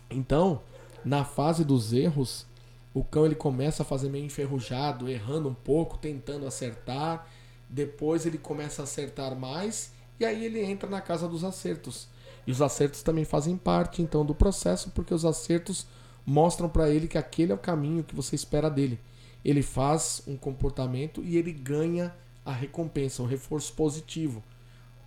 Então, 0.08 0.60
na 1.04 1.24
fase 1.24 1.64
dos 1.64 1.92
erros, 1.92 2.46
o 2.94 3.02
cão 3.02 3.26
ele 3.26 3.34
começa 3.34 3.82
a 3.82 3.86
fazer 3.86 4.08
meio 4.08 4.24
enferrujado, 4.24 5.08
errando 5.08 5.48
um 5.48 5.54
pouco, 5.54 5.98
tentando 5.98 6.46
acertar. 6.46 7.26
Depois 7.68 8.24
ele 8.24 8.38
começa 8.38 8.82
a 8.82 8.84
acertar 8.84 9.36
mais 9.36 9.92
e 10.18 10.24
aí 10.24 10.44
ele 10.44 10.62
entra 10.62 10.88
na 10.88 11.00
casa 11.00 11.28
dos 11.28 11.44
acertos. 11.44 12.08
E 12.46 12.50
os 12.50 12.62
acertos 12.62 13.02
também 13.02 13.24
fazem 13.24 13.56
parte 13.56 14.00
então 14.00 14.24
do 14.24 14.34
processo, 14.34 14.90
porque 14.90 15.12
os 15.12 15.24
acertos 15.24 15.86
mostram 16.24 16.68
para 16.68 16.88
ele 16.88 17.06
que 17.06 17.18
aquele 17.18 17.52
é 17.52 17.54
o 17.54 17.58
caminho 17.58 18.02
que 18.02 18.14
você 18.14 18.34
espera 18.34 18.70
dele. 18.70 18.98
Ele 19.44 19.62
faz 19.62 20.22
um 20.26 20.36
comportamento 20.36 21.22
e 21.22 21.36
ele 21.36 21.52
ganha 21.52 22.14
a 22.44 22.52
recompensa, 22.52 23.22
um 23.22 23.26
reforço 23.26 23.72
positivo. 23.74 24.42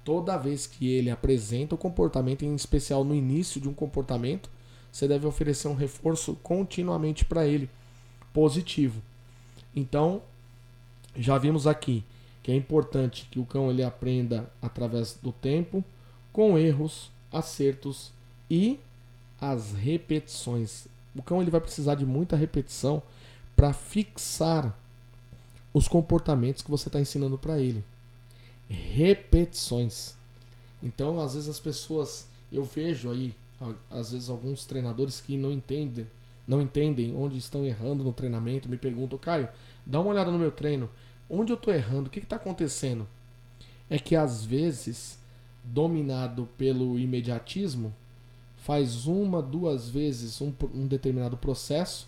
Toda 0.03 0.37
vez 0.37 0.65
que 0.65 0.91
ele 0.91 1.09
apresenta 1.09 1.75
o 1.75 1.77
comportamento, 1.77 2.43
em 2.43 2.55
especial 2.55 3.03
no 3.03 3.13
início 3.13 3.59
de 3.59 3.67
um 3.67 3.73
comportamento, 3.73 4.49
você 4.91 5.07
deve 5.07 5.27
oferecer 5.27 5.67
um 5.67 5.75
reforço 5.75 6.35
continuamente 6.41 7.23
para 7.25 7.45
ele, 7.45 7.69
positivo. 8.33 9.01
Então, 9.75 10.21
já 11.15 11.37
vimos 11.37 11.67
aqui 11.67 12.03
que 12.43 12.51
é 12.51 12.55
importante 12.55 13.27
que 13.29 13.39
o 13.39 13.45
cão 13.45 13.69
ele 13.69 13.83
aprenda 13.83 14.49
através 14.61 15.17
do 15.21 15.31
tempo, 15.31 15.83
com 16.33 16.57
erros, 16.57 17.11
acertos 17.31 18.11
e 18.49 18.79
as 19.39 19.73
repetições. 19.73 20.87
O 21.15 21.21
cão 21.21 21.41
ele 21.41 21.51
vai 21.51 21.61
precisar 21.61 21.95
de 21.95 22.05
muita 22.05 22.35
repetição 22.35 23.01
para 23.55 23.73
fixar 23.73 24.75
os 25.73 25.87
comportamentos 25.87 26.61
que 26.61 26.71
você 26.71 26.89
está 26.89 26.99
ensinando 26.99 27.37
para 27.37 27.59
ele. 27.59 27.83
Repetições. 28.69 30.15
Então, 30.81 31.19
às 31.19 31.33
vezes 31.33 31.49
as 31.49 31.59
pessoas, 31.59 32.27
eu 32.51 32.63
vejo 32.63 33.11
aí, 33.11 33.35
às 33.89 34.11
vezes 34.11 34.29
alguns 34.29 34.65
treinadores 34.65 35.21
que 35.21 35.37
não 35.37 35.51
entendem, 35.51 36.07
não 36.47 36.61
entendem 36.61 37.15
onde 37.15 37.37
estão 37.37 37.65
errando 37.65 38.03
no 38.03 38.11
treinamento, 38.11 38.67
me 38.67 38.77
perguntam, 38.77 39.19
Caio, 39.19 39.47
dá 39.85 39.99
uma 39.99 40.09
olhada 40.11 40.31
no 40.31 40.39
meu 40.39 40.51
treino, 40.51 40.89
onde 41.31 41.53
eu 41.53 41.55
estou 41.55 41.73
errando, 41.73 42.07
o 42.07 42.09
que 42.11 42.19
está 42.19 42.35
acontecendo? 42.35 43.07
É 43.89 43.97
que 43.97 44.15
às 44.15 44.43
vezes, 44.43 45.17
dominado 45.63 46.47
pelo 46.57 46.99
imediatismo, 46.99 47.93
faz 48.57 49.07
uma, 49.07 49.41
duas 49.41 49.89
vezes 49.89 50.41
um, 50.41 50.53
um 50.73 50.85
determinado 50.85 51.37
processo, 51.37 52.07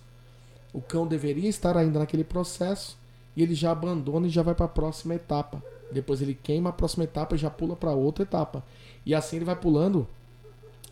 o 0.74 0.82
cão 0.82 1.08
deveria 1.08 1.50
estar 1.50 1.78
ainda 1.78 2.00
naquele 2.00 2.24
processo, 2.24 2.98
e 3.36 3.42
ele 3.42 3.56
já 3.56 3.72
abandona 3.72 4.28
e 4.28 4.30
já 4.30 4.44
vai 4.44 4.54
para 4.54 4.66
a 4.66 4.70
próxima 4.70 5.16
etapa. 5.16 5.64
Depois 5.92 6.22
ele 6.22 6.34
queima 6.34 6.70
a 6.70 6.74
próxima 6.74 7.04
etapa 7.04 7.36
e 7.36 7.38
já 7.40 7.50
pula 7.50 7.76
para 7.76 7.92
outra 7.92 8.24
etapa. 8.24 8.64
E 9.06 9.16
assim 9.16 9.38
ele 9.38 9.46
vai 9.46 9.56
pulando, 9.56 10.08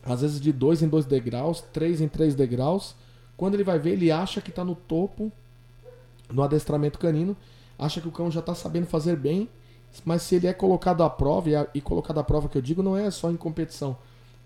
às 0.03 0.21
vezes 0.21 0.39
de 0.39 0.51
dois 0.51 0.82
em 0.82 0.88
dois 0.88 1.05
degraus, 1.05 1.61
três 1.73 2.01
em 2.01 2.07
três 2.07 2.34
degraus. 2.34 2.95
Quando 3.36 3.55
ele 3.55 3.63
vai 3.63 3.77
ver, 3.77 3.91
ele 3.91 4.11
acha 4.11 4.41
que 4.41 4.49
está 4.49 4.63
no 4.63 4.75
topo 4.75 5.32
no 6.32 6.43
adestramento 6.43 6.97
canino, 6.97 7.36
acha 7.82 7.99
que 7.99 8.07
o 8.07 8.11
cão 8.11 8.29
já 8.29 8.39
está 8.39 8.53
sabendo 8.53 8.86
fazer 8.86 9.15
bem, 9.15 9.49
mas 10.05 10.21
se 10.21 10.36
ele 10.36 10.45
é 10.45 10.53
colocado 10.53 11.01
à 11.01 11.09
prova, 11.09 11.49
e, 11.49 11.55
a, 11.55 11.67
e 11.73 11.82
colocado 11.82 12.19
à 12.19 12.23
prova 12.23 12.47
que 12.47 12.55
eu 12.55 12.61
digo 12.61 12.84
não 12.84 12.95
é 12.95 13.09
só 13.09 13.32
em 13.32 13.36
competição, 13.36 13.97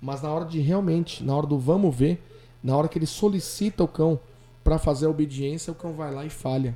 mas 0.01 0.21
na 0.21 0.31
hora 0.31 0.45
de 0.45 0.59
realmente, 0.59 1.21
na 1.21 1.35
hora 1.35 1.45
do 1.45 1.59
vamos 1.59 1.93
ver, 1.93 2.23
na 2.63 2.75
hora 2.75 2.87
que 2.87 2.97
ele 2.97 3.05
solicita 3.05 3.83
o 3.83 3.87
cão 3.87 4.17
para 4.63 4.79
fazer 4.79 5.05
a 5.05 5.09
obediência, 5.09 5.71
o 5.71 5.75
cão 5.75 5.93
vai 5.93 6.11
lá 6.13 6.25
e 6.25 6.29
falha. 6.29 6.75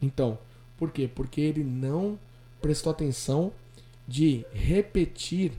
Então, 0.00 0.38
por 0.78 0.92
quê? 0.92 1.10
Porque 1.12 1.40
ele 1.40 1.64
não 1.64 2.18
prestou 2.62 2.90
atenção 2.90 3.52
de 4.06 4.46
repetir 4.52 5.52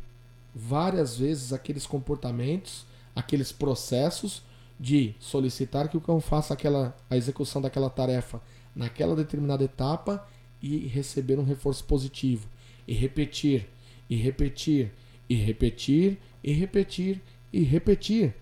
várias 0.55 1.17
vezes 1.17 1.53
aqueles 1.53 1.85
comportamentos, 1.85 2.85
aqueles 3.15 3.51
processos 3.51 4.41
de 4.79 5.13
solicitar 5.19 5.89
que 5.89 5.97
o 5.97 6.01
cão 6.01 6.19
faça 6.19 6.53
aquela 6.53 6.95
a 7.09 7.15
execução 7.15 7.61
daquela 7.61 7.89
tarefa 7.89 8.41
naquela 8.75 9.15
determinada 9.15 9.63
etapa 9.63 10.25
e 10.61 10.87
receber 10.87 11.39
um 11.39 11.43
reforço 11.43 11.83
positivo 11.83 12.47
e 12.87 12.93
repetir 12.93 13.67
e 14.09 14.15
repetir 14.15 14.91
e 15.29 15.35
repetir 15.35 16.17
e 16.43 16.51
repetir 16.51 17.21
e 17.51 17.63
repetir. 17.63 18.33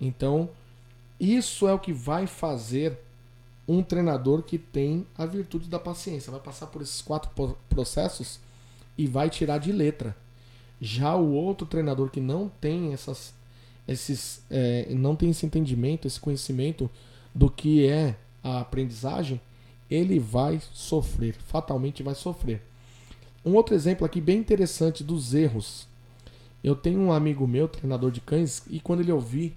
Então, 0.00 0.50
isso 1.18 1.68
é 1.68 1.72
o 1.72 1.78
que 1.78 1.92
vai 1.92 2.26
fazer 2.26 2.98
um 3.68 3.82
treinador 3.82 4.42
que 4.42 4.58
tem 4.58 5.06
a 5.16 5.26
virtude 5.26 5.68
da 5.68 5.78
paciência. 5.78 6.32
Vai 6.32 6.40
passar 6.40 6.66
por 6.66 6.82
esses 6.82 7.02
quatro 7.02 7.30
processos 7.68 8.40
e 8.96 9.06
vai 9.06 9.30
tirar 9.30 9.58
de 9.58 9.70
letra. 9.70 10.16
Já 10.80 11.14
o 11.14 11.32
outro 11.32 11.66
treinador 11.66 12.10
que 12.10 12.20
não 12.20 12.48
tem 12.60 12.92
essas, 12.92 13.34
esses, 13.86 14.42
é, 14.50 14.86
não 14.90 15.14
tem 15.14 15.30
esse 15.30 15.44
entendimento, 15.44 16.06
esse 16.06 16.18
conhecimento 16.18 16.90
do 17.34 17.50
que 17.50 17.86
é 17.86 18.16
a 18.42 18.60
aprendizagem, 18.60 19.40
ele 19.90 20.18
vai 20.18 20.60
sofrer, 20.72 21.34
fatalmente 21.34 22.02
vai 22.02 22.14
sofrer. 22.14 22.62
Um 23.44 23.54
outro 23.54 23.74
exemplo 23.74 24.06
aqui 24.06 24.20
bem 24.20 24.38
interessante 24.38 25.02
dos 25.02 25.34
erros. 25.34 25.88
Eu 26.62 26.76
tenho 26.76 27.00
um 27.00 27.12
amigo 27.12 27.46
meu, 27.46 27.66
treinador 27.66 28.10
de 28.10 28.20
cães, 28.20 28.62
e 28.68 28.78
quando 28.78 29.00
ele 29.00 29.10
ouvir 29.10 29.54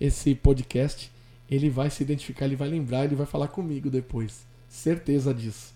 esse 0.00 0.34
podcast, 0.34 1.10
ele 1.50 1.70
vai 1.70 1.90
se 1.90 2.02
identificar, 2.02 2.44
ele 2.44 2.56
vai 2.56 2.68
lembrar, 2.68 3.04
ele 3.04 3.14
vai 3.14 3.26
falar 3.26 3.48
comigo 3.48 3.90
depois. 3.90 4.46
Certeza 4.68 5.32
disso. 5.32 5.74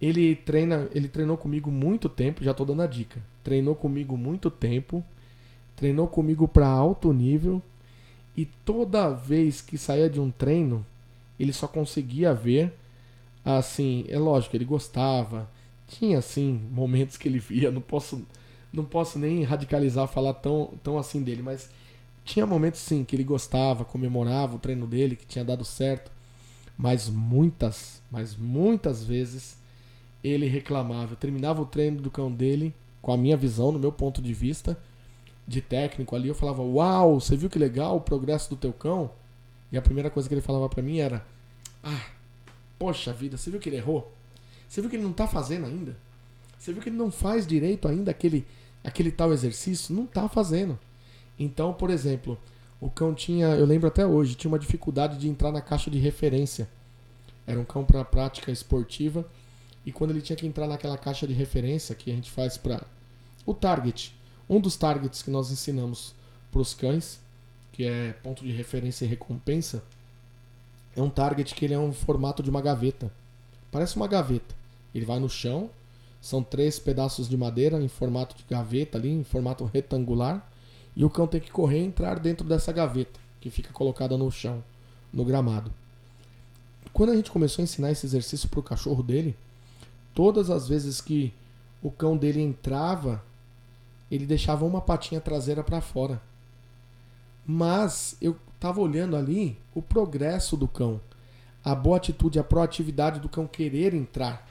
Ele 0.00 0.34
treina, 0.34 0.88
ele 0.94 1.08
treinou 1.08 1.36
comigo 1.36 1.70
muito 1.70 2.08
tempo, 2.08 2.42
já 2.42 2.52
estou 2.52 2.64
dando 2.64 2.82
a 2.82 2.86
dica. 2.86 3.20
Treinou 3.44 3.74
comigo 3.74 4.16
muito 4.16 4.50
tempo, 4.50 5.04
treinou 5.76 6.08
comigo 6.08 6.48
para 6.48 6.66
alto 6.66 7.12
nível 7.12 7.62
e 8.36 8.46
toda 8.64 9.10
vez 9.10 9.60
que 9.60 9.76
saía 9.76 10.08
de 10.08 10.18
um 10.18 10.30
treino, 10.30 10.86
ele 11.38 11.52
só 11.52 11.68
conseguia 11.68 12.32
ver 12.32 12.72
assim, 13.44 14.04
é 14.08 14.18
lógico, 14.18 14.56
ele 14.56 14.64
gostava. 14.64 15.48
Tinha 15.86 16.18
assim 16.18 16.60
momentos 16.70 17.16
que 17.16 17.28
ele 17.28 17.38
via, 17.38 17.70
não 17.70 17.80
posso 17.80 18.24
não 18.72 18.84
posso 18.84 19.18
nem 19.18 19.42
radicalizar 19.42 20.06
falar 20.06 20.34
tão 20.34 20.74
tão 20.82 20.96
assim 20.96 21.22
dele, 21.22 21.42
mas 21.42 21.70
tinha 22.24 22.46
momentos 22.46 22.80
sim 22.80 23.04
que 23.04 23.16
ele 23.16 23.24
gostava, 23.24 23.84
comemorava 23.84 24.56
o 24.56 24.58
treino 24.58 24.86
dele, 24.86 25.16
que 25.16 25.26
tinha 25.26 25.44
dado 25.44 25.64
certo, 25.64 26.12
mas 26.76 27.08
muitas, 27.08 28.00
mas 28.10 28.36
muitas 28.36 29.04
vezes 29.04 29.58
ele 30.22 30.46
reclamava. 30.46 31.12
Eu 31.12 31.16
terminava 31.16 31.62
o 31.62 31.66
treino 31.66 32.00
do 32.00 32.10
cão 32.10 32.30
dele, 32.30 32.74
com 33.02 33.12
a 33.12 33.16
minha 33.16 33.36
visão, 33.36 33.72
no 33.72 33.78
meu 33.78 33.90
ponto 33.90 34.22
de 34.22 34.32
vista, 34.32 34.78
de 35.46 35.60
técnico 35.60 36.14
ali, 36.14 36.28
eu 36.28 36.34
falava: 36.34 36.62
Uau, 36.62 37.18
você 37.20 37.36
viu 37.36 37.50
que 37.50 37.58
legal 37.58 37.96
o 37.96 38.00
progresso 38.00 38.50
do 38.50 38.56
teu 38.56 38.72
cão? 38.72 39.10
E 39.72 39.76
a 39.76 39.82
primeira 39.82 40.10
coisa 40.10 40.28
que 40.28 40.34
ele 40.34 40.40
falava 40.40 40.68
para 40.68 40.82
mim 40.82 40.98
era: 40.98 41.26
Ah, 41.82 42.06
poxa 42.80 43.12
vida, 43.12 43.36
você 43.36 43.50
viu 43.50 43.60
que 43.60 43.68
ele 43.68 43.76
errou? 43.76 44.10
Você 44.66 44.80
viu 44.80 44.88
que 44.88 44.96
ele 44.96 45.02
não 45.02 45.12
tá 45.12 45.28
fazendo 45.28 45.66
ainda? 45.66 45.94
Você 46.58 46.72
viu 46.72 46.80
que 46.82 46.88
ele 46.88 46.96
não 46.96 47.10
faz 47.10 47.46
direito 47.46 47.86
ainda 47.86 48.10
aquele, 48.10 48.46
aquele 48.82 49.12
tal 49.12 49.34
exercício? 49.34 49.94
Não 49.94 50.06
tá 50.06 50.26
fazendo. 50.30 50.78
Então, 51.38 51.74
por 51.74 51.90
exemplo, 51.90 52.38
o 52.80 52.88
cão 52.88 53.12
tinha, 53.12 53.48
eu 53.48 53.66
lembro 53.66 53.86
até 53.86 54.06
hoje, 54.06 54.34
tinha 54.34 54.50
uma 54.50 54.58
dificuldade 54.58 55.18
de 55.18 55.28
entrar 55.28 55.52
na 55.52 55.60
caixa 55.60 55.90
de 55.90 55.98
referência. 55.98 56.66
Era 57.46 57.60
um 57.60 57.64
cão 57.64 57.84
para 57.84 58.02
prática 58.02 58.50
esportiva 58.50 59.28
e 59.84 59.92
quando 59.92 60.12
ele 60.12 60.22
tinha 60.22 60.36
que 60.36 60.46
entrar 60.46 60.66
naquela 60.66 60.96
caixa 60.96 61.26
de 61.26 61.34
referência 61.34 61.94
que 61.94 62.10
a 62.10 62.14
gente 62.14 62.30
faz 62.30 62.56
para 62.56 62.82
o 63.44 63.52
target, 63.52 64.16
um 64.48 64.58
dos 64.58 64.76
targets 64.76 65.22
que 65.22 65.30
nós 65.30 65.50
ensinamos 65.50 66.14
para 66.50 66.60
os 66.62 66.72
cães, 66.72 67.20
que 67.72 67.84
é 67.84 68.14
ponto 68.22 68.42
de 68.42 68.52
referência 68.52 69.04
e 69.04 69.08
recompensa, 69.08 69.82
é 70.96 71.02
um 71.02 71.10
target 71.10 71.54
que 71.54 71.64
ele 71.64 71.74
é 71.74 71.78
um 71.78 71.92
formato 71.92 72.42
de 72.42 72.50
uma 72.50 72.60
gaveta. 72.60 73.12
Parece 73.70 73.96
uma 73.96 74.08
gaveta. 74.08 74.54
Ele 74.94 75.04
vai 75.04 75.18
no 75.18 75.28
chão, 75.28 75.70
são 76.20 76.42
três 76.42 76.78
pedaços 76.78 77.28
de 77.28 77.36
madeira 77.36 77.80
em 77.80 77.88
formato 77.88 78.36
de 78.36 78.44
gaveta 78.48 78.98
ali, 78.98 79.10
em 79.10 79.24
formato 79.24 79.64
retangular, 79.64 80.46
e 80.94 81.04
o 81.04 81.10
cão 81.10 81.26
tem 81.26 81.40
que 81.40 81.50
correr 81.50 81.80
e 81.80 81.86
entrar 81.86 82.18
dentro 82.18 82.46
dessa 82.46 82.72
gaveta, 82.72 83.18
que 83.40 83.50
fica 83.50 83.72
colocada 83.72 84.16
no 84.16 84.30
chão, 84.30 84.62
no 85.12 85.24
gramado. 85.24 85.72
Quando 86.92 87.10
a 87.10 87.16
gente 87.16 87.30
começou 87.30 87.62
a 87.62 87.64
ensinar 87.64 87.90
esse 87.92 88.04
exercício 88.04 88.48
para 88.48 88.60
o 88.60 88.64
cachorro 88.64 89.02
dele, 89.02 89.36
todas 90.14 90.50
as 90.50 90.68
vezes 90.68 91.00
que 91.00 91.32
o 91.80 91.90
cão 91.90 92.16
dele 92.16 92.42
entrava, 92.42 93.22
ele 94.10 94.26
deixava 94.26 94.66
uma 94.66 94.80
patinha 94.80 95.20
traseira 95.20 95.62
para 95.62 95.80
fora. 95.80 96.20
Mas 97.46 98.16
eu 98.20 98.36
estava 98.60 98.78
olhando 98.78 99.16
ali 99.16 99.58
o 99.74 99.80
progresso 99.80 100.54
do 100.54 100.68
cão, 100.68 101.00
a 101.64 101.74
boa 101.74 101.96
atitude, 101.96 102.38
a 102.38 102.44
proatividade 102.44 103.18
do 103.18 103.26
cão 103.26 103.46
querer 103.46 103.94
entrar. 103.94 104.46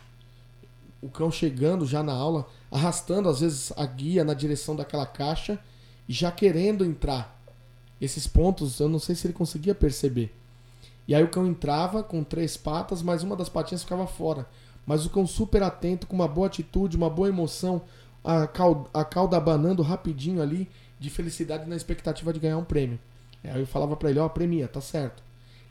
O 0.99 1.10
cão 1.10 1.32
chegando 1.32 1.86
já 1.86 2.01
na 2.01 2.12
aula, 2.12 2.47
arrastando 2.72 3.30
às 3.30 3.39
vezes 3.39 3.72
a 3.78 3.86
guia 3.86 4.24
na 4.24 4.34
direção 4.34 4.76
daquela 4.76 5.05
caixa 5.05 5.60
e 6.07 6.14
já 6.14 6.32
querendo 6.32 6.84
entrar. 6.84 7.39
Esses 8.01 8.26
pontos 8.26 8.80
eu 8.80 8.89
não 8.89 8.97
sei 8.97 9.14
se 9.14 9.28
ele 9.28 9.34
conseguia 9.34 9.76
perceber. 9.76 10.36
E 11.07 11.14
aí 11.14 11.24
o 11.24 11.30
cão 11.30 11.45
entrava 11.45 12.01
com 12.01 12.24
três 12.24 12.57
patas, 12.57 13.03
mas 13.03 13.22
uma 13.22 13.36
das 13.36 13.47
patinhas 13.47 13.84
ficava 13.84 14.07
fora. 14.07 14.47
Mas 14.88 15.05
o 15.05 15.10
cão 15.12 15.28
super 15.28 15.62
atento, 15.62 16.07
com 16.07 16.16
uma 16.16 16.28
boa 16.28 16.47
atitude, 16.47 16.97
uma 16.97 17.12
boa 17.12 17.30
emoção, 17.30 17.84
a 18.24 18.47
cauda, 18.47 18.89
a 18.91 19.05
cauda 19.05 19.38
abanando 19.38 19.84
rapidinho 19.84 20.41
ali, 20.41 20.68
de 20.99 21.12
felicidade 21.12 21.70
na 21.70 21.76
expectativa 21.76 22.34
de 22.34 22.39
ganhar 22.39 22.57
um 22.57 22.64
prêmio. 22.64 22.99
Aí 23.43 23.59
eu 23.59 23.67
falava 23.67 23.95
para 23.95 24.09
ele, 24.09 24.19
ó, 24.19 24.25
oh, 24.25 24.29
premia, 24.29 24.67
tá 24.67 24.81
certo. 24.81 25.23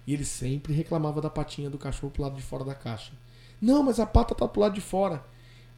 E 0.07 0.15
ele 0.15 0.25
sempre 0.25 0.73
reclamava 0.73 1.21
da 1.21 1.29
patinha 1.29 1.69
do 1.69 1.79
cachorro 1.79 2.11
pro 2.11 2.23
lado 2.23 2.37
de 2.37 2.43
fora 2.43 2.65
da 2.65 2.75
caixa. 2.75 3.13
Não, 3.61 3.83
mas 3.83 4.01
a 4.01 4.07
pata 4.07 4.35
tá 4.35 4.49
pro 4.49 4.61
lado 4.61 4.75
de 4.75 4.81
fora. 4.81 5.23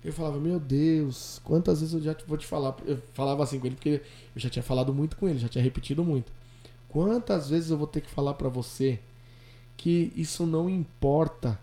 Eu 0.05 0.13
falava, 0.13 0.39
meu 0.39 0.59
Deus, 0.59 1.41
quantas 1.45 1.81
vezes 1.81 1.95
eu 1.95 2.01
já 2.01 2.17
vou 2.27 2.39
te 2.39 2.47
falar. 2.47 2.75
Eu 2.87 3.03
falava 3.13 3.43
assim 3.43 3.59
com 3.59 3.67
ele, 3.67 3.75
porque 3.75 4.03
eu 4.35 4.41
já 4.41 4.49
tinha 4.49 4.63
falado 4.63 4.95
muito 4.95 5.17
com 5.17 5.29
ele, 5.29 5.39
já 5.39 5.49
tinha 5.49 5.63
repetido 5.63 6.05
muito. 6.05 6.33
Quantas 6.89 7.51
vezes 7.51 7.71
eu 7.71 7.77
vou 7.77 7.87
ter 7.87 8.01
que 8.01 8.11
falar 8.11 8.35
para 8.35 8.49
você 8.49 8.99
que 9.77 10.13
isso 10.17 10.47
não 10.47 10.69
importa. 10.71 11.59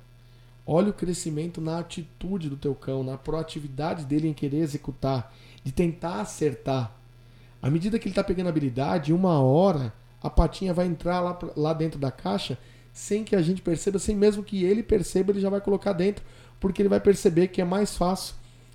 Olha 0.65 0.89
o 0.89 0.93
crescimento 0.93 1.61
na 1.61 1.80
atitude 1.80 2.49
do 2.49 2.57
teu 2.57 2.75
cão, 2.75 3.03
na 3.03 3.17
proatividade 3.17 4.05
dele 4.05 4.28
em 4.28 4.34
querer 4.34 4.57
executar, 4.57 5.34
de 5.63 5.71
tentar 5.71 6.21
acertar. 6.21 6.93
À 7.61 7.69
medida 7.69 7.97
que 7.97 8.05
ele 8.05 8.11
está 8.11 8.23
pegando 8.23 8.49
habilidade, 8.49 9.13
uma 9.13 9.41
hora 9.41 9.93
a 10.22 10.30
patinha 10.30 10.74
vai 10.74 10.86
entrar 10.86 11.20
lá, 11.20 11.38
lá 11.55 11.74
dentro 11.74 11.99
da 11.99 12.11
caixa 12.11 12.57
sem 12.97 13.24
que 13.24 13.36
a 13.36 13.41
gente 13.43 13.61
perceba, 13.61 13.99
sem 13.99 14.15
mesmo 14.15 14.43
que 14.43 14.63
ele 14.63 14.82
perceba, 14.82 15.32
ele 15.32 15.39
já 15.39 15.51
vai 15.51 15.61
colocar 15.61 15.93
dentro, 15.93 16.26
porque 16.59 16.82
ele 16.82 16.89
vai 16.89 16.99
perceber 16.99 17.49
que 17.49 17.61
é 17.61 17.63
mais 17.63 17.95
fácil 17.95 18.34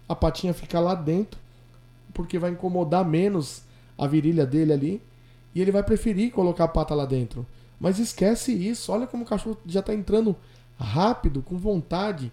a 0.08 0.14
patinha 0.14 0.54
ficar 0.54 0.78
lá 0.78 0.94
dentro, 0.94 1.40
porque 2.14 2.38
vai 2.38 2.52
incomodar 2.52 3.04
menos 3.04 3.62
a 3.98 4.06
virilha 4.06 4.46
dele 4.46 4.72
ali, 4.72 5.02
e 5.52 5.60
ele 5.60 5.72
vai 5.72 5.82
preferir 5.82 6.30
colocar 6.30 6.64
a 6.64 6.68
pata 6.68 6.94
lá 6.94 7.04
dentro. 7.04 7.44
Mas 7.80 7.98
esquece 7.98 8.52
isso. 8.52 8.92
Olha 8.92 9.08
como 9.08 9.24
o 9.24 9.26
cachorro 9.26 9.58
já 9.66 9.80
está 9.80 9.92
entrando 9.92 10.36
rápido, 10.78 11.42
com 11.42 11.58
vontade. 11.58 12.30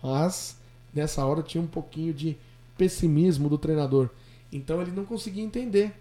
Mas 0.00 0.56
nessa 0.94 1.26
hora 1.26 1.42
tinha 1.42 1.62
um 1.62 1.66
pouquinho 1.66 2.14
de 2.14 2.38
pessimismo 2.76 3.48
do 3.48 3.58
treinador. 3.58 4.08
Então 4.52 4.80
ele 4.80 4.92
não 4.92 5.04
conseguia 5.04 5.42
entender. 5.42 5.92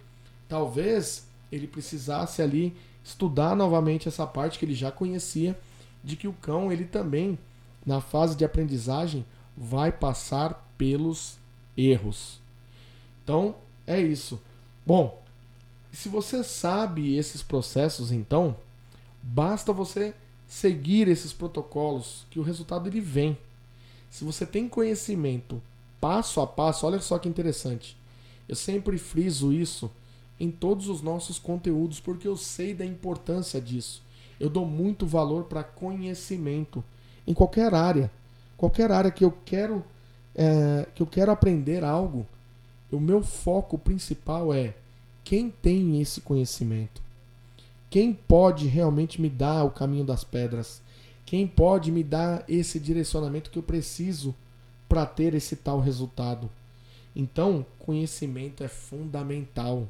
Talvez 0.47 1.26
ele 1.51 1.67
precisasse 1.67 2.41
ali 2.41 2.75
estudar 3.03 3.55
novamente 3.55 4.07
essa 4.07 4.25
parte 4.25 4.59
que 4.59 4.65
ele 4.65 4.73
já 4.73 4.91
conhecia 4.91 5.57
de 6.03 6.15
que 6.15 6.27
o 6.27 6.33
cão 6.33 6.71
ele 6.71 6.85
também 6.85 7.37
na 7.85 8.01
fase 8.01 8.35
de 8.35 8.43
aprendizagem 8.43 9.25
vai 9.55 9.91
passar 9.91 10.69
pelos 10.77 11.37
erros. 11.75 12.39
Então 13.23 13.55
é 13.85 13.99
isso. 13.99 14.39
Bom, 14.85 15.21
se 15.91 16.09
você 16.09 16.43
sabe 16.43 17.15
esses 17.15 17.41
processos, 17.41 18.11
então 18.11 18.55
Basta 19.29 19.73
você 19.73 20.13
seguir 20.47 21.09
esses 21.09 21.33
protocolos 21.33 22.25
que 22.29 22.39
o 22.39 22.43
resultado 22.43 22.87
ele 22.87 23.01
vem. 23.01 23.37
Se 24.09 24.23
você 24.23 24.45
tem 24.45 24.69
conhecimento 24.69 25.61
passo 25.99 26.39
a 26.39 26.47
passo, 26.47 26.85
olha 26.85 27.01
só 27.01 27.19
que 27.19 27.27
interessante. 27.27 27.97
Eu 28.47 28.55
sempre 28.55 28.97
friso 28.97 29.51
isso 29.51 29.91
em 30.39 30.51
todos 30.51 30.87
os 30.87 31.01
nossos 31.01 31.39
conteúdos 31.39 31.99
porque 31.99 32.27
eu 32.27 32.37
sei 32.37 32.73
da 32.73 32.85
importância 32.85 33.59
disso. 33.59 34.01
Eu 34.39 34.49
dou 34.49 34.65
muito 34.65 35.05
valor 35.05 35.45
para 35.45 35.63
conhecimento 35.63 36.83
em 37.25 37.33
qualquer 37.33 37.73
área, 37.73 38.11
qualquer 38.55 38.91
área 38.91 39.11
que 39.11 39.23
eu 39.23 39.33
quero 39.45 39.83
é, 40.35 40.87
que 40.93 41.01
eu 41.01 41.07
quero 41.07 41.31
aprender 41.31 41.83
algo. 41.83 42.25
O 42.91 42.99
meu 42.99 43.21
foco 43.23 43.77
principal 43.77 44.53
é 44.53 44.75
quem 45.23 45.49
tem 45.49 45.99
esse 45.99 46.21
conhecimento. 46.21 47.01
Quem 47.89 48.13
pode 48.13 48.67
realmente 48.67 49.19
me 49.19 49.29
dar 49.29 49.63
o 49.63 49.71
caminho 49.71 50.05
das 50.05 50.23
pedras? 50.23 50.81
Quem 51.25 51.47
pode 51.47 51.91
me 51.91 52.03
dar 52.03 52.45
esse 52.47 52.79
direcionamento 52.79 53.49
que 53.49 53.59
eu 53.59 53.63
preciso 53.63 54.33
para 54.87 55.05
ter 55.05 55.33
esse 55.33 55.55
tal 55.55 55.79
resultado? 55.79 56.49
Então, 57.15 57.65
conhecimento 57.79 58.63
é 58.63 58.67
fundamental. 58.67 59.87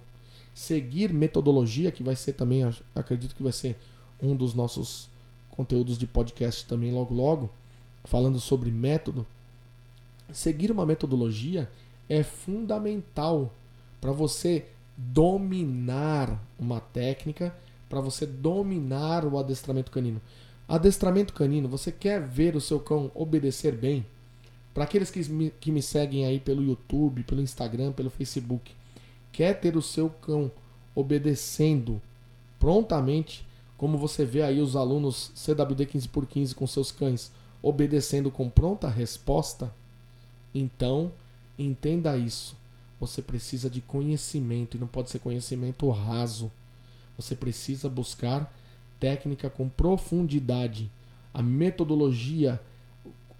Seguir 0.57 1.13
metodologia, 1.13 1.91
que 1.91 2.01
vai 2.01 2.15
ser 2.15 2.33
também, 2.33 2.63
acredito 2.95 3.35
que 3.35 3.43
vai 3.43 3.51
ser 3.51 3.77
um 4.19 4.35
dos 4.35 4.55
nossos 4.55 5.07
conteúdos 5.51 5.99
de 5.99 6.07
podcast 6.07 6.65
também 6.65 6.91
logo 6.91 7.13
logo, 7.13 7.47
falando 8.03 8.39
sobre 8.39 8.71
método. 8.71 9.23
Seguir 10.33 10.71
uma 10.71 10.83
metodologia 10.83 11.69
é 12.09 12.23
fundamental 12.23 13.53
para 14.01 14.11
você 14.11 14.65
dominar 14.97 16.43
uma 16.57 16.79
técnica 16.79 17.55
para 17.87 18.01
você 18.01 18.25
dominar 18.25 19.25
o 19.25 19.37
adestramento 19.37 19.91
canino. 19.91 20.19
Adestramento 20.67 21.33
canino, 21.33 21.69
você 21.69 21.91
quer 21.91 22.19
ver 22.19 22.55
o 22.55 22.61
seu 22.61 22.79
cão 22.79 23.11
obedecer 23.13 23.75
bem? 23.75 24.03
Para 24.73 24.85
aqueles 24.85 25.11
que 25.11 25.23
me, 25.29 25.51
que 25.51 25.71
me 25.71 25.83
seguem 25.83 26.25
aí 26.25 26.39
pelo 26.39 26.63
YouTube, 26.63 27.23
pelo 27.23 27.41
Instagram, 27.41 27.91
pelo 27.91 28.09
Facebook, 28.09 28.75
quer 29.38 29.59
ter 29.59 29.77
o 29.77 29.83
seu 29.83 30.09
cão 30.09 30.51
obedecendo 30.95 32.01
prontamente, 32.59 33.45
como 33.77 33.95
você 33.95 34.25
vê 34.25 34.41
aí 34.41 34.59
os 34.59 34.75
alunos 34.75 35.31
CWD 35.35 35.85
15x15 35.85 36.55
com 36.55 36.65
seus 36.65 36.91
cães 36.91 37.31
obedecendo 37.61 38.31
com 38.31 38.49
pronta 38.49 38.89
resposta? 38.89 39.71
Então, 40.55 41.11
entenda 41.55 42.17
isso. 42.17 42.57
Você 42.99 43.21
precisa 43.21 43.69
de 43.69 43.79
conhecimento 43.79 44.75
e 44.75 44.79
não 44.79 44.88
pode 44.88 45.11
ser 45.11 45.19
conhecimento 45.19 45.88
raso. 45.91 46.51
Você 47.15 47.35
precisa 47.35 47.88
buscar 47.88 48.51
técnica 48.99 49.51
com 49.51 49.69
profundidade. 49.69 50.89
A 51.31 51.43
metodologia, 51.43 52.59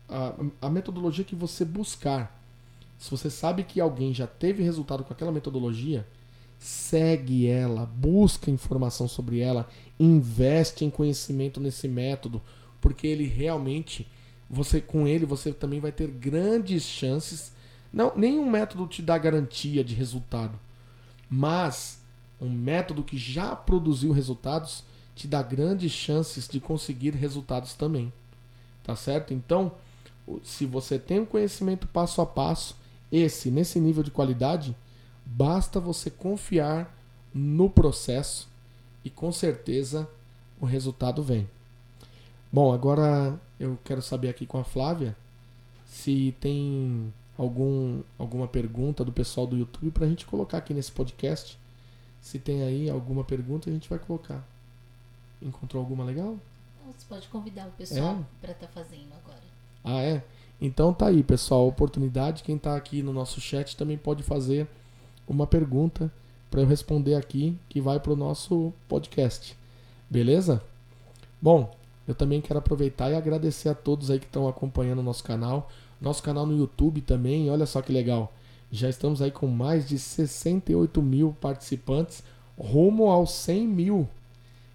a, 0.08 0.36
a 0.62 0.70
metodologia 0.70 1.26
que 1.26 1.36
você 1.36 1.66
buscar. 1.66 2.37
Se 2.98 3.12
você 3.12 3.30
sabe 3.30 3.64
que 3.64 3.80
alguém 3.80 4.14
já 4.14 4.26
teve 4.26 4.64
resultado 4.64 5.04
com 5.04 5.14
aquela 5.14 5.32
metodologia, 5.32 6.06
segue 6.60 7.48
ela, 7.48 7.86
busca 7.86 8.50
informação 8.50 9.08
sobre 9.08 9.40
ela, 9.40 9.68
investe 10.00 10.84
em 10.84 10.90
conhecimento 10.90 11.60
nesse 11.60 11.88
método, 11.88 12.42
porque 12.82 13.06
ele 13.06 13.26
realmente, 13.26 14.08
você 14.50 14.82
com 14.82 15.08
ele 15.08 15.26
você 15.26 15.52
também 15.52 15.80
vai 15.80 15.92
ter 15.92 16.08
grandes 16.08 16.84
chances. 16.84 17.52
Não, 17.94 18.12
nenhum 18.16 18.50
método 18.50 18.88
te 18.88 19.02
dá 19.02 19.18
garantia 19.18 19.84
de 19.84 19.94
resultado, 19.94 20.60
mas 21.30 22.02
um 22.42 22.50
método 22.50 23.04
que 23.04 23.18
já 23.18 23.56
produziu 23.56 24.12
resultados 24.12 24.84
te 25.16 25.28
dá 25.28 25.42
grandes 25.42 25.92
chances 25.92 26.48
de 26.48 26.60
conseguir 26.60 27.12
resultados 27.12 27.74
também. 27.74 28.14
Tá 28.84 28.96
certo? 28.96 29.34
Então, 29.34 29.74
se 30.44 30.66
você 30.66 31.00
tem 31.00 31.20
um 31.20 31.26
conhecimento 31.26 31.88
passo 31.88 32.22
a 32.22 32.26
passo, 32.26 32.76
esse 33.12 33.50
nesse 33.50 33.80
nível 33.80 34.04
de 34.04 34.12
qualidade, 34.12 34.76
basta 35.26 35.80
você 35.80 36.10
confiar 36.10 36.96
no 37.34 37.70
processo 37.70 38.48
e 39.04 39.10
com 39.10 39.32
certeza 39.32 40.10
o 40.60 40.66
resultado 40.66 41.22
vem. 41.22 41.48
Bom, 42.52 42.74
agora 42.74 43.40
eu 43.60 43.78
quero 43.84 44.02
saber 44.02 44.30
aqui 44.30 44.46
com 44.46 44.58
a 44.58 44.64
Flávia 44.64 45.16
se 45.86 46.36
tem 46.40 47.14
algum, 47.38 48.02
alguma 48.18 48.48
pergunta 48.48 49.04
do 49.04 49.12
pessoal 49.12 49.46
do 49.46 49.58
YouTube 49.58 49.92
para 49.92 50.06
a 50.06 50.10
gente 50.10 50.26
colocar 50.26 50.58
aqui 50.58 50.74
nesse 50.74 50.92
podcast 50.92 51.58
se 52.28 52.40
tem 52.40 52.62
aí 52.64 52.90
alguma 52.90 53.24
pergunta, 53.24 53.70
a 53.70 53.74
gente 53.74 53.90
vai 53.90 53.98
colocar. 54.00 54.46
Encontrou 55.42 55.82
alguma 55.82 56.04
legal? 56.04 56.38
Você 56.88 57.06
pode 57.08 57.28
convidar 57.30 57.68
o 57.68 57.72
pessoal 57.72 58.20
é? 58.20 58.26
para 58.42 58.52
estar 58.52 58.68
tá 58.68 58.74
fazendo 58.74 59.14
agora. 59.14 59.44
Ah, 59.82 60.02
é? 60.02 60.24
Então 60.60 60.94
tá 60.94 61.08
aí, 61.08 61.24
pessoal. 61.24 61.68
Oportunidade. 61.68 62.44
Quem 62.44 62.56
está 62.56 62.76
aqui 62.76 63.04
no 63.04 63.14
nosso 63.14 63.40
chat 63.40 63.76
também 63.78 63.98
pode 63.98 64.24
fazer 64.24 64.68
uma 65.28 65.46
pergunta 65.46 66.12
para 66.50 66.62
eu 66.62 66.68
responder 66.68 67.16
aqui, 67.16 67.58
que 67.70 67.82
vai 67.82 68.00
para 68.00 68.14
o 68.14 68.16
nosso 68.16 68.74
podcast. 68.88 69.56
Beleza? 70.10 70.62
Bom, 71.42 71.76
eu 72.08 72.16
também 72.16 72.42
quero 72.42 72.60
aproveitar 72.60 73.12
e 73.12 73.16
agradecer 73.16 73.70
a 73.70 73.76
todos 73.76 74.10
aí 74.10 74.20
que 74.20 74.26
estão 74.26 74.48
acompanhando 74.48 75.00
o 75.00 75.04
nosso 75.04 75.24
canal. 75.24 75.70
Nosso 76.00 76.24
canal 76.24 76.46
no 76.46 76.58
YouTube 76.58 77.02
também, 77.02 77.50
olha 77.50 77.66
só 77.66 77.82
que 77.82 77.92
legal. 77.92 78.32
Já 78.72 78.90
estamos 78.90 79.22
aí 79.22 79.32
com 79.32 79.48
mais 79.48 79.88
de 79.88 80.00
68 80.00 81.02
mil 81.02 81.36
participantes, 81.40 82.24
rumo 82.58 83.10
aos 83.10 83.32
100 83.32 83.68
mil. 83.68 84.08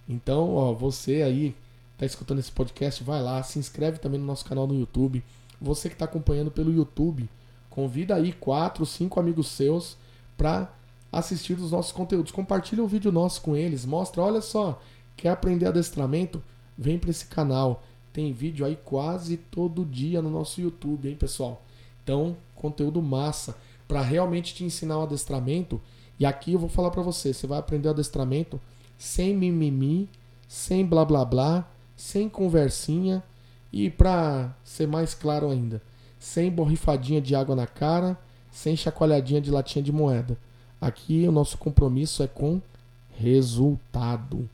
Então, 0.09 0.55
ó, 0.55 0.73
você 0.73 1.23
aí 1.23 1.55
está 1.95 2.05
escutando 2.07 2.39
esse 2.39 2.51
podcast, 2.53 3.03
vai 3.03 3.23
lá, 3.23 3.43
se 3.43 3.59
inscreve 3.59 3.99
também 3.99 4.21
no 4.21 4.27
nosso 4.27 4.45
canal 4.45 4.67
no 4.67 4.75
YouTube. 4.75 5.23
Você 5.63 5.89
que 5.89 5.95
está 5.95 6.05
acompanhando 6.05 6.51
pelo 6.51 6.73
YouTube, 6.73 7.29
convida 7.71 8.17
aí 8.17 8.33
quatro, 8.33 8.85
cinco 8.85 9.21
amigos 9.21 9.49
seus 9.49 9.97
para 10.37 10.73
assistir 11.11 11.55
os 11.55 11.71
nossos 11.71 11.93
conteúdos. 11.93 12.33
Compartilha 12.33 12.83
o 12.83 12.87
um 12.87 12.89
vídeo 12.89 13.13
nosso 13.13 13.41
com 13.43 13.55
eles, 13.55 13.85
mostra, 13.85 14.23
olha 14.23 14.41
só, 14.41 14.81
quer 15.17 15.29
aprender 15.29 15.67
adestramento? 15.67 16.43
Vem 16.77 16.99
para 16.99 17.11
esse 17.11 17.27
canal. 17.27 17.83
Tem 18.13 18.33
vídeo 18.33 18.67
aí 18.67 18.77
quase 18.85 19.37
todo 19.37 19.85
dia 19.85 20.21
no 20.21 20.31
nosso 20.31 20.61
YouTube, 20.61 21.09
hein, 21.09 21.17
pessoal? 21.17 21.63
Então, 22.03 22.37
conteúdo 22.55 23.01
massa 23.01 23.57
para 23.87 24.03
realmente 24.03 24.55
te 24.55 24.65
ensinar 24.65 24.99
o 24.99 25.03
adestramento. 25.03 25.81
E 26.19 26.27
aqui 26.27 26.53
eu 26.53 26.59
vou 26.59 26.69
falar 26.69 26.91
para 26.91 27.03
você, 27.03 27.33
você 27.33 27.47
vai 27.47 27.59
aprender 27.59 27.89
o 27.89 27.93
adestramento 27.93 28.61
sem 28.99 29.35
mimimi, 29.35 30.09
sem 30.49 30.85
blá 30.85 31.05
blá 31.05 31.25
blá, 31.25 31.69
sem 31.97 32.29
conversinha 32.29 33.23
e 33.73 33.89
para 33.89 34.55
ser 34.63 34.87
mais 34.87 35.15
claro 35.15 35.49
ainda, 35.51 35.81
sem 36.19 36.51
borrifadinha 36.51 37.21
de 37.21 37.35
água 37.35 37.57
na 37.57 37.67
cara, 37.67 38.19
sem 38.51 38.77
chacoalhadinha 38.77 39.41
de 39.41 39.51
latinha 39.51 39.83
de 39.83 39.91
moeda. 39.91 40.37
Aqui 40.81 41.27
o 41.27 41.33
nosso 41.33 41.57
compromisso 41.57 42.23
é 42.23 42.27
com 42.27 42.61
resultado. 43.17 44.49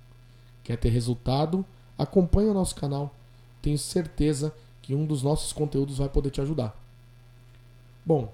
Quer 0.62 0.76
ter 0.76 0.90
resultado? 0.90 1.64
Acompanhe 1.98 2.48
o 2.48 2.54
nosso 2.54 2.74
canal. 2.74 3.12
Tenho 3.60 3.78
certeza 3.78 4.54
que 4.82 4.94
um 4.94 5.04
dos 5.04 5.22
nossos 5.22 5.52
conteúdos 5.52 5.98
vai 5.98 6.08
poder 6.08 6.30
te 6.30 6.40
ajudar. 6.40 6.78
Bom, 8.06 8.32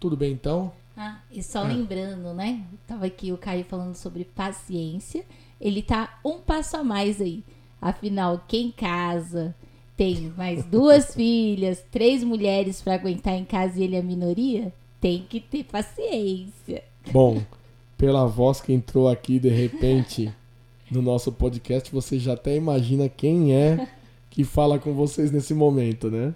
tudo 0.00 0.16
bem 0.16 0.32
então? 0.32 0.72
Ah, 0.96 1.20
e 1.30 1.42
só 1.42 1.64
é. 1.64 1.68
lembrando, 1.68 2.34
né? 2.34 2.64
Tava 2.86 3.06
aqui 3.06 3.32
o 3.32 3.38
Caio 3.38 3.64
falando 3.64 3.94
sobre 3.94 4.24
paciência. 4.24 5.24
Ele 5.60 5.82
tá 5.82 6.18
um 6.24 6.38
passo 6.40 6.76
a 6.76 6.84
mais 6.84 7.20
aí. 7.20 7.44
Afinal, 7.80 8.44
quem 8.48 8.70
casa 8.70 9.54
tem 10.00 10.32
mais 10.34 10.64
duas 10.64 11.12
filhas, 11.14 11.84
três 11.90 12.24
mulheres 12.24 12.80
para 12.80 12.94
aguentar 12.94 13.34
em 13.34 13.44
casa 13.44 13.78
e 13.78 13.82
ele 13.84 13.96
é 13.96 14.02
minoria, 14.02 14.72
tem 14.98 15.26
que 15.28 15.38
ter 15.38 15.64
paciência. 15.64 16.82
Bom, 17.12 17.42
pela 17.98 18.24
voz 18.24 18.62
que 18.62 18.72
entrou 18.72 19.10
aqui 19.10 19.38
de 19.38 19.50
repente 19.50 20.32
no 20.90 21.02
nosso 21.02 21.30
podcast, 21.30 21.92
você 21.92 22.18
já 22.18 22.32
até 22.32 22.56
imagina 22.56 23.10
quem 23.10 23.54
é 23.54 23.86
que 24.30 24.42
fala 24.42 24.78
com 24.78 24.94
vocês 24.94 25.30
nesse 25.30 25.52
momento, 25.52 26.10
né? 26.10 26.34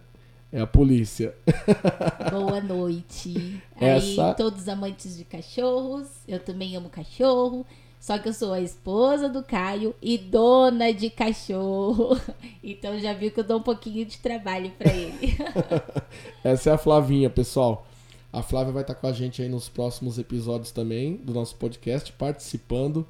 É 0.52 0.60
a 0.60 0.66
polícia. 0.66 1.34
Boa 2.30 2.60
noite. 2.60 3.62
Essa... 3.80 4.28
Aí, 4.28 4.34
todos 4.36 4.68
amantes 4.68 5.16
de 5.16 5.24
cachorros, 5.24 6.06
eu 6.28 6.38
também 6.38 6.76
amo 6.76 6.90
cachorro. 6.90 7.64
Só 8.04 8.18
que 8.18 8.28
eu 8.28 8.34
sou 8.34 8.52
a 8.52 8.60
esposa 8.60 9.30
do 9.30 9.42
Caio 9.42 9.94
e 10.02 10.18
dona 10.18 10.92
de 10.92 11.08
cachorro. 11.08 12.20
Então 12.62 12.98
já 12.98 13.14
viu 13.14 13.30
que 13.30 13.40
eu 13.40 13.44
dou 13.44 13.58
um 13.58 13.62
pouquinho 13.62 14.04
de 14.04 14.18
trabalho 14.18 14.70
para 14.72 14.92
ele. 14.92 15.36
Essa 16.44 16.70
é 16.70 16.72
a 16.74 16.78
Flavinha, 16.78 17.30
pessoal. 17.30 17.86
A 18.30 18.42
Flávia 18.42 18.72
vai 18.74 18.82
estar 18.82 18.94
com 18.94 19.06
a 19.06 19.12
gente 19.12 19.40
aí 19.40 19.48
nos 19.48 19.70
próximos 19.70 20.18
episódios 20.18 20.70
também 20.70 21.16
do 21.16 21.32
nosso 21.32 21.56
podcast, 21.56 22.12
participando 22.12 23.06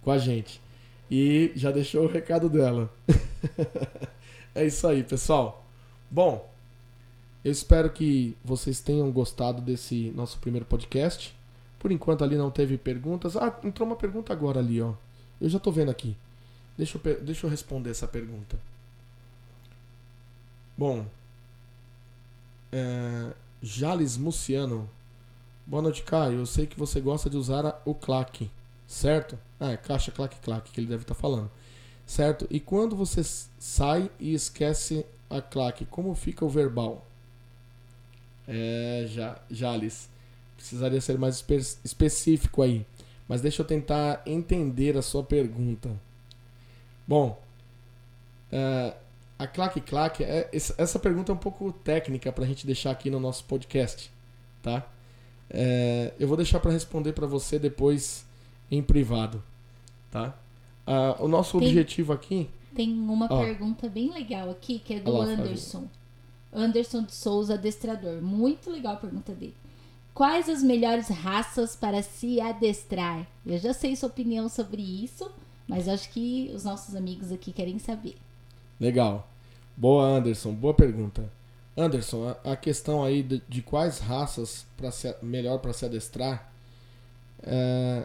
com 0.00 0.10
a 0.10 0.16
gente. 0.16 0.58
E 1.10 1.52
já 1.54 1.70
deixou 1.70 2.04
o 2.04 2.08
recado 2.08 2.48
dela. 2.48 2.90
é 4.54 4.64
isso 4.64 4.86
aí, 4.86 5.02
pessoal. 5.02 5.66
Bom, 6.10 6.48
eu 7.44 7.52
espero 7.52 7.90
que 7.90 8.34
vocês 8.42 8.80
tenham 8.80 9.10
gostado 9.10 9.60
desse 9.60 10.12
nosso 10.14 10.38
primeiro 10.38 10.64
podcast. 10.64 11.34
Por 11.80 11.90
enquanto 11.90 12.22
ali 12.22 12.36
não 12.36 12.50
teve 12.50 12.76
perguntas. 12.76 13.36
Ah, 13.36 13.58
entrou 13.64 13.88
uma 13.88 13.96
pergunta 13.96 14.32
agora 14.32 14.60
ali, 14.60 14.80
ó. 14.80 14.92
Eu 15.40 15.48
já 15.48 15.58
tô 15.58 15.72
vendo 15.72 15.90
aqui. 15.90 16.14
Deixa 16.76 17.00
eu, 17.02 17.20
deixa 17.22 17.46
eu 17.46 17.50
responder 17.50 17.90
essa 17.90 18.06
pergunta. 18.06 18.58
Bom. 20.76 21.06
É, 22.70 23.32
Jales 23.62 24.18
Muciano. 24.18 24.88
Boa 25.66 25.82
noite, 25.82 26.02
Caio. 26.02 26.40
Eu 26.40 26.46
sei 26.46 26.66
que 26.66 26.78
você 26.78 27.00
gosta 27.00 27.30
de 27.30 27.38
usar 27.38 27.80
o 27.86 27.94
claque, 27.94 28.50
certo? 28.86 29.38
Ah, 29.58 29.72
é 29.72 29.76
caixa 29.78 30.12
claque 30.12 30.38
claque 30.40 30.72
que 30.72 30.80
ele 30.80 30.86
deve 30.86 31.02
estar 31.02 31.14
tá 31.14 31.20
falando. 31.20 31.50
Certo? 32.06 32.46
E 32.50 32.60
quando 32.60 32.94
você 32.94 33.22
sai 33.58 34.10
e 34.18 34.34
esquece 34.34 35.06
a 35.30 35.40
claque, 35.40 35.86
como 35.86 36.14
fica 36.14 36.44
o 36.44 36.48
verbal? 36.48 37.06
É, 38.46 39.06
Jales. 39.50 40.10
Precisaria 40.60 41.00
ser 41.00 41.18
mais 41.18 41.36
espe 41.36 41.56
específico 41.82 42.60
aí. 42.60 42.84
Mas 43.26 43.40
deixa 43.40 43.62
eu 43.62 43.66
tentar 43.66 44.20
entender 44.26 44.94
a 44.94 45.00
sua 45.00 45.22
pergunta. 45.22 45.90
Bom, 47.08 47.40
uh, 48.52 48.94
a 49.38 49.46
claque 49.46 49.80
claque, 49.80 50.22
é, 50.22 50.50
essa 50.52 50.98
pergunta 50.98 51.32
é 51.32 51.34
um 51.34 51.38
pouco 51.38 51.72
técnica 51.72 52.30
para 52.30 52.44
a 52.44 52.46
gente 52.46 52.66
deixar 52.66 52.90
aqui 52.90 53.08
no 53.08 53.18
nosso 53.18 53.42
podcast, 53.44 54.12
tá? 54.62 54.86
É, 55.48 56.12
eu 56.20 56.28
vou 56.28 56.36
deixar 56.36 56.60
para 56.60 56.70
responder 56.70 57.14
para 57.14 57.26
você 57.26 57.58
depois 57.58 58.26
em 58.70 58.82
privado, 58.82 59.42
tá? 60.10 60.38
Uh, 60.86 61.24
o 61.24 61.28
nosso 61.28 61.58
tem, 61.58 61.68
objetivo 61.68 62.12
aqui. 62.12 62.50
Tem 62.74 62.92
uma 62.92 63.28
ó, 63.30 63.42
pergunta 63.42 63.88
bem 63.88 64.12
legal 64.12 64.50
aqui 64.50 64.78
que 64.78 64.92
é 64.92 65.00
do 65.00 65.10
lá, 65.10 65.24
Anderson. 65.24 65.88
Anderson 66.52 67.04
de 67.04 67.14
Souza, 67.14 67.54
adestrador. 67.54 68.20
Muito 68.20 68.70
legal 68.70 68.92
a 68.92 68.96
pergunta 68.96 69.32
dele. 69.32 69.54
Quais 70.20 70.50
as 70.50 70.62
melhores 70.62 71.08
raças 71.08 71.74
para 71.74 72.02
se 72.02 72.42
adestrar? 72.42 73.26
Eu 73.46 73.56
já 73.56 73.72
sei 73.72 73.96
sua 73.96 74.10
opinião 74.10 74.50
sobre 74.50 74.82
isso, 74.82 75.30
mas 75.66 75.88
acho 75.88 76.10
que 76.10 76.52
os 76.54 76.64
nossos 76.64 76.94
amigos 76.94 77.32
aqui 77.32 77.50
querem 77.50 77.78
saber. 77.78 78.18
Legal. 78.78 79.26
Boa, 79.74 80.04
Anderson. 80.04 80.52
Boa 80.52 80.74
pergunta. 80.74 81.32
Anderson, 81.74 82.36
a, 82.44 82.54
questão 82.54 83.02
aí 83.02 83.22
de, 83.22 83.42
de 83.48 83.62
quais 83.62 83.98
raças 83.98 84.66
para 84.76 84.90
melhor 85.22 85.56
para 85.58 85.72
se 85.72 85.86
adestrar, 85.86 86.52
é, 87.42 88.04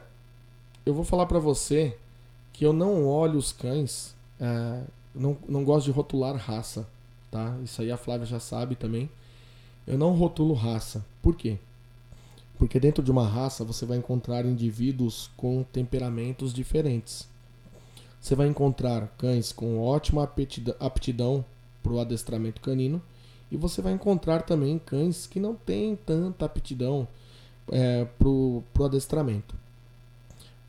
eu 0.85 0.93
vou 0.93 1.03
falar 1.03 1.25
para 1.25 1.39
você 1.39 1.97
que 2.53 2.65
eu 2.65 2.71
não 2.71 3.05
olho 3.05 3.37
os 3.37 3.51
cães, 3.51 4.15
é, 4.39 4.83
não, 5.13 5.37
não 5.49 5.65
gosto 5.65 5.87
de 5.87 5.91
rotular 5.91 6.37
raça, 6.37 6.87
tá? 7.29 7.57
Isso 7.61 7.81
aí 7.81 7.91
a 7.91 7.97
Flávia 7.97 8.25
já 8.25 8.39
sabe 8.39 8.73
também. 8.73 9.09
Eu 9.85 9.97
não 9.97 10.13
rotulo 10.13 10.53
raça. 10.53 11.05
Por 11.21 11.35
quê? 11.35 11.59
Porque 12.57 12.79
dentro 12.79 13.03
de 13.03 13.11
uma 13.11 13.27
raça 13.27 13.63
você 13.63 13.85
vai 13.85 13.97
encontrar 13.97 14.45
indivíduos 14.45 15.29
com 15.35 15.63
temperamentos 15.63 16.53
diferentes. 16.53 17.27
Você 18.21 18.33
vai 18.35 18.47
encontrar 18.47 19.13
cães 19.17 19.51
com 19.51 19.79
ótima 19.79 20.29
aptidão 20.79 21.45
para 21.83 21.93
o 21.93 21.99
adestramento 21.99 22.61
canino 22.61 23.01
e 23.51 23.57
você 23.57 23.81
vai 23.81 23.93
encontrar 23.93 24.41
também 24.41 24.79
cães 24.79 25.27
que 25.27 25.39
não 25.39 25.53
têm 25.53 25.95
tanta 25.95 26.45
aptidão 26.45 27.07
é, 27.71 28.05
para 28.05 28.27
o 28.27 28.63
adestramento. 28.83 29.55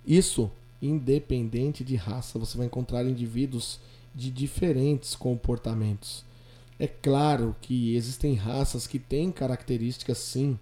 Isso 0.07 0.51
independente 0.81 1.83
de 1.83 1.97
raça, 1.97 2.39
você 2.39 2.57
vai 2.57 2.67
encontrar 2.67 3.05
indivíduos 3.05 3.81
de 4.15 4.31
diferentes 4.31 5.15
comportamentos. 5.15 6.25
É 6.79 6.87
claro 6.87 7.57
que 7.61 7.95
existem 7.97 8.35
raças 8.35 8.87
que 8.87 8.99
têm 8.99 9.33
características 9.33 10.19
sim 10.19 10.59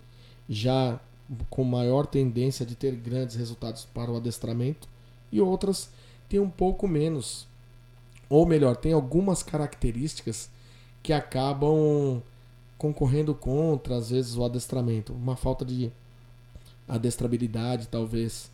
já 0.49 1.01
com 1.49 1.65
maior 1.65 2.07
tendência 2.07 2.67
de 2.67 2.75
ter 2.75 2.95
grandes 2.95 3.37
resultados 3.37 3.85
para 3.85 4.11
o 4.11 4.17
adestramento 4.17 4.89
e 5.33 5.41
outras 5.41 5.89
têm 6.29 6.41
um 6.41 6.51
pouco 6.51 6.87
menos. 6.87 7.47
Ou 8.29 8.47
melhor, 8.47 8.77
tem 8.77 8.93
algumas 8.93 9.43
características 9.43 10.49
que 11.03 11.13
acabam 11.13 12.23
concorrendo 12.79 13.35
contra, 13.35 13.97
às 13.97 14.11
vezes, 14.11 14.37
o 14.37 14.45
adestramento. 14.45 15.13
Uma 15.13 15.37
falta 15.37 15.65
de 15.65 15.91
adestrabilidade, 16.89 17.89
talvez. 17.89 18.51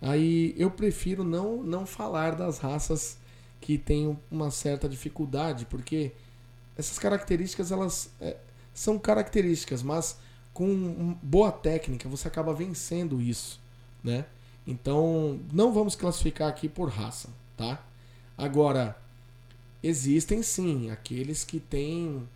Aí 0.00 0.54
eu 0.58 0.70
prefiro 0.70 1.24
não, 1.24 1.62
não 1.62 1.86
falar 1.86 2.34
das 2.34 2.58
raças 2.58 3.16
que 3.60 3.78
têm 3.78 4.18
uma 4.30 4.50
certa 4.50 4.88
dificuldade, 4.88 5.64
porque 5.66 6.12
essas 6.76 6.98
características 6.98 7.70
elas 7.70 8.10
é, 8.20 8.36
são 8.74 8.98
características, 8.98 9.82
mas 9.82 10.18
com 10.52 11.16
boa 11.22 11.50
técnica 11.50 12.08
você 12.08 12.28
acaba 12.28 12.52
vencendo 12.52 13.20
isso, 13.20 13.60
né? 14.02 14.26
Então, 14.66 15.40
não 15.52 15.72
vamos 15.72 15.96
classificar 15.96 16.48
aqui 16.48 16.68
por 16.68 16.88
raça, 16.88 17.28
tá? 17.56 17.82
Agora, 18.36 18.96
existem 19.82 20.42
sim 20.42 20.90
aqueles 20.90 21.44
que 21.44 21.58
têm 21.58 22.28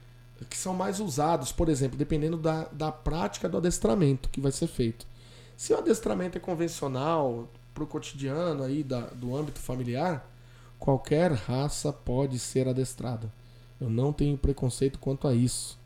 que 0.51 0.57
são 0.57 0.75
mais 0.75 1.01
usados, 1.01 1.51
por 1.51 1.69
exemplo, 1.69 1.97
dependendo 1.97 2.37
da, 2.37 2.65
da 2.65 2.93
prática 2.93 3.49
do 3.49 3.57
adestramento 3.57 4.29
que 4.29 4.41
vai 4.41 4.53
ser 4.53 4.67
feito. 4.67 5.07
Se 5.57 5.73
o 5.73 5.79
adestramento 5.79 6.37
é 6.37 6.41
convencional, 6.41 7.49
para 7.77 7.85
o 7.85 7.87
cotidiano 7.87 8.63
aí 8.63 8.83
da, 8.83 9.01
do 9.01 9.37
âmbito 9.37 9.61
familiar, 9.61 10.27
qualquer 10.79 11.31
raça 11.33 11.93
pode 11.93 12.39
ser 12.39 12.67
adestrada. 12.67 13.31
Eu 13.79 13.91
não 13.91 14.15
tenho 14.15 14.39
preconceito 14.39 14.99
quanto 14.99 15.29
a 15.29 15.35
isso. 15.35 15.79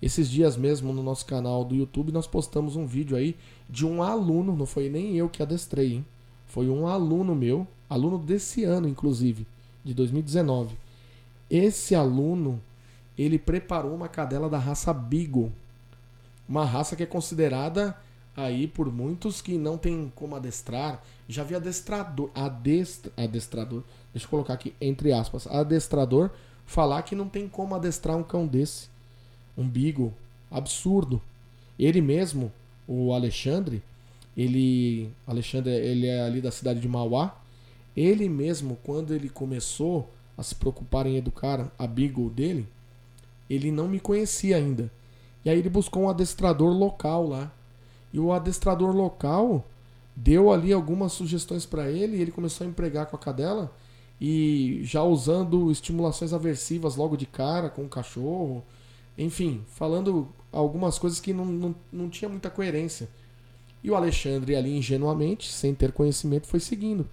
Esses 0.00 0.28
dias 0.28 0.56
mesmo 0.56 0.92
no 0.92 1.02
nosso 1.02 1.24
canal 1.24 1.64
do 1.64 1.74
YouTube 1.74 2.12
nós 2.12 2.26
postamos 2.26 2.76
um 2.76 2.86
vídeo 2.86 3.16
aí 3.16 3.36
de 3.68 3.86
um 3.86 4.02
aluno, 4.02 4.54
não 4.54 4.66
foi 4.66 4.88
nem 4.88 5.16
eu 5.16 5.28
que 5.28 5.42
adestrei, 5.42 5.94
hein? 5.94 6.06
Foi 6.46 6.68
um 6.68 6.86
aluno 6.86 7.34
meu, 7.34 7.66
aluno 7.88 8.18
desse 8.18 8.64
ano 8.64 8.88
inclusive, 8.88 9.46
de 9.84 9.94
2019. 9.94 10.76
Esse 11.50 11.94
aluno, 11.94 12.60
ele 13.16 13.38
preparou 13.38 13.94
uma 13.94 14.08
cadela 14.08 14.48
da 14.48 14.58
raça 14.58 14.92
Beagle, 14.92 15.52
uma 16.48 16.64
raça 16.64 16.94
que 16.94 17.02
é 17.02 17.06
considerada 17.06 17.96
aí 18.36 18.68
por 18.68 18.92
muitos 18.92 19.40
que 19.40 19.56
não 19.56 19.78
tem 19.78 20.12
como 20.14 20.36
adestrar. 20.36 21.02
Já 21.26 21.42
vi 21.42 21.54
adestrador, 21.54 22.30
adestra, 22.34 23.10
adestrador, 23.16 23.82
deixa 24.12 24.26
eu 24.26 24.30
colocar 24.30 24.54
aqui 24.54 24.74
entre 24.80 25.12
aspas, 25.12 25.46
adestrador 25.46 26.30
falar 26.66 27.02
que 27.02 27.14
não 27.14 27.28
tem 27.28 27.48
como 27.48 27.74
adestrar 27.74 28.16
um 28.16 28.22
cão 28.22 28.46
desse, 28.46 28.88
um 29.56 29.68
beagle, 29.68 30.12
absurdo. 30.50 31.20
Ele 31.78 32.00
mesmo, 32.00 32.52
o 32.86 33.12
Alexandre, 33.12 33.82
ele, 34.36 35.10
Alexandre, 35.26 35.70
ele 35.70 36.06
é 36.06 36.22
ali 36.22 36.40
da 36.40 36.50
cidade 36.50 36.80
de 36.80 36.88
Mauá. 36.88 37.36
Ele 37.96 38.28
mesmo, 38.28 38.78
quando 38.82 39.14
ele 39.14 39.28
começou 39.28 40.10
a 40.36 40.42
se 40.42 40.54
preocupar 40.54 41.06
em 41.06 41.16
educar 41.16 41.72
a 41.78 41.86
beagle 41.86 42.28
dele, 42.28 42.68
ele 43.48 43.70
não 43.70 43.88
me 43.88 43.98
conhecia 43.98 44.56
ainda. 44.56 44.90
E 45.44 45.50
aí 45.50 45.58
ele 45.58 45.70
buscou 45.70 46.02
um 46.02 46.10
adestrador 46.10 46.72
local 46.72 47.26
lá. 47.26 47.52
E 48.12 48.18
o 48.18 48.32
adestrador 48.32 48.94
local 48.94 49.64
deu 50.14 50.52
ali 50.52 50.72
algumas 50.72 51.12
sugestões 51.12 51.64
para 51.64 51.90
ele 51.90 52.16
e 52.16 52.20
ele 52.22 52.32
começou 52.32 52.66
a 52.66 52.70
empregar 52.70 53.06
com 53.06 53.16
a 53.16 53.18
cadela 53.18 53.70
e 54.20 54.80
já 54.82 55.02
usando 55.02 55.70
estimulações 55.70 56.32
aversivas 56.32 56.96
logo 56.96 57.16
de 57.16 57.26
cara 57.26 57.68
com 57.68 57.84
o 57.84 57.88
cachorro. 57.88 58.64
Enfim, 59.18 59.64
falando 59.68 60.28
algumas 60.52 60.98
coisas 60.98 61.20
que 61.20 61.32
não, 61.32 61.44
não, 61.44 61.74
não 61.92 62.08
tinha 62.08 62.28
muita 62.28 62.50
coerência. 62.50 63.08
E 63.82 63.90
o 63.90 63.94
Alexandre 63.94 64.56
ali 64.56 64.76
ingenuamente, 64.76 65.52
sem 65.52 65.74
ter 65.74 65.92
conhecimento, 65.92 66.46
foi 66.46 66.60
seguindo. 66.60 67.08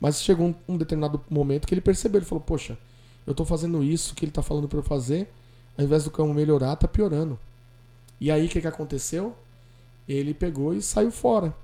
Mas 0.00 0.22
chegou 0.22 0.48
um, 0.48 0.54
um 0.68 0.76
determinado 0.76 1.20
momento 1.28 1.66
que 1.66 1.74
ele 1.74 1.80
percebeu, 1.80 2.18
ele 2.18 2.26
falou: 2.26 2.42
"Poxa, 2.42 2.78
eu 3.26 3.32
estou 3.32 3.44
fazendo 3.44 3.82
isso 3.82 4.14
que 4.14 4.24
ele 4.24 4.30
está 4.30 4.42
falando 4.42 4.68
para 4.68 4.78
eu 4.78 4.82
fazer, 4.82 5.28
ao 5.76 5.84
invés 5.84 6.04
do 6.04 6.10
cão 6.10 6.32
melhorar, 6.32 6.76
tá 6.76 6.88
piorando". 6.88 7.38
E 8.20 8.30
aí 8.30 8.46
o 8.46 8.48
que, 8.48 8.60
que 8.60 8.66
aconteceu? 8.66 9.34
Ele 10.08 10.32
pegou 10.34 10.74
e 10.74 10.82
saiu 10.82 11.10
fora. 11.10 11.54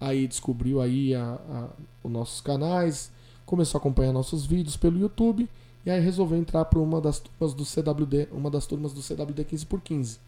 Aí 0.00 0.26
descobriu 0.26 0.80
aí 0.80 1.14
a, 1.14 1.38
a, 1.48 1.68
os 2.02 2.10
nossos 2.10 2.40
canais, 2.40 3.10
começou 3.46 3.78
a 3.78 3.80
acompanhar 3.80 4.12
nossos 4.12 4.44
vídeos 4.44 4.76
pelo 4.76 4.98
YouTube 4.98 5.48
e 5.84 5.90
aí 5.90 6.00
resolveu 6.00 6.38
entrar 6.38 6.64
para 6.64 6.78
uma 6.78 7.00
das 7.00 7.18
turmas 7.18 7.54
do 7.54 7.64
CWD, 7.64 8.28
uma 8.32 8.50
das 8.50 8.66
turmas 8.66 8.92
do 8.92 9.02
CWD 9.02 9.44
15 9.44 9.66
por 9.66 9.80
15 9.80 10.18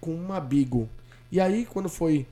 com 0.00 0.14
uma 0.14 0.40
Beagle. 0.40 0.88
E 1.30 1.40
aí 1.40 1.64
quando 1.64 1.88
foi 1.88 2.26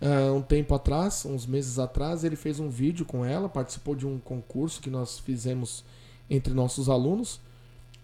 uh, 0.00 0.34
um 0.34 0.42
tempo 0.42 0.74
atrás, 0.74 1.24
uns 1.24 1.46
meses 1.46 1.78
atrás, 1.78 2.22
ele 2.22 2.36
fez 2.36 2.60
um 2.60 2.68
vídeo 2.68 3.06
com 3.06 3.24
ela, 3.24 3.48
participou 3.48 3.94
de 3.94 4.06
um 4.06 4.18
concurso 4.18 4.80
que 4.80 4.90
nós 4.90 5.18
fizemos 5.18 5.84
entre 6.28 6.52
nossos 6.52 6.88
alunos 6.88 7.40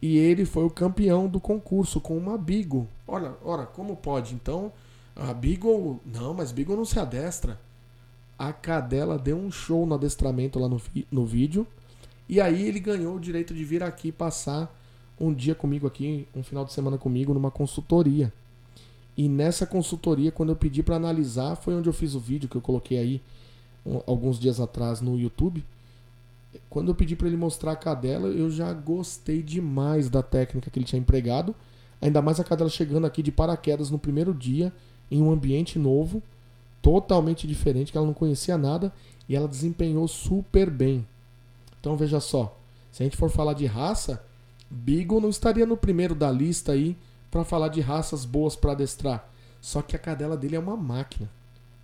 e 0.01 0.17
ele 0.17 0.47
foi 0.47 0.65
o 0.65 0.71
campeão 0.71 1.29
do 1.29 1.39
concurso 1.39 2.01
com 2.01 2.17
uma 2.17 2.39
Beagle. 2.39 2.89
Olha, 3.07 3.35
ora, 3.45 3.67
como 3.67 3.95
pode? 3.97 4.35
Então, 4.35 4.73
a 5.15 5.35
Beagle. 5.35 6.01
Não, 6.07 6.33
mas 6.33 6.53
Beagle 6.53 6.77
não 6.77 6.87
se 6.87 6.99
adestra. 6.99 7.61
A 8.39 8.53
cadela 8.53 9.19
deu 9.19 9.37
um 9.37 9.51
show 9.53 9.85
no 9.85 9.95
adestramento 9.95 10.59
lá 10.59 10.69
no, 10.69 10.81
no 11.11 11.27
vídeo. 11.27 11.67
E 12.31 12.41
aí 12.41 12.67
ele 12.67 12.79
ganhou 12.79 13.17
o 13.17 13.21
direito 13.21 13.53
de 13.53 13.65
vir 13.65 13.83
aqui 13.83 14.13
passar 14.13 14.75
um 15.19 15.35
dia 15.35 15.55
comigo 15.55 15.87
aqui, 15.87 16.27
um 16.35 16.43
final 16.43 16.65
de 16.65 16.73
semana 16.73 16.97
comigo, 16.97 17.35
numa 17.35 17.51
consultoria. 17.51 18.33
E 19.17 19.29
nessa 19.29 19.67
consultoria, 19.67 20.31
quando 20.31 20.51
eu 20.51 20.57
pedi 20.57 20.83
para 20.83 20.97
analisar, 20.97 21.57
foi 21.57 21.75
onde 21.75 21.89
eu 21.89 21.93
fiz 21.93 22.15
o 22.15 22.21
vídeo 22.21 22.49
que 22.49 22.57
eu 22.57 22.61
coloquei 22.63 22.99
aí 22.99 23.23
um, 23.85 24.01
alguns 24.07 24.39
dias 24.39 24.61
atrás 24.61 25.01
no 25.01 25.19
YouTube 25.19 25.65
quando 26.69 26.89
eu 26.89 26.95
pedi 26.95 27.15
para 27.15 27.29
ele 27.29 27.37
mostrar 27.37 27.73
a 27.73 27.77
cadela, 27.77 28.29
eu 28.29 28.51
já 28.51 28.73
gostei 28.73 29.43
demais 29.43 30.09
da 30.09 30.23
técnica 30.23 30.71
que 30.71 30.79
ele 30.79 30.87
tinha 30.87 31.01
empregado. 31.01 31.55
Ainda 32.01 32.23
mais 32.23 32.41
a 32.41 32.45
cadela 32.45 32.71
chegando 32.71 33.07
aqui 33.07 33.23
de 33.23 33.31
paraquedas 33.31 33.91
no 33.91 33.99
primeiro 33.99 34.33
dia, 34.33 34.73
em 35.11 35.23
um 35.23 35.31
ambiente 35.31 35.79
novo, 35.79 36.23
totalmente 36.81 37.47
diferente, 37.47 37.93
que 37.93 37.99
ela 37.99 38.07
não 38.07 38.15
conhecia 38.15 38.57
nada, 38.57 38.93
e 39.29 39.37
ela 39.37 39.47
desempenhou 39.47 40.09
super 40.09 40.71
bem. 40.71 41.07
Então 41.81 41.97
veja 41.97 42.21
só, 42.21 42.59
se 42.93 43.03
a 43.03 43.05
gente 43.05 43.17
for 43.17 43.31
falar 43.31 43.55
de 43.55 43.67
raça, 43.67 44.23
Beagle 44.71 45.21
não 45.21 45.31
estaria 45.31 45.67
no 45.67 45.77
primeiro 45.77 46.15
da 46.15 46.31
lista 46.31 46.73
aí 46.73 46.97
para 47.31 47.45
falar 47.45 47.69
de 47.69 47.81
raças 47.81 48.25
boas 48.25 48.55
para 48.55 48.73
adestrar. 48.73 49.29
Só 49.61 49.83
que 49.83 49.97
a 49.97 49.99
cadela 49.99 50.37
dele 50.37 50.57
é 50.57 50.61
uma 50.61 50.77
máquina. 50.77 51.29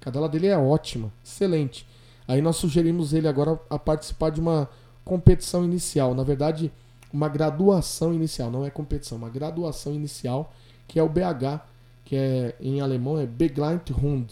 A 0.00 0.04
cadela 0.04 0.28
dele 0.28 0.46
é 0.46 0.56
ótima, 0.56 1.12
excelente. 1.24 1.86
Aí 2.28 2.40
nós 2.42 2.56
sugerimos 2.56 3.12
ele 3.12 3.28
agora 3.28 3.60
a 3.70 3.78
participar 3.78 4.30
de 4.30 4.40
uma 4.40 4.68
competição 5.04 5.64
inicial, 5.64 6.14
na 6.14 6.24
verdade, 6.24 6.72
uma 7.12 7.28
graduação 7.28 8.12
inicial, 8.12 8.50
não 8.50 8.64
é 8.64 8.70
competição, 8.70 9.16
uma 9.16 9.30
graduação 9.30 9.94
inicial, 9.94 10.52
que 10.88 10.98
é 10.98 11.02
o 11.02 11.08
BH, 11.08 11.60
que 12.04 12.16
é 12.16 12.56
em 12.60 12.80
alemão 12.80 13.18
é 13.18 13.26
Begleithund, 13.26 14.26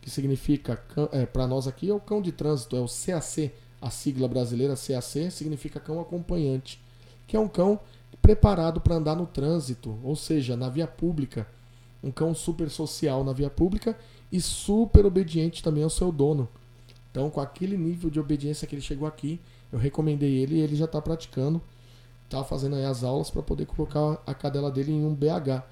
que 0.00 0.10
significa 0.10 0.82
é, 1.12 1.24
para 1.24 1.46
nós 1.46 1.66
aqui 1.66 1.88
é 1.88 1.94
o 1.94 2.00
cão 2.00 2.20
de 2.20 2.32
trânsito, 2.32 2.76
é 2.76 2.80
o 2.80 2.86
CAC, 2.86 3.50
a 3.80 3.90
sigla 3.90 4.28
brasileira 4.28 4.74
CAC 4.74 5.30
significa 5.30 5.80
cão 5.80 6.00
acompanhante, 6.00 6.80
que 7.26 7.36
é 7.36 7.40
um 7.40 7.48
cão 7.48 7.80
preparado 8.20 8.80
para 8.80 8.96
andar 8.96 9.16
no 9.16 9.26
trânsito, 9.26 9.98
ou 10.02 10.14
seja, 10.14 10.56
na 10.56 10.68
via 10.68 10.86
pública, 10.86 11.46
um 12.02 12.10
cão 12.10 12.34
super 12.34 12.68
social 12.68 13.24
na 13.24 13.32
via 13.32 13.50
pública 13.50 13.96
e 14.30 14.40
super 14.40 15.06
obediente 15.06 15.62
também 15.62 15.82
ao 15.82 15.90
seu 15.90 16.12
dono. 16.12 16.48
Então, 17.10 17.28
com 17.30 17.40
aquele 17.40 17.76
nível 17.76 18.08
de 18.08 18.20
obediência 18.20 18.66
que 18.66 18.74
ele 18.74 18.82
chegou 18.82 19.06
aqui, 19.06 19.40
eu 19.72 19.78
recomendei 19.78 20.36
ele 20.36 20.56
e 20.56 20.60
ele 20.60 20.76
já 20.76 20.84
está 20.84 21.00
praticando. 21.00 21.60
Está 22.24 22.44
fazendo 22.44 22.76
aí 22.76 22.84
as 22.84 23.02
aulas 23.02 23.30
para 23.30 23.42
poder 23.42 23.66
colocar 23.66 24.22
a 24.24 24.32
cadela 24.32 24.70
dele 24.70 24.92
em 24.92 25.04
um 25.04 25.14
BH. 25.14 25.64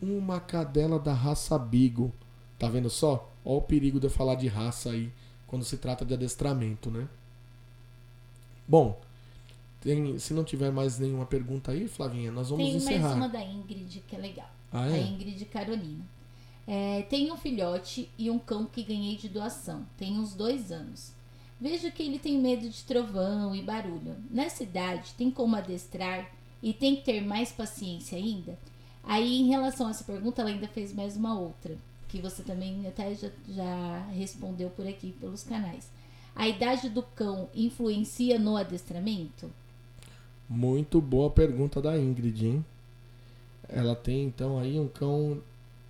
Uma 0.00 0.40
cadela 0.40 0.98
da 0.98 1.12
raça 1.12 1.58
Beagle. 1.58 2.12
Tá 2.58 2.68
vendo 2.68 2.88
só? 2.88 3.30
Olha 3.44 3.58
o 3.58 3.62
perigo 3.62 4.00
de 4.00 4.06
eu 4.06 4.10
falar 4.10 4.34
de 4.34 4.48
raça 4.48 4.90
aí 4.90 5.12
quando 5.46 5.64
se 5.64 5.76
trata 5.76 6.04
de 6.04 6.14
adestramento, 6.14 6.90
né? 6.90 7.06
Bom, 8.68 9.00
tem, 9.80 10.18
se 10.18 10.34
não 10.34 10.44
tiver 10.44 10.70
mais 10.70 10.98
nenhuma 10.98 11.26
pergunta 11.26 11.70
aí, 11.70 11.86
Flavinha, 11.86 12.32
nós 12.32 12.50
vamos 12.50 12.64
tem 12.64 12.76
encerrar. 12.76 12.92
Tem 12.92 13.02
mais 13.02 13.16
uma 13.16 13.28
da 13.28 13.44
Ingrid 13.44 14.02
que 14.06 14.16
é 14.16 14.18
legal. 14.18 14.50
Ah, 14.72 14.88
é? 14.88 14.94
A 14.94 14.98
Ingrid 14.98 15.44
Carolina. 15.46 16.04
É, 16.66 17.02
tenho 17.02 17.32
um 17.32 17.36
filhote 17.36 18.10
e 18.18 18.28
um 18.28 18.38
cão 18.38 18.66
que 18.66 18.82
ganhei 18.82 19.16
de 19.16 19.28
doação. 19.28 19.86
Tem 19.96 20.18
uns 20.18 20.34
dois 20.34 20.72
anos. 20.72 21.12
Vejo 21.60 21.90
que 21.92 22.02
ele 22.02 22.18
tem 22.18 22.38
medo 22.38 22.68
de 22.68 22.82
trovão 22.82 23.54
e 23.54 23.62
barulho. 23.62 24.16
Nessa 24.30 24.62
idade, 24.62 25.14
tem 25.16 25.30
como 25.30 25.56
adestrar 25.56 26.30
e 26.62 26.72
tem 26.72 26.96
que 26.96 27.04
ter 27.04 27.20
mais 27.20 27.52
paciência 27.52 28.18
ainda? 28.18 28.58
Aí, 29.04 29.40
em 29.40 29.46
relação 29.46 29.86
a 29.86 29.90
essa 29.90 30.02
pergunta, 30.02 30.42
ela 30.42 30.50
ainda 30.50 30.66
fez 30.66 30.92
mais 30.92 31.16
uma 31.16 31.38
outra, 31.38 31.78
que 32.08 32.20
você 32.20 32.42
também 32.42 32.86
até 32.88 33.14
já, 33.14 33.30
já 33.48 33.98
respondeu 34.10 34.68
por 34.70 34.86
aqui 34.86 35.12
pelos 35.12 35.44
canais. 35.44 35.88
A 36.36 36.46
idade 36.46 36.90
do 36.90 37.02
cão 37.02 37.48
influencia 37.54 38.38
no 38.38 38.58
adestramento? 38.58 39.50
Muito 40.48 41.00
boa 41.00 41.30
pergunta 41.30 41.80
da 41.80 41.98
Ingrid, 41.98 42.46
hein? 42.46 42.64
Ela 43.68 43.96
tem 43.96 44.24
então 44.24 44.58
aí 44.58 44.78
um 44.78 44.86
cão 44.86 45.40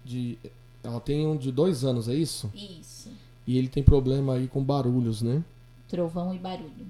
de 0.05 0.39
ela 0.85 1.01
tem 1.01 1.27
um 1.27 1.37
de 1.37 1.51
dois 1.51 1.85
anos, 1.85 2.09
é 2.09 2.15
isso? 2.15 2.51
Isso. 2.55 3.11
E 3.45 3.59
ele 3.59 3.69
tem 3.69 3.83
problema 3.83 4.35
aí 4.35 4.47
com 4.47 4.63
barulhos, 4.63 5.21
né? 5.21 5.45
Trovão 5.89 6.33
e 6.33 6.39
barulho. 6.39 6.87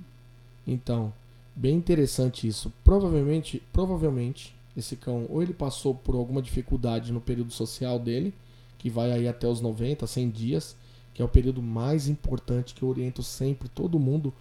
Então, 0.66 1.12
bem 1.54 1.76
interessante 1.76 2.46
isso. 2.46 2.70
Provavelmente, 2.84 3.62
provavelmente, 3.72 4.54
esse 4.76 4.96
cão 4.96 5.26
ou 5.30 5.42
ele 5.42 5.54
passou 5.54 5.94
por 5.94 6.14
alguma 6.14 6.42
dificuldade 6.42 7.10
no 7.10 7.22
período 7.22 7.52
social 7.52 7.98
dele, 7.98 8.34
que 8.78 8.90
vai 8.90 9.12
aí 9.12 9.26
até 9.26 9.48
os 9.48 9.62
90, 9.62 10.06
100 10.06 10.30
dias, 10.30 10.76
que 11.16 11.22
é 11.22 11.24
o 11.24 11.28
período 11.28 11.62
mais 11.62 12.08
importante 12.08 12.74
que 12.74 12.82
eu 12.82 12.90
oriento 12.90 13.22
sempre 13.22 13.70
todo 13.70 13.98
mundo 13.98 14.34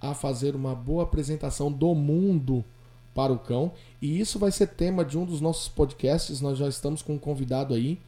a 0.00 0.12
fazer 0.12 0.56
uma 0.56 0.74
boa 0.74 1.04
apresentação 1.04 1.70
do 1.70 1.94
mundo 1.94 2.64
para 3.14 3.32
o 3.32 3.38
cão. 3.38 3.70
E 4.02 4.18
isso 4.18 4.36
vai 4.36 4.50
ser 4.50 4.66
tema 4.66 5.04
de 5.04 5.16
um 5.16 5.24
dos 5.24 5.40
nossos 5.40 5.68
podcasts. 5.68 6.40
Nós 6.40 6.58
já 6.58 6.66
estamos 6.66 7.00
com 7.00 7.14
um 7.14 7.18
convidado 7.18 7.74
aí 7.74 8.00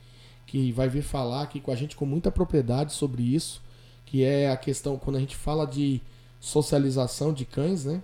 que 0.46 0.72
vai 0.72 0.88
vir 0.88 1.02
falar 1.02 1.42
aqui 1.42 1.60
com 1.60 1.70
a 1.70 1.76
gente 1.76 1.94
com 1.94 2.04
muita 2.04 2.28
propriedade 2.28 2.92
sobre 2.92 3.22
isso, 3.22 3.62
que 4.04 4.24
é 4.24 4.50
a 4.50 4.56
questão 4.56 4.98
quando 4.98 5.14
a 5.14 5.20
gente 5.20 5.36
fala 5.36 5.64
de 5.64 6.00
socialização 6.40 7.32
de 7.32 7.44
cães, 7.44 7.84
né? 7.84 8.02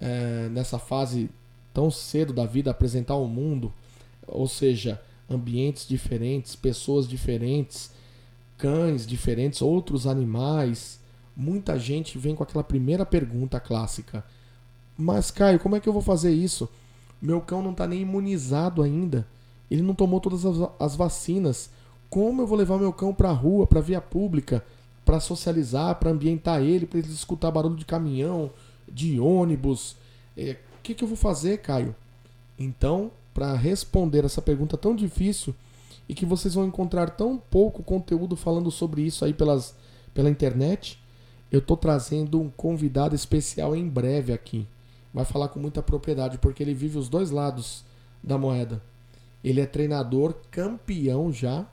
É, 0.00 0.48
nessa 0.50 0.80
fase 0.80 1.30
tão 1.72 1.92
cedo 1.92 2.32
da 2.32 2.44
vida, 2.44 2.72
apresentar 2.72 3.14
ao 3.14 3.28
mundo, 3.28 3.72
ou 4.26 4.48
seja, 4.48 5.00
ambientes 5.30 5.86
diferentes, 5.86 6.56
pessoas 6.56 7.06
diferentes, 7.06 7.92
cães 8.56 9.06
diferentes, 9.06 9.62
outros 9.62 10.06
animais, 10.06 11.00
muita 11.36 11.78
gente 11.78 12.18
vem 12.18 12.34
com 12.34 12.42
aquela 12.42 12.64
primeira 12.64 13.04
pergunta 13.04 13.60
clássica: 13.60 14.24
Mas, 14.96 15.30
Caio, 15.30 15.60
como 15.60 15.76
é 15.76 15.80
que 15.80 15.88
eu 15.88 15.92
vou 15.92 16.02
fazer 16.02 16.32
isso? 16.32 16.68
Meu 17.20 17.40
cão 17.40 17.62
não 17.62 17.72
está 17.72 17.86
nem 17.86 18.02
imunizado 18.02 18.82
ainda. 18.82 19.26
Ele 19.70 19.82
não 19.82 19.94
tomou 19.94 20.20
todas 20.20 20.44
as, 20.44 20.68
as 20.78 20.94
vacinas. 20.94 21.70
Como 22.10 22.42
eu 22.42 22.46
vou 22.46 22.56
levar 22.56 22.78
meu 22.78 22.92
cão 22.92 23.14
para 23.14 23.30
a 23.30 23.32
rua, 23.32 23.66
para 23.66 23.80
via 23.80 24.00
pública, 24.00 24.64
para 25.04 25.18
socializar, 25.20 25.96
para 25.96 26.10
ambientar 26.10 26.62
ele, 26.62 26.86
para 26.86 26.98
ele 26.98 27.10
escutar 27.10 27.50
barulho 27.50 27.76
de 27.76 27.84
caminhão, 27.84 28.50
de 28.86 29.18
ônibus? 29.18 29.92
O 30.36 30.40
é, 30.40 30.56
que, 30.82 30.94
que 30.94 31.02
eu 31.02 31.08
vou 31.08 31.16
fazer, 31.16 31.58
Caio? 31.58 31.94
Então, 32.58 33.10
para 33.32 33.54
responder 33.54 34.24
essa 34.24 34.40
pergunta 34.40 34.76
tão 34.76 34.94
difícil 34.94 35.54
e 36.08 36.14
que 36.14 36.26
vocês 36.26 36.54
vão 36.54 36.66
encontrar 36.66 37.10
tão 37.10 37.38
pouco 37.38 37.82
conteúdo 37.82 38.36
falando 38.36 38.70
sobre 38.70 39.02
isso 39.02 39.24
aí 39.24 39.32
pelas, 39.32 39.74
pela 40.12 40.30
internet, 40.30 40.98
eu 41.50 41.58
estou 41.58 41.76
trazendo 41.76 42.40
um 42.40 42.50
convidado 42.50 43.14
especial 43.14 43.74
em 43.74 43.88
breve 43.88 44.32
aqui. 44.32 44.66
Vai 45.12 45.24
falar 45.24 45.48
com 45.48 45.60
muita 45.60 45.82
propriedade, 45.82 46.38
porque 46.38 46.62
ele 46.62 46.74
vive 46.74 46.98
os 46.98 47.08
dois 47.08 47.30
lados 47.30 47.84
da 48.22 48.36
moeda. 48.36 48.82
Ele 49.42 49.60
é 49.60 49.66
treinador 49.66 50.34
campeão 50.50 51.32
já 51.32 51.66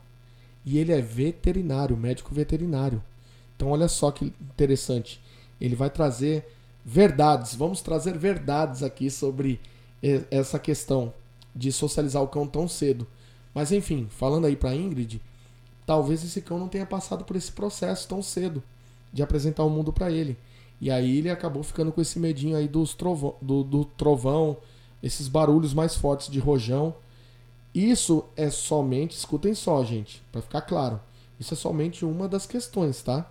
e 0.66 0.78
ele 0.78 0.92
é 0.92 1.02
veterinário, 1.02 1.98
médico 1.98 2.34
veterinário. 2.34 3.02
Então 3.56 3.70
olha 3.70 3.88
só 3.88 4.12
que 4.12 4.34
interessante. 4.42 5.22
Ele 5.60 5.76
vai 5.76 5.90
trazer 5.90 6.46
verdades, 6.84 7.56
vamos 7.56 7.82
trazer 7.82 8.18
verdades 8.18 8.84
aqui 8.84 9.10
sobre 9.10 9.60
essa 10.30 10.60
questão 10.60 11.14
de 11.56 11.72
socializar 11.72 12.22
o 12.22 12.28
cão 12.28 12.48
tão 12.48 12.68
cedo. 12.68 13.08
Mas 13.54 13.72
enfim, 13.72 14.08
falando 14.10 14.46
aí 14.46 14.56
para 14.56 14.76
Ingrid, 14.76 15.22
talvez 15.86 16.24
esse 16.24 16.42
cão 16.42 16.58
não 16.58 16.68
tenha 16.68 16.86
passado 16.86 17.24
por 17.24 17.36
esse 17.36 17.52
processo 17.52 18.08
tão 18.08 18.22
cedo 18.22 18.64
de 19.12 19.22
apresentar 19.22 19.64
o 19.64 19.70
mundo 19.70 19.92
para 19.92 20.12
ele. 20.12 20.38
E 20.80 20.90
aí 20.90 21.18
ele 21.18 21.30
acabou 21.30 21.62
ficando 21.62 21.92
com 21.92 22.02
esse 22.02 22.18
medinho 22.18 22.58
aí 22.58 22.68
dos 22.68 22.94
trovão, 22.94 23.36
do, 23.42 23.64
do 23.64 23.86
trovão, 23.86 24.58
esses 25.04 25.28
barulhos 25.28 25.74
mais 25.74 25.96
fortes 25.96 26.30
de 26.30 26.40
rojão. 26.40 26.96
Isso 27.74 28.26
é 28.36 28.50
somente, 28.50 29.16
escutem 29.16 29.54
só, 29.54 29.84
gente, 29.84 30.24
para 30.32 30.42
ficar 30.42 30.62
claro. 30.62 31.00
Isso 31.40 31.54
é 31.54 31.58
somente 31.58 32.04
uma 32.06 32.28
das 32.28 32.46
questões, 32.46 33.02
tá? 33.02 33.30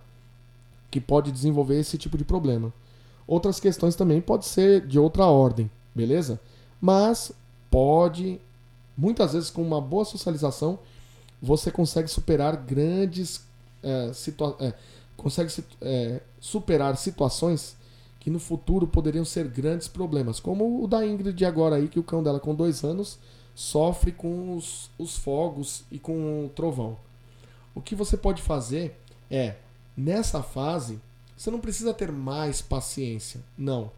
Que 0.91 1.01
pode 1.01 1.33
desenvolver 1.33 1.79
esse 1.79 1.99
tipo 1.99 2.17
de 2.17 2.25
problema. 2.25 2.73
Outras 3.27 3.61
questões 3.61 3.95
também 3.95 4.21
pode 4.21 4.47
ser 4.47 4.87
de 4.87 4.99
outra 4.99 5.27
ordem, 5.27 5.71
beleza? 5.95 6.41
Mas 6.81 7.33
pode, 7.71 8.41
muitas 9.01 9.33
vezes 9.33 9.49
com 9.51 9.63
uma 9.63 9.81
boa 9.81 10.05
socialização, 10.05 10.79
você 11.41 11.71
consegue 11.71 12.09
superar 12.09 12.55
grandes 12.55 13.47
é, 13.83 14.11
é, 14.61 14.75
consegue 15.17 15.53
é, 15.81 16.21
superar 16.39 16.97
situações 16.99 17.77
que 18.19 18.29
no 18.29 18.39
futuro 18.39 18.87
poderiam 18.87 19.25
ser 19.25 19.49
grandes 19.49 19.89
problemas, 19.89 20.39
como 20.39 20.85
o 20.85 20.87
da 20.87 21.07
Ingrid 21.07 21.43
agora 21.47 21.77
aí, 21.77 21.89
que 21.89 21.99
o 21.99 22.03
cão 22.03 22.23
dela 22.23 22.39
com 22.39 22.55
dois 22.55 22.85
anos 22.85 23.19
sofre 23.55 24.13
com 24.13 24.55
os, 24.55 24.91
os 24.99 25.17
fogos 25.17 25.85
e 25.91 25.99
com 25.99 26.45
o 26.45 26.51
trovão. 26.51 26.99
O 27.75 27.81
que 27.81 27.95
você 27.95 28.19
pode 28.19 28.43
fazer 28.43 29.01
é, 29.31 29.57
nessa 29.97 30.43
fase, 30.43 31.01
você 31.35 31.51
não 31.51 31.61
precisa 31.61 31.95
ter 31.95 32.13
mais 32.13 32.61
paciência, 32.61 33.41
não. 33.57 33.91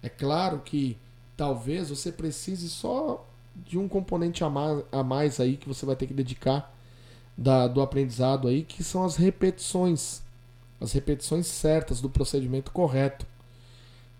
É 0.00 0.08
claro 0.08 0.60
que 0.60 0.96
talvez 1.36 1.90
você 1.90 2.12
precise 2.12 2.68
só 2.68 3.27
de 3.66 3.78
um 3.78 3.88
componente 3.88 4.44
a 4.44 4.50
mais, 4.50 4.84
a 4.90 5.02
mais 5.02 5.40
aí 5.40 5.56
que 5.56 5.68
você 5.68 5.84
vai 5.84 5.96
ter 5.96 6.06
que 6.06 6.14
dedicar 6.14 6.74
da, 7.36 7.68
do 7.68 7.80
aprendizado 7.80 8.48
aí, 8.48 8.62
que 8.62 8.82
são 8.82 9.04
as 9.04 9.16
repetições. 9.16 10.22
As 10.80 10.92
repetições 10.92 11.46
certas 11.46 12.00
do 12.00 12.08
procedimento 12.08 12.70
correto. 12.70 13.26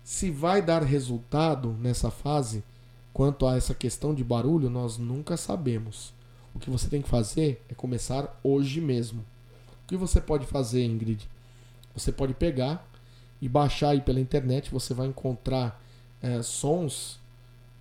Se 0.03 0.29
vai 0.29 0.61
dar 0.61 0.83
resultado 0.83 1.75
nessa 1.79 2.11
fase, 2.11 2.63
quanto 3.13 3.47
a 3.47 3.55
essa 3.55 3.73
questão 3.73 4.13
de 4.13 4.23
barulho, 4.23 4.69
nós 4.69 4.97
nunca 4.97 5.37
sabemos. 5.37 6.13
O 6.53 6.59
que 6.59 6.69
você 6.69 6.89
tem 6.89 7.01
que 7.01 7.09
fazer 7.09 7.63
é 7.69 7.73
começar 7.73 8.39
hoje 8.43 8.81
mesmo. 8.81 9.21
O 9.83 9.87
que 9.87 9.95
você 9.95 10.19
pode 10.19 10.45
fazer, 10.45 10.83
Ingrid? 10.83 11.29
Você 11.93 12.11
pode 12.11 12.33
pegar 12.33 12.85
e 13.41 13.47
baixar 13.47 13.89
aí 13.89 14.01
pela 14.01 14.19
internet, 14.19 14.71
você 14.71 14.93
vai 14.93 15.07
encontrar 15.07 15.81
é, 16.21 16.41
sons 16.41 17.19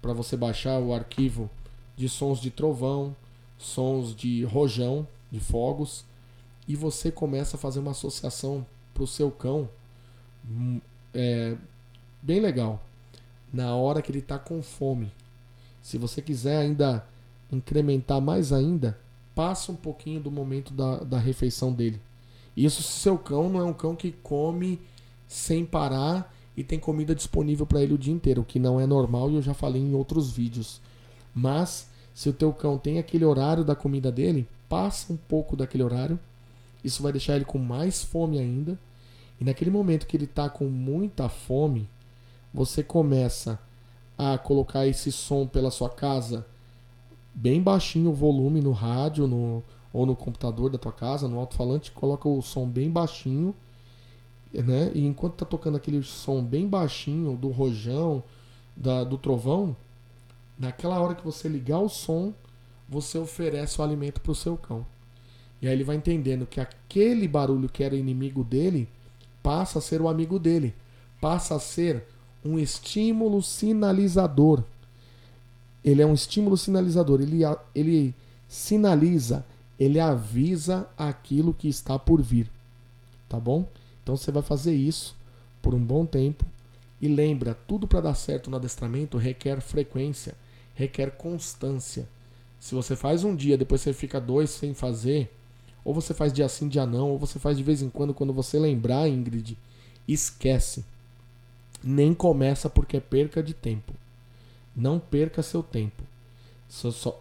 para 0.01 0.13
você 0.13 0.37
baixar 0.37 0.79
o 0.79 0.93
arquivo 0.93 1.51
de 1.97 2.09
sons 2.09 2.41
de 2.41 2.51
trovão, 2.51 3.15
sons 3.57 4.15
de 4.15 4.45
rojão, 4.45 5.07
de 5.31 5.41
fogos, 5.41 6.05
e 6.67 6.77
você 6.77 7.11
começa 7.11 7.57
a 7.57 7.59
fazer 7.59 7.81
uma 7.81 7.91
associação 7.91 8.65
para 8.95 9.03
o 9.03 9.07
seu 9.07 9.31
cão 9.31 9.69
hum, 10.49 10.81
é, 11.15 11.57
bem 12.23 12.41
legal. 12.41 12.83
Na 13.53 13.75
hora 13.75 14.03
que 14.03 14.11
ele 14.11 14.19
está 14.19 14.39
com 14.39 14.63
fome. 14.63 15.11
Se 15.81 15.97
você 15.97 16.21
quiser 16.21 16.59
ainda 16.59 17.07
incrementar 17.51 18.21
mais 18.21 18.53
ainda, 18.53 18.99
passa 19.35 19.73
um 19.73 19.77
pouquinho 19.77 20.21
do 20.21 20.31
momento 20.31 20.75
da, 20.75 20.99
da 20.99 21.19
refeição 21.19 21.73
dele. 21.73 22.01
Isso 22.57 22.83
se 22.83 23.01
seu 23.01 23.17
cão 23.17 23.49
não 23.49 23.61
é 23.61 23.65
um 23.65 23.73
cão 23.73 23.97
que 23.97 24.13
come 24.13 24.81
sem 25.27 25.65
parar 25.65 26.35
e 26.59 26.65
tem 26.65 26.77
comida 26.77 27.15
disponível 27.15 27.65
para 27.65 27.81
ele 27.81 27.95
o 27.95 27.99
dia 27.99 28.13
inteiro, 28.13 28.43
o 28.43 28.45
que 28.45 28.59
não 28.59 28.81
é 28.81 28.87
normal 28.87 29.31
e 29.31 29.37
eu 29.37 29.43
já 29.43 29.55
falei 29.55 29.81
em 29.81 29.95
outros 29.95 30.33
vídeos. 30.33 30.81
Mas 31.33 31.89
se 32.13 32.29
o 32.29 32.33
teu 32.33 32.53
cão 32.53 32.77
tem 32.77 32.99
aquele 32.99 33.25
horário 33.25 33.65
da 33.65 33.77
comida 33.77 34.11
dele, 34.11 34.45
passa 34.69 35.13
um 35.13 35.17
pouco 35.17 35.55
daquele 35.55 35.85
horário. 35.85 36.19
Isso 36.83 37.01
vai 37.01 37.13
deixar 37.13 37.37
ele 37.37 37.45
com 37.45 37.59
mais 37.59 38.03
fome 38.03 38.41
ainda. 38.41 38.77
E 39.41 39.45
naquele 39.45 39.71
momento 39.71 40.05
que 40.05 40.17
ele 40.17 40.25
está 40.25 40.51
com 40.51 40.65
muita 40.65 41.29
fome, 41.29 41.89
você 42.53 42.83
começa 42.83 43.57
a 44.19 44.37
colocar 44.37 44.85
esse 44.85 45.13
som 45.13 45.47
pela 45.47 45.71
sua 45.71 45.89
casa 45.89 46.45
bem 47.33 47.63
baixinho 47.63 48.11
o 48.11 48.15
volume 48.15 48.61
no 48.61 48.73
rádio 48.73 49.29
no, 49.29 49.63
ou 49.93 50.05
no 50.05 50.17
computador 50.17 50.71
da 50.71 50.77
tua 50.77 50.91
casa, 50.91 51.29
no 51.29 51.39
alto-falante, 51.39 51.93
coloca 51.93 52.29
o 52.29 52.43
som 52.43 52.67
bem 52.67 52.91
baixinho 52.91 53.55
né? 54.53 54.91
E 54.95 55.07
enquanto 55.07 55.35
tá 55.35 55.47
tocando 55.47 55.77
aquele 55.77 56.03
som 56.03 56.43
bem 56.43 56.67
baixinho 56.67 57.37
do 57.37 57.49
rojão, 57.49 58.23
da, 58.77 59.05
do 59.05 59.19
trovão, 59.19 59.77
naquela 60.59 61.01
hora 61.01 61.15
que 61.15 61.25
você 61.25 61.49
ligar 61.49 61.81
o 61.81 61.89
som, 61.89 62.33
você 62.89 63.19
oferece 63.19 63.81
o 63.81 63.85
alimento 63.85 64.21
para 64.21 64.33
o 64.33 64.35
seu 64.35 64.57
cão. 64.57 64.87
E 65.61 65.67
aí 65.67 65.73
ele 65.73 65.85
vai 65.85 65.97
entendendo 65.97 66.47
que 66.47 66.61
aquele 66.61 67.27
barulho 67.27 67.69
que 67.69 67.83
era 67.83 67.97
inimigo 67.97 68.45
dele 68.45 68.89
passa 69.43 69.79
a 69.79 69.83
ser 69.83 70.01
o 70.01 70.09
amigo 70.09 70.39
dele, 70.39 70.75
passa 71.21 71.57
a 71.57 71.61
ser 71.61 72.05
um 72.45 72.59
estímulo 72.59 73.43
sinalizador. 73.43 74.63
Ele 75.85 76.03
é 76.03 76.07
um 76.07 76.15
estímulo 76.15 76.57
sinalizador, 76.57 77.21
ele, 77.21 77.41
ele 77.75 78.15
sinaliza, 78.47 79.45
ele 79.79 80.01
avisa 80.01 80.89
aquilo 80.97 81.53
que 81.53 81.69
está 81.69 81.99
por 81.99 82.23
vir. 82.23 82.51
Tá 83.29 83.39
bom? 83.39 83.67
Então 84.09 84.17
você 84.17 84.33
vai 84.33 84.43
fazer 84.43 84.75
isso 84.75 85.15
por 85.61 85.75
um 85.75 85.85
bom 85.85 86.07
tempo 86.07 86.43
e 86.99 87.07
lembra, 87.09 87.53
tudo 87.53 87.87
para 87.87 88.01
dar 88.01 88.15
certo 88.15 88.49
no 88.49 88.57
adestramento 88.57 89.19
requer 89.19 89.61
frequência, 89.61 90.35
requer 90.75 91.11
constância. 91.11 92.09
Se 92.59 92.75
você 92.75 92.97
faz 92.97 93.23
um 93.23 93.37
dia, 93.37 93.59
depois 93.59 93.83
você 93.83 93.93
fica 93.93 94.19
dois 94.19 94.49
sem 94.49 94.73
fazer, 94.73 95.31
ou 95.85 95.93
você 95.93 96.15
faz 96.15 96.33
dia 96.33 96.49
sim, 96.49 96.69
dia 96.69 96.87
não, 96.87 97.11
ou 97.11 97.19
você 97.19 97.39
faz 97.39 97.59
de 97.59 97.63
vez 97.63 97.83
em 97.83 97.91
quando, 97.91 98.15
quando 98.15 98.33
você 98.33 98.59
lembrar, 98.59 99.07
Ingrid, 99.11 99.59
esquece. 100.09 100.87
Nem 101.85 102.15
começa 102.15 102.71
porque 102.71 102.97
é 102.97 103.01
perca 103.01 103.43
de 103.43 103.53
tempo. 103.53 103.93
Não 104.75 104.99
perca 104.99 105.43
seu 105.43 105.63
tempo. 105.63 106.03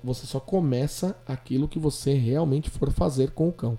você 0.02 0.26
só 0.26 0.40
começa 0.40 1.18
aquilo 1.28 1.68
que 1.68 1.80
você 1.80 2.14
realmente 2.14 2.70
for 2.70 2.94
fazer 2.94 3.32
com 3.32 3.50
o 3.50 3.54
cão. 3.54 3.78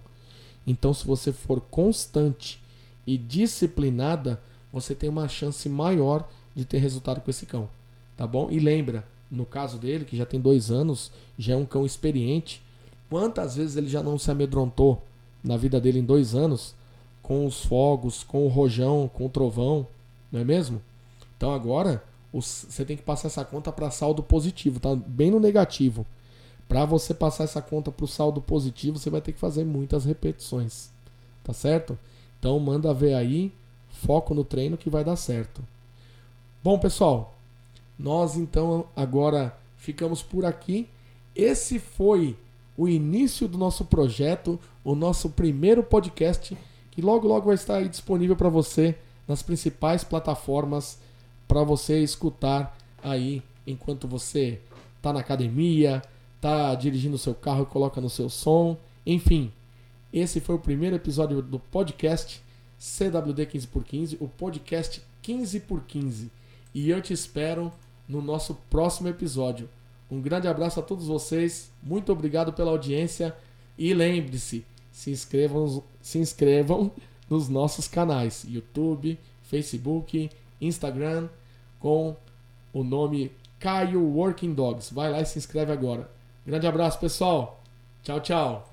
Então, 0.66 0.92
se 0.92 1.06
você 1.06 1.32
for 1.32 1.62
constante 1.62 2.60
e 3.08 3.16
disciplinada, 3.16 4.38
você 4.70 4.94
tem 4.94 5.08
uma 5.08 5.26
chance 5.28 5.66
maior 5.66 6.28
de 6.54 6.66
ter 6.66 6.76
resultado 6.76 7.22
com 7.22 7.30
esse 7.30 7.46
cão. 7.46 7.66
Tá 8.18 8.26
bom? 8.26 8.50
E 8.50 8.60
lembra, 8.60 9.02
no 9.30 9.46
caso 9.46 9.78
dele, 9.78 10.04
que 10.04 10.14
já 10.14 10.26
tem 10.26 10.38
dois 10.38 10.70
anos, 10.70 11.10
já 11.38 11.54
é 11.54 11.56
um 11.56 11.64
cão 11.64 11.86
experiente, 11.86 12.62
quantas 13.08 13.56
vezes 13.56 13.76
ele 13.76 13.88
já 13.88 14.02
não 14.02 14.18
se 14.18 14.30
amedrontou 14.30 15.02
na 15.42 15.56
vida 15.56 15.80
dele 15.80 16.00
em 16.00 16.04
dois 16.04 16.34
anos 16.34 16.74
com 17.22 17.46
os 17.46 17.64
fogos, 17.64 18.22
com 18.22 18.44
o 18.44 18.48
rojão, 18.48 19.10
com 19.14 19.24
o 19.24 19.30
trovão, 19.30 19.86
não 20.30 20.40
é 20.40 20.44
mesmo? 20.44 20.82
Então 21.34 21.54
agora 21.54 22.04
você 22.30 22.84
tem 22.84 22.94
que 22.94 23.02
passar 23.02 23.28
essa 23.28 23.42
conta 23.42 23.72
para 23.72 23.90
saldo 23.90 24.22
positivo, 24.22 24.78
tá 24.78 24.94
bem 24.94 25.30
no 25.30 25.40
negativo. 25.40 26.04
Para 26.68 26.84
você 26.84 27.14
passar 27.14 27.44
essa 27.44 27.62
conta 27.62 27.90
para 27.90 28.04
o 28.04 28.08
saldo 28.08 28.42
positivo, 28.42 28.98
você 28.98 29.08
vai 29.08 29.22
ter 29.22 29.32
que 29.32 29.40
fazer 29.40 29.64
muitas 29.64 30.04
repetições, 30.04 30.90
tá 31.42 31.54
certo? 31.54 31.98
Então 32.38 32.58
manda 32.58 32.94
ver 32.94 33.14
aí, 33.14 33.52
foco 33.88 34.34
no 34.34 34.44
treino 34.44 34.76
que 34.76 34.90
vai 34.90 35.04
dar 35.04 35.16
certo. 35.16 35.62
Bom, 36.62 36.78
pessoal, 36.78 37.34
nós 37.98 38.36
então 38.36 38.86
agora 38.94 39.56
ficamos 39.76 40.22
por 40.22 40.44
aqui. 40.44 40.88
Esse 41.34 41.78
foi 41.78 42.36
o 42.76 42.88
início 42.88 43.48
do 43.48 43.58
nosso 43.58 43.84
projeto, 43.84 44.58
o 44.84 44.94
nosso 44.94 45.30
primeiro 45.30 45.82
podcast, 45.82 46.56
que 46.90 47.02
logo 47.02 47.26
logo 47.26 47.46
vai 47.46 47.54
estar 47.54 47.76
aí 47.76 47.88
disponível 47.88 48.36
para 48.36 48.48
você 48.48 48.96
nas 49.26 49.42
principais 49.42 50.04
plataformas 50.04 50.98
para 51.48 51.62
você 51.64 52.02
escutar 52.02 52.76
aí 53.02 53.42
enquanto 53.66 54.06
você 54.06 54.60
tá 55.00 55.12
na 55.12 55.20
academia, 55.20 56.02
tá 56.40 56.74
dirigindo 56.74 57.16
o 57.16 57.18
seu 57.18 57.34
carro 57.34 57.66
coloca 57.66 58.00
no 58.00 58.10
seu 58.10 58.28
som, 58.28 58.76
enfim. 59.06 59.50
Esse 60.12 60.40
foi 60.40 60.54
o 60.54 60.60
primeiro 60.60 60.96
episódio 60.96 61.42
do 61.42 61.58
podcast 61.58 62.42
CWD 62.78 63.46
15x15, 63.46 64.16
o 64.20 64.28
podcast 64.28 65.02
15x15. 65.22 66.28
E 66.74 66.90
eu 66.90 67.02
te 67.02 67.12
espero 67.12 67.72
no 68.08 68.22
nosso 68.22 68.54
próximo 68.70 69.08
episódio. 69.08 69.68
Um 70.10 70.20
grande 70.20 70.48
abraço 70.48 70.80
a 70.80 70.82
todos 70.82 71.06
vocês, 71.06 71.70
muito 71.82 72.10
obrigado 72.10 72.52
pela 72.52 72.70
audiência 72.70 73.36
e 73.76 73.92
lembre-se, 73.92 74.64
se 74.90 75.10
inscrevam, 75.10 75.82
se 76.00 76.18
inscrevam 76.18 76.90
nos 77.28 77.48
nossos 77.48 77.86
canais 77.86 78.44
YouTube, 78.48 79.18
Facebook, 79.42 80.30
Instagram 80.60 81.28
com 81.78 82.16
o 82.72 82.82
nome 82.82 83.30
Caio 83.58 84.02
Working 84.02 84.54
Dogs. 84.54 84.92
Vai 84.92 85.10
lá 85.10 85.20
e 85.20 85.26
se 85.26 85.38
inscreve 85.38 85.72
agora. 85.72 86.10
Grande 86.46 86.66
abraço, 86.66 86.98
pessoal. 86.98 87.62
Tchau, 88.02 88.20
tchau. 88.20 88.67